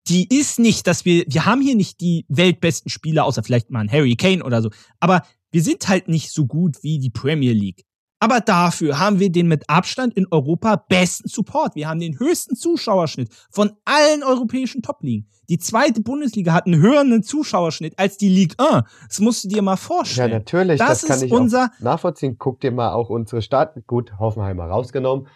[0.07, 3.81] Die ist nicht, dass wir, wir haben hier nicht die weltbesten Spieler, außer vielleicht mal
[3.81, 4.69] ein Harry Kane oder so.
[4.99, 7.85] Aber wir sind halt nicht so gut wie die Premier League.
[8.19, 11.75] Aber dafür haben wir den mit Abstand in Europa besten Support.
[11.75, 15.29] Wir haben den höchsten Zuschauerschnitt von allen europäischen Top-Ligen.
[15.47, 18.83] Die zweite Bundesliga hat einen höheren Zuschauerschnitt als die Ligue 1.
[19.07, 20.31] Das musst du dir mal vorstellen.
[20.31, 20.79] Ja, natürlich.
[20.79, 22.37] Das, das kann ich unser nachvollziehen.
[22.37, 23.75] Guck dir mal auch unsere Stadt.
[23.87, 25.27] Gut, Hoffenheimer rausgenommen.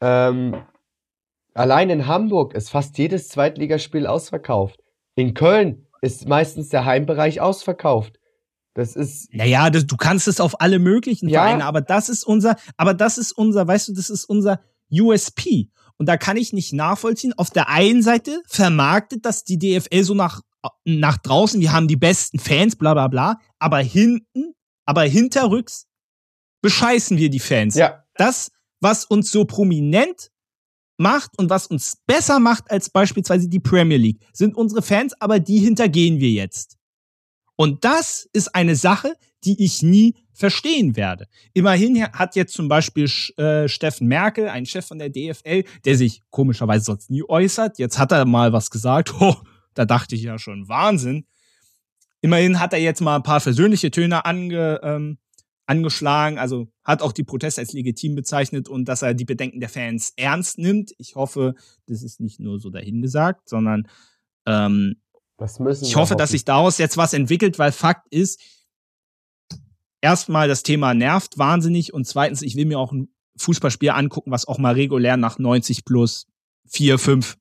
[0.00, 0.56] Ähm,
[1.54, 4.80] allein in Hamburg ist fast jedes Zweitligaspiel ausverkauft.
[5.16, 8.18] In Köln ist meistens der Heimbereich ausverkauft.
[8.74, 9.32] Das ist.
[9.34, 11.42] Naja, das, du kannst es auf alle möglichen ja.
[11.42, 15.70] Vereine, aber das ist unser, aber das ist unser, weißt du, das ist unser USP.
[15.98, 17.32] Und da kann ich nicht nachvollziehen.
[17.34, 20.40] Auf der einen Seite vermarktet das die DFL so nach,
[20.84, 23.38] nach draußen, wir haben die besten Fans, bla bla bla.
[23.58, 24.54] Aber hinten,
[24.84, 25.86] aber hinterrücks
[26.62, 27.74] bescheißen wir die Fans.
[27.74, 28.04] Ja.
[28.14, 28.50] Das,
[28.80, 30.30] was uns so prominent
[30.98, 35.40] macht und was uns besser macht als beispielsweise die Premier League, sind unsere Fans, aber
[35.40, 36.78] die hintergehen wir jetzt.
[37.62, 39.14] Und das ist eine Sache,
[39.44, 41.28] die ich nie verstehen werde.
[41.52, 46.22] Immerhin hat jetzt zum Beispiel äh, Steffen Merkel, ein Chef von der DFL, der sich
[46.30, 49.14] komischerweise sonst nie äußert, jetzt hat er mal was gesagt.
[49.20, 49.36] Oh,
[49.74, 51.24] da dachte ich ja schon, Wahnsinn.
[52.20, 55.18] Immerhin hat er jetzt mal ein paar versöhnliche Töne ange, ähm,
[55.66, 59.68] angeschlagen, also hat auch die Proteste als legitim bezeichnet und dass er die Bedenken der
[59.68, 60.90] Fans ernst nimmt.
[60.98, 61.54] Ich hoffe,
[61.86, 63.86] das ist nicht nur so dahingesagt, sondern
[64.46, 64.96] ähm,
[65.80, 68.40] ich hoffe, dass sich daraus jetzt was entwickelt, weil Fakt ist,
[70.00, 74.46] erstmal das Thema nervt wahnsinnig und zweitens, ich will mir auch ein Fußballspiel angucken, was
[74.46, 76.26] auch mal regulär nach 90 plus
[76.66, 77.38] 4, 5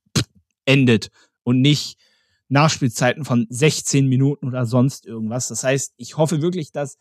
[0.66, 1.10] endet
[1.44, 1.98] und nicht
[2.48, 5.48] Nachspielzeiten von 16 Minuten oder sonst irgendwas.
[5.48, 6.98] Das heißt, ich hoffe wirklich, dass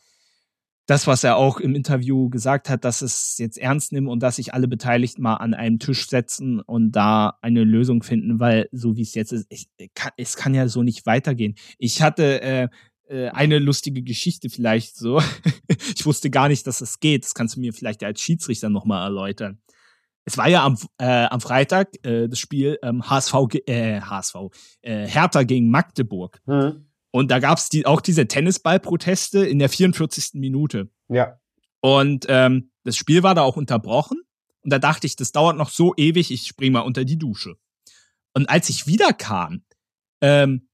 [0.91, 4.37] das, was er auch im Interview gesagt hat, dass es jetzt ernst nimmt und dass
[4.37, 8.97] sich alle Beteiligten mal an einem Tisch setzen und da eine Lösung finden, weil so
[8.97, 11.55] wie es jetzt ist, ich, kann, es kann ja so nicht weitergehen.
[11.79, 12.69] Ich hatte äh,
[13.09, 15.23] äh, eine lustige Geschichte vielleicht so.
[15.95, 17.25] ich wusste gar nicht, dass es das geht.
[17.25, 19.61] Das kannst du mir vielleicht als Schiedsrichter nochmal erläutern.
[20.25, 23.35] Es war ja am, äh, am Freitag äh, das Spiel ähm, HSV,
[23.67, 24.35] äh, HSV,
[24.83, 26.41] äh, Hertha gegen Magdeburg.
[26.47, 26.90] Mhm.
[27.11, 30.35] Und da gab es die, auch diese Tennisballproteste in der 44.
[30.35, 30.91] Minute.
[31.09, 31.41] Ja.
[31.81, 34.23] Und ähm, das Spiel war da auch unterbrochen.
[34.63, 37.55] Und da dachte ich, das dauert noch so ewig, ich spring mal unter die Dusche.
[38.35, 39.65] Und als ich wiederkam,
[40.21, 40.69] ähm,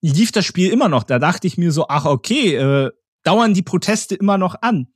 [0.00, 1.02] lief das Spiel immer noch.
[1.02, 2.90] Da dachte ich mir so, ach okay, äh,
[3.22, 4.88] dauern die Proteste immer noch an.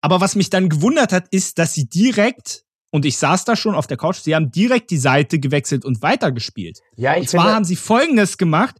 [0.00, 3.74] Aber was mich dann gewundert hat, ist, dass sie direkt, und ich saß da schon
[3.74, 6.80] auf der Couch, sie haben direkt die Seite gewechselt und weitergespielt.
[6.96, 8.76] Ja, ich und zwar haben sie Folgendes gemacht.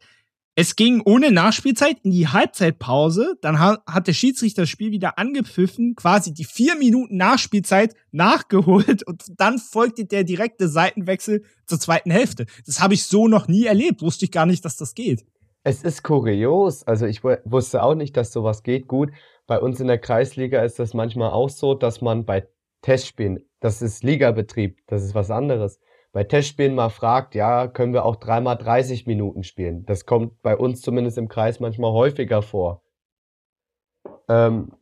[0.54, 3.38] Es ging ohne Nachspielzeit in die Halbzeitpause.
[3.40, 9.24] Dann hat der Schiedsrichter das Spiel wieder angepfiffen, quasi die vier Minuten Nachspielzeit nachgeholt und
[9.38, 12.44] dann folgte der direkte Seitenwechsel zur zweiten Hälfte.
[12.66, 14.02] Das habe ich so noch nie erlebt.
[14.02, 15.24] Wusste ich gar nicht, dass das geht.
[15.64, 16.86] Es ist kurios.
[16.86, 18.88] Also ich wusste auch nicht, dass sowas geht.
[18.88, 19.10] Gut,
[19.46, 22.46] bei uns in der Kreisliga ist das manchmal auch so, dass man bei
[22.82, 25.78] Testspielen, das ist Ligabetrieb, das ist was anderes
[26.12, 29.84] bei Testspielen mal fragt, ja, können wir auch dreimal 30 Minuten spielen.
[29.86, 32.82] Das kommt bei uns zumindest im Kreis manchmal häufiger vor.
[34.28, 34.72] Ähm,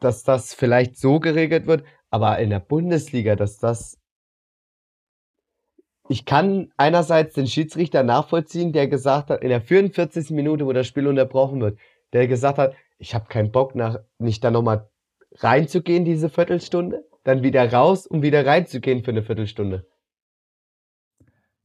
[0.00, 3.98] dass das vielleicht so geregelt wird, aber in der Bundesliga, dass das.
[6.08, 10.30] Ich kann einerseits den Schiedsrichter nachvollziehen, der gesagt hat, in der 44.
[10.30, 11.78] Minute, wo das Spiel unterbrochen wird,
[12.12, 14.88] der gesagt hat, ich habe keinen Bock, nach, nicht da nochmal
[15.38, 19.86] reinzugehen, diese Viertelstunde, dann wieder raus, um wieder reinzugehen für eine Viertelstunde.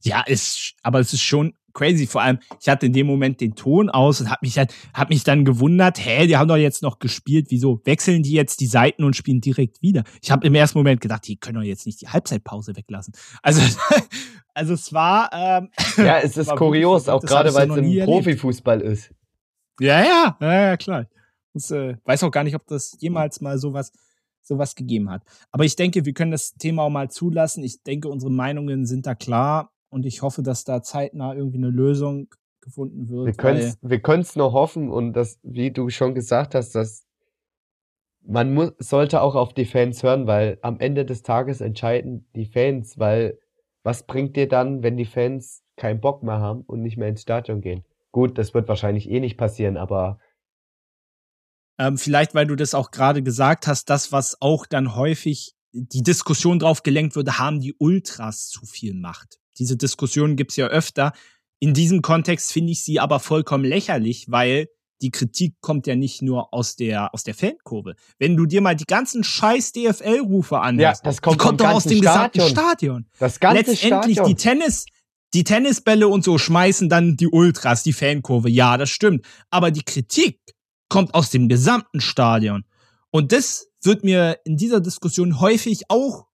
[0.02, 2.06] Ja, ist, aber es ist schon crazy.
[2.06, 5.10] Vor allem, ich hatte in dem Moment den Ton aus und habe mich halt, hab
[5.10, 7.46] mich dann gewundert, hä, die haben doch jetzt noch gespielt.
[7.50, 10.04] Wieso wechseln die jetzt die Seiten und spielen direkt wieder?
[10.22, 13.14] Ich habe im ersten Moment gedacht, die können doch jetzt nicht die Halbzeitpause weglassen.
[13.42, 13.60] Also,
[14.54, 15.30] also es war.
[15.32, 19.10] Ähm, ja, es ist kurios, auch gerade weil es im Profifußball ist.
[19.80, 21.06] Ja, ja, ja, ja klar.
[21.54, 23.92] Ich äh, weiß auch gar nicht, ob das jemals mal sowas
[24.44, 25.22] sowas gegeben hat.
[25.52, 27.62] Aber ich denke, wir können das Thema auch mal zulassen.
[27.62, 31.68] Ich denke, unsere Meinungen sind da klar und ich hoffe, dass da zeitnah irgendwie eine
[31.68, 32.28] Lösung
[32.62, 33.26] gefunden wird.
[33.26, 37.06] Wir können wir können's nur hoffen und das, wie du schon gesagt hast, dass
[38.24, 42.46] man muss, sollte auch auf die Fans hören, weil am Ende des Tages entscheiden die
[42.46, 43.38] Fans, weil
[43.82, 47.22] was bringt dir dann, wenn die Fans keinen Bock mehr haben und nicht mehr ins
[47.22, 47.84] Stadion gehen?
[48.12, 50.18] Gut, das wird wahrscheinlich eh nicht passieren, aber
[51.78, 56.02] ähm, vielleicht, weil du das auch gerade gesagt hast, das, was auch dann häufig die
[56.02, 59.41] Diskussion drauf gelenkt würde, haben die Ultras zu viel Macht.
[59.58, 61.12] Diese Diskussion gibt's ja öfter.
[61.58, 64.68] In diesem Kontext finde ich sie aber vollkommen lächerlich, weil
[65.00, 67.94] die Kritik kommt ja nicht nur aus der aus der Fankurve.
[68.18, 71.70] Wenn du dir mal die ganzen scheiß DFL-Rufe anhörst, ja, das kommt, die kommt doch
[71.70, 72.30] aus dem Stadion.
[72.30, 73.06] gesamten Stadion.
[73.18, 74.28] Das ganze Letztendlich Stadion.
[74.28, 74.86] die Tennis
[75.34, 78.50] die Tennisbälle und so schmeißen dann die Ultras, die Fankurve.
[78.50, 79.24] Ja, das stimmt.
[79.50, 80.38] Aber die Kritik
[80.88, 82.64] kommt aus dem gesamten Stadion.
[83.10, 86.26] Und das wird mir in dieser Diskussion häufig auch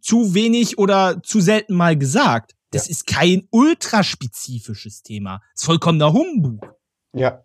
[0.00, 2.54] zu wenig oder zu selten mal gesagt.
[2.70, 2.92] Das ja.
[2.92, 5.40] ist kein ultraspezifisches Thema.
[5.52, 6.74] Das ist vollkommener Humbug.
[7.14, 7.44] Ja.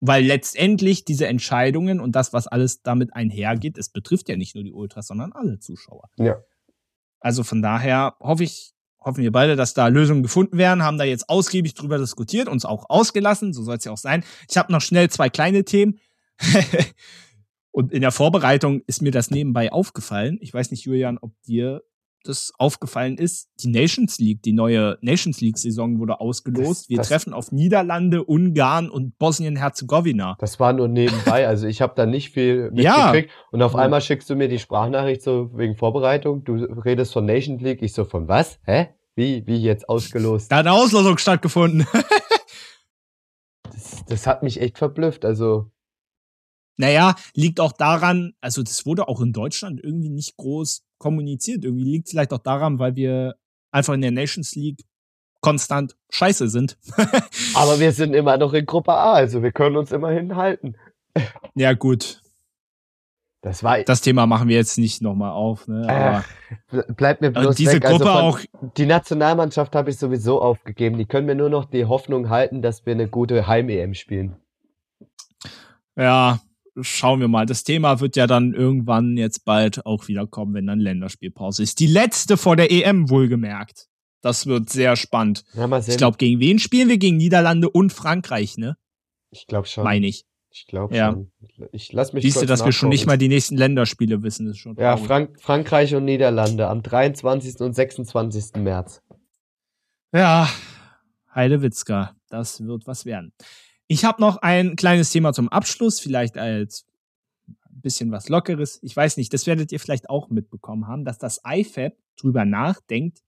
[0.00, 4.64] Weil letztendlich diese Entscheidungen und das, was alles damit einhergeht, es betrifft ja nicht nur
[4.64, 6.10] die Ultras, sondern alle Zuschauer.
[6.16, 6.36] Ja.
[7.20, 11.04] Also von daher hoffe ich, hoffen wir beide, dass da Lösungen gefunden werden, haben da
[11.04, 14.24] jetzt ausgiebig drüber diskutiert, uns auch ausgelassen, so soll es ja auch sein.
[14.50, 15.98] Ich habe noch schnell zwei kleine Themen.
[17.76, 20.38] Und in der Vorbereitung ist mir das nebenbei aufgefallen.
[20.40, 21.82] Ich weiß nicht, Julian, ob dir
[22.24, 23.50] das aufgefallen ist.
[23.60, 26.84] Die Nations League, die neue Nations League-Saison wurde ausgelost.
[26.84, 30.36] Das, Wir das, treffen auf Niederlande, Ungarn und Bosnien-Herzegowina.
[30.38, 31.46] Das war nur nebenbei.
[31.46, 33.28] Also ich habe da nicht viel mitgekriegt.
[33.28, 33.36] Ja.
[33.50, 33.80] Und auf ja.
[33.80, 36.44] einmal schickst du mir die Sprachnachricht so wegen Vorbereitung.
[36.44, 37.82] Du redest von Nations League.
[37.82, 38.58] Ich so, von was?
[38.64, 38.88] Hä?
[39.16, 39.46] Wie?
[39.46, 40.50] Wie jetzt ausgelost?
[40.50, 41.86] Da hat eine Auslosung stattgefunden.
[43.64, 45.26] das, das hat mich echt verblüfft.
[45.26, 45.70] Also
[46.76, 51.64] naja, liegt auch daran, also das wurde auch in Deutschland irgendwie nicht groß kommuniziert.
[51.64, 53.36] Irgendwie liegt vielleicht auch daran, weil wir
[53.70, 54.84] einfach in der Nations League
[55.40, 56.76] konstant scheiße sind.
[57.54, 60.76] Aber wir sind immer noch in Gruppe A, also wir können uns immerhin halten.
[61.54, 62.20] Ja, gut.
[63.42, 65.68] Das, war, das Thema machen wir jetzt nicht nochmal auf.
[65.68, 65.88] Ne?
[65.88, 66.24] Aber
[66.72, 67.84] äh, bleibt mir bloß diese weg.
[67.84, 68.40] Also Gruppe also auch
[68.76, 70.98] die Nationalmannschaft habe ich sowieso aufgegeben.
[70.98, 74.36] Die können mir nur noch die Hoffnung halten, dass wir eine gute Heim-EM spielen.
[75.96, 76.40] Ja,
[76.80, 77.46] schauen wir mal.
[77.46, 81.80] Das Thema wird ja dann irgendwann jetzt bald auch wieder kommen, wenn dann Länderspielpause ist.
[81.80, 83.88] Die letzte vor der EM wohlgemerkt.
[84.22, 85.44] Das wird sehr spannend.
[85.54, 86.98] Ja, ich glaube, gegen wen spielen wir?
[86.98, 88.76] Gegen Niederlande und Frankreich, ne?
[89.30, 89.84] Ich glaube schon.
[89.84, 90.24] Meine ich.
[90.50, 91.12] Ich glaube Ja.
[91.12, 91.30] schon.
[91.72, 94.58] Ich lass mich Siehst du, dass wir schon nicht mal die nächsten Länderspiele wissen, ist
[94.58, 94.96] schon Ja.
[94.96, 97.60] Frank Frankreich und Niederlande am 23.
[97.60, 98.62] und 26.
[98.62, 99.02] März.
[100.12, 100.48] Ja,
[101.34, 103.32] Heidewitzka, das wird was werden.
[103.88, 106.86] Ich habe noch ein kleines Thema zum Abschluss, vielleicht als
[107.48, 108.80] ein bisschen was Lockeres.
[108.82, 113.22] Ich weiß nicht, das werdet ihr vielleicht auch mitbekommen haben, dass das IFAB drüber nachdenkt,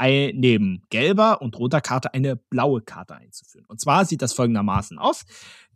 [0.00, 3.66] neben gelber und roter Karte eine blaue Karte einzuführen.
[3.66, 5.24] Und zwar sieht das folgendermaßen aus.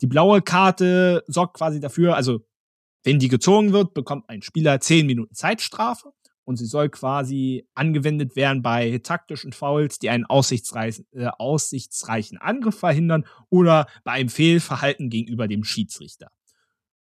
[0.00, 2.44] Die blaue Karte sorgt quasi dafür, also
[3.04, 6.12] wenn die gezogen wird, bekommt ein Spieler 10 Minuten Zeitstrafe
[6.48, 12.78] und sie soll quasi angewendet werden bei taktischen Fouls, die einen aussichtsreichen, äh, aussichtsreichen Angriff
[12.78, 16.30] verhindern oder bei einem Fehlverhalten gegenüber dem Schiedsrichter.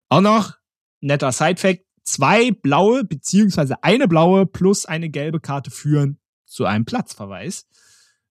[0.08, 0.54] Auch noch
[1.00, 7.66] netter Sidefact, zwei blaue beziehungsweise eine blaue plus eine gelbe Karte führen zu einem Platzverweis.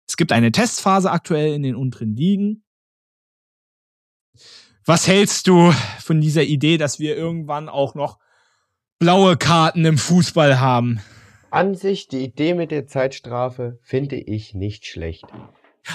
[0.07, 2.64] Es gibt eine Testphase aktuell in den unteren Ligen.
[4.86, 8.19] Was hältst du von dieser Idee, dass wir irgendwann auch noch
[9.02, 11.02] blaue Karten im Fußball haben?
[11.49, 15.26] An sich, die Idee mit der Zeitstrafe finde ich nicht schlecht.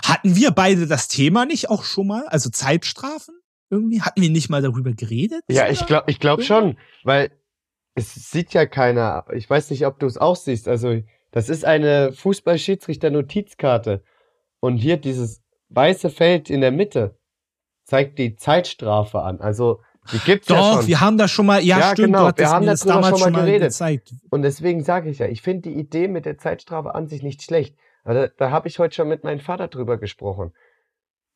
[0.05, 2.27] Hatten wir beide das Thema nicht auch schon mal?
[2.27, 3.39] Also Zeitstrafen?
[3.71, 4.03] Irgendwie?
[4.03, 5.43] Hatten wir nicht mal darüber geredet?
[5.49, 7.31] Ja, ich glaube ich glaub schon, weil
[7.95, 9.25] es sieht ja keiner.
[9.33, 10.67] Ich weiß nicht, ob du es auch siehst.
[10.67, 11.01] Also,
[11.31, 14.03] das ist eine Fußballschiedsrichter-Notizkarte.
[14.61, 17.19] Und hier dieses weiße Feld in der Mitte
[17.85, 19.41] zeigt die Zeitstrafe an.
[19.41, 19.81] Also,
[20.13, 20.87] die gibt's ja Doch, schon.
[20.87, 23.45] wir haben da schon mal, ja, Ja, stimmt, genau, wir haben das damals schon mal
[23.45, 23.69] geredet.
[23.69, 24.15] gezeigt.
[24.31, 27.43] Und deswegen sage ich ja, ich finde die Idee mit der Zeitstrafe an sich nicht
[27.43, 27.77] schlecht.
[28.05, 30.53] Da, da habe ich heute schon mit meinem Vater drüber gesprochen.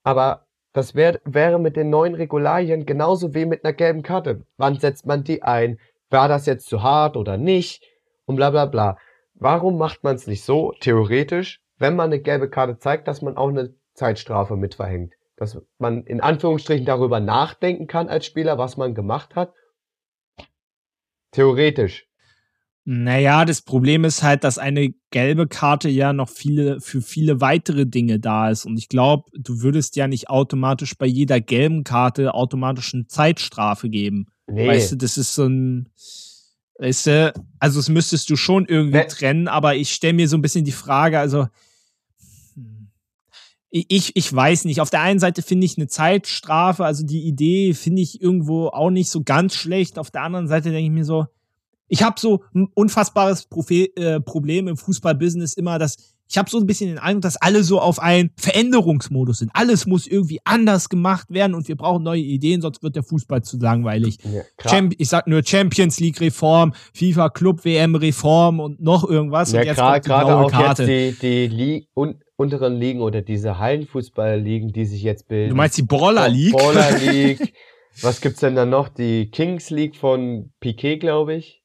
[0.03, 4.45] Aber das wär, wäre mit den neuen Regularien genauso wie mit einer gelben Karte.
[4.57, 5.79] Wann setzt man die ein?
[6.11, 7.83] War das jetzt zu hart oder nicht?
[8.25, 8.97] Und bla bla bla.
[9.35, 13.37] Warum macht man es nicht so, theoretisch, wenn man eine gelbe Karte zeigt, dass man
[13.37, 15.15] auch eine Zeitstrafe mit verhängt?
[15.41, 19.55] Dass man in Anführungsstrichen darüber nachdenken kann als Spieler, was man gemacht hat?
[21.33, 22.07] Theoretisch.
[22.85, 27.87] Naja, das Problem ist halt, dass eine gelbe Karte ja noch viele, für viele weitere
[27.87, 28.67] Dinge da ist.
[28.67, 33.89] Und ich glaube, du würdest ja nicht automatisch bei jeder gelben Karte automatisch eine Zeitstrafe
[33.89, 34.27] geben.
[34.47, 34.69] Nee.
[34.69, 35.89] Weißt du, das ist so ein,
[36.79, 40.37] weißt du, also das müsstest du schon irgendwie Wer- trennen, aber ich stelle mir so
[40.37, 41.47] ein bisschen die Frage, also
[43.71, 44.81] ich, ich weiß nicht.
[44.81, 48.91] Auf der einen Seite finde ich eine Zeitstrafe, also die Idee finde ich irgendwo auch
[48.91, 49.99] nicht so ganz schlecht.
[49.99, 51.27] Auf der anderen Seite denke ich mir so,
[51.87, 55.97] ich habe so ein unfassbares Profe äh, Problem im Fußballbusiness immer, dass
[56.31, 59.51] ich habe so ein bisschen den Eindruck, dass alle so auf einen Veränderungsmodus sind.
[59.53, 63.43] Alles muss irgendwie anders gemacht werden und wir brauchen neue Ideen, sonst wird der Fußball
[63.43, 64.19] zu langweilig.
[64.25, 69.51] Ja, ich sag nur Champions League Reform, FIFA Club WM Reform und noch irgendwas.
[69.51, 70.85] Ja, und jetzt gerade auch Karte.
[70.85, 75.51] jetzt die, die Li un unteren Ligen oder diese Hallenfußball-Ligen, die sich jetzt bilden.
[75.51, 76.57] Du meinst die Brawler League?
[76.57, 77.53] Baller League.
[78.03, 78.89] Was gibt's denn da noch?
[78.89, 81.63] Die Kings League von Piquet, glaube ich.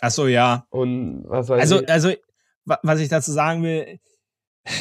[0.00, 0.66] Ach so, ja.
[0.70, 1.88] Und was weiß Also, ich.
[1.88, 2.10] also,
[2.66, 3.98] was ich dazu sagen will,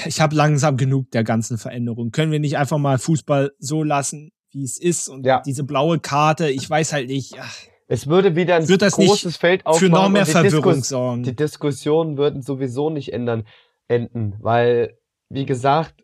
[0.05, 2.11] ich habe langsam genug der ganzen Veränderung.
[2.11, 5.07] Können wir nicht einfach mal Fußball so lassen, wie es ist?
[5.07, 5.41] Und Ja.
[5.45, 7.55] diese blaue Karte, ich weiß halt nicht, ach,
[7.87, 9.87] Es würde wieder ein wird das nicht großes Feld aufmachen.
[9.87, 11.23] für noch mehr Verwirrung Diskus sorgen.
[11.23, 13.45] Die Diskussionen würden sowieso nicht ändern,
[13.87, 14.97] enden, weil,
[15.29, 16.03] wie gesagt,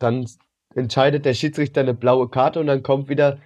[0.00, 0.26] dann
[0.74, 3.38] entscheidet der Schiedsrichter eine blaue Karte und dann kommt wieder,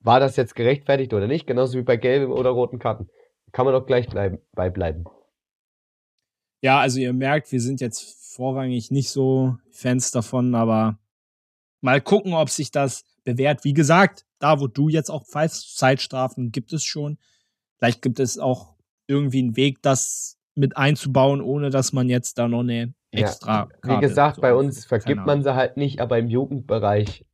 [0.00, 1.46] war das jetzt gerechtfertigt oder nicht?
[1.46, 3.08] Genauso wie bei gelben oder roten Karten.
[3.52, 5.04] Kann man doch gleich bleiben, beibleiben.
[6.62, 10.98] Ja, also ihr merkt, wir sind jetzt vorrangig nicht so Fans davon, aber
[11.80, 13.64] mal gucken, ob sich das bewährt.
[13.64, 17.18] Wie gesagt, da wo du jetzt auch pfeifst, Zeitstrafen gibt es schon.
[17.78, 18.74] Vielleicht gibt es auch
[19.06, 23.68] irgendwie einen Weg, das mit einzubauen, ohne dass man jetzt da noch eine Ja, extra.
[23.82, 27.24] Wie Karte gesagt, so bei uns vergibt man sie halt nicht, aber im Jugendbereich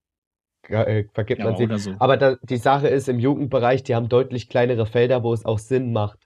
[0.68, 1.54] äh, vergibt Ahnung.
[1.54, 1.90] man ja, sie.
[1.90, 1.96] so.
[1.98, 5.58] Aber da, die Sache ist, im Jugendbereich, die haben deutlich kleinere Felder, wo es auch
[5.58, 6.18] Sinn macht.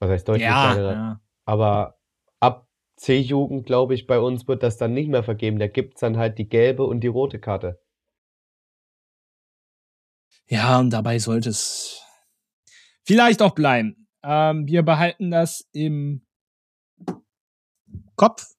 [0.00, 0.92] Was heißt deutlich ja, kleinere?
[0.92, 1.20] ja.
[1.44, 1.98] Aber
[2.40, 5.58] ab C-Jugend, glaube ich, bei uns wird das dann nicht mehr vergeben.
[5.58, 7.80] Da gibt's dann halt die gelbe und die rote Karte.
[10.46, 12.02] Ja, und dabei sollte es
[13.02, 14.08] vielleicht auch bleiben.
[14.22, 16.26] Ähm, wir behalten das im
[18.16, 18.54] Kopf,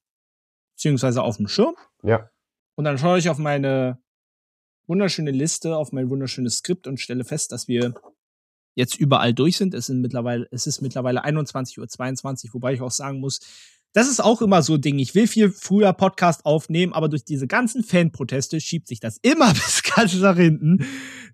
[0.74, 1.76] beziehungsweise auf dem Schirm.
[2.04, 2.30] Ja.
[2.76, 4.02] Und dann schaue ich auf meine
[4.88, 7.96] wunderschöne Liste, auf mein wunderschönes Skript und stelle fest, dass wir
[8.76, 9.74] jetzt überall durch sind.
[9.74, 13.40] Es sind mittlerweile, es ist mittlerweile 21.22 Uhr, wobei ich auch sagen muss,
[13.96, 15.00] das ist auch immer so ein Ding.
[15.00, 19.54] Ich will viel früher Podcast aufnehmen, aber durch diese ganzen Fanproteste schiebt sich das immer
[19.54, 20.86] bis ganz nach hinten.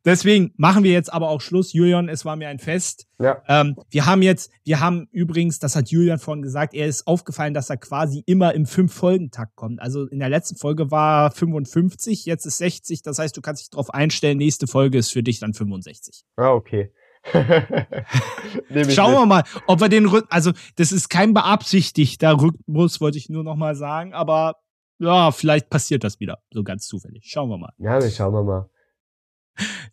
[0.05, 1.73] Deswegen machen wir jetzt aber auch Schluss.
[1.73, 3.07] Julian, es war mir ein Fest.
[3.19, 3.41] Ja.
[3.47, 7.55] Ähm, wir haben jetzt, wir haben übrigens, das hat Julian vorhin gesagt, er ist aufgefallen,
[7.55, 9.81] dass er quasi immer im Fünf-Folgen-Takt kommt.
[9.81, 13.01] Also in der letzten Folge war 55, jetzt ist 60.
[13.01, 16.25] Das heißt, du kannst dich darauf einstellen, nächste Folge ist für dich dann 65.
[16.35, 16.91] Ah, okay.
[18.89, 23.29] Schauen wir mal, ob wir den Rhythmus, also das ist kein beabsichtigter Rhythmus, wollte ich
[23.29, 24.55] nur noch mal sagen, aber
[24.99, 27.23] ja, vielleicht passiert das wieder, so ganz zufällig.
[27.25, 27.73] Schauen wir mal.
[27.77, 28.69] Ja, wir schauen wir mal.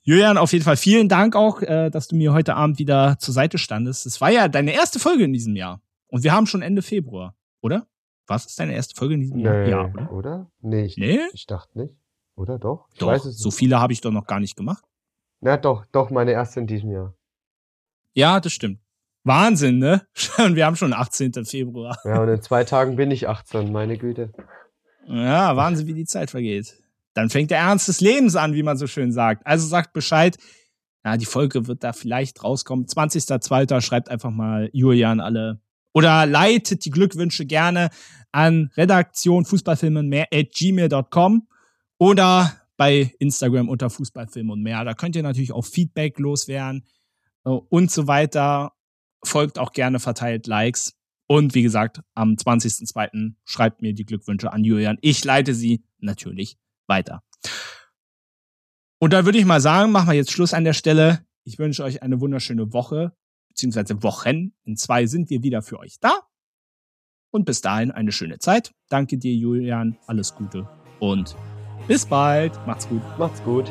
[0.03, 3.35] Julian, auf jeden Fall vielen Dank auch, äh, dass du mir heute Abend wieder zur
[3.35, 4.07] Seite standest.
[4.07, 5.83] Es war ja deine erste Folge in diesem Jahr.
[6.09, 7.87] Und wir haben schon Ende Februar, oder?
[8.27, 9.55] Was ist deine erste Folge in diesem Jahr?
[9.65, 10.13] Nee, Ja, oder?
[10.13, 10.51] oder?
[10.61, 11.21] Nee, ich, Nee?
[11.33, 11.95] ich dachte nicht.
[12.37, 12.87] Oder doch?
[12.93, 13.59] Ich Doch, weiß es so nicht.
[13.59, 14.85] viele habe ich doch noch gar nicht gemacht.
[15.41, 17.15] Na doch, doch, meine erste in diesem Jahr.
[18.15, 18.81] Ja, das stimmt.
[19.25, 20.07] Wahnsinn, ne?
[20.39, 21.45] Und wir haben schon 18.
[21.45, 21.99] Februar.
[22.05, 24.33] Ja, und in zwei Tagen bin ich 18, meine Güte.
[25.07, 26.75] Ja, Wahnsinn, wie die Zeit vergeht.
[27.15, 29.47] Dann fängt der Ernst des Lebens an, wie man so schön sagt.
[29.47, 30.37] Also sagt Bescheid.
[31.05, 32.87] Ja, die Folge wird da vielleicht rauskommen.
[32.87, 33.81] 20.02.
[33.81, 35.61] Schreibt einfach mal Julian alle.
[35.93, 37.91] Oder leitet die Glückwünsche gerne
[38.31, 41.49] an Redaktion Fußballfilm und mehr at gmail.com
[41.99, 44.85] oder bei Instagram unter Fußballfilm und mehr.
[44.85, 46.85] Da könnt ihr natürlich auch Feedback loswerden
[47.57, 48.73] und so weiter.
[49.25, 50.95] Folgt auch gerne, verteilt Likes.
[51.27, 53.35] Und wie gesagt, am 20.02.
[53.45, 54.97] schreibt mir die Glückwünsche an Julian.
[55.03, 56.57] Ich leite sie natürlich
[56.87, 57.23] weiter.
[58.99, 61.25] Und dann würde ich mal sagen, machen wir jetzt Schluss an der Stelle.
[61.45, 63.13] Ich wünsche euch eine wunderschöne Woche,
[63.49, 64.55] beziehungsweise Wochen.
[64.65, 66.23] In zwei sind wir wieder für euch da.
[67.31, 68.73] Und bis dahin eine schöne Zeit.
[68.89, 69.99] Danke dir, Julian.
[70.07, 70.69] Alles Gute
[70.99, 71.37] und
[71.87, 72.55] bis bald.
[72.67, 73.03] Macht's gut.
[73.19, 73.71] Macht's gut.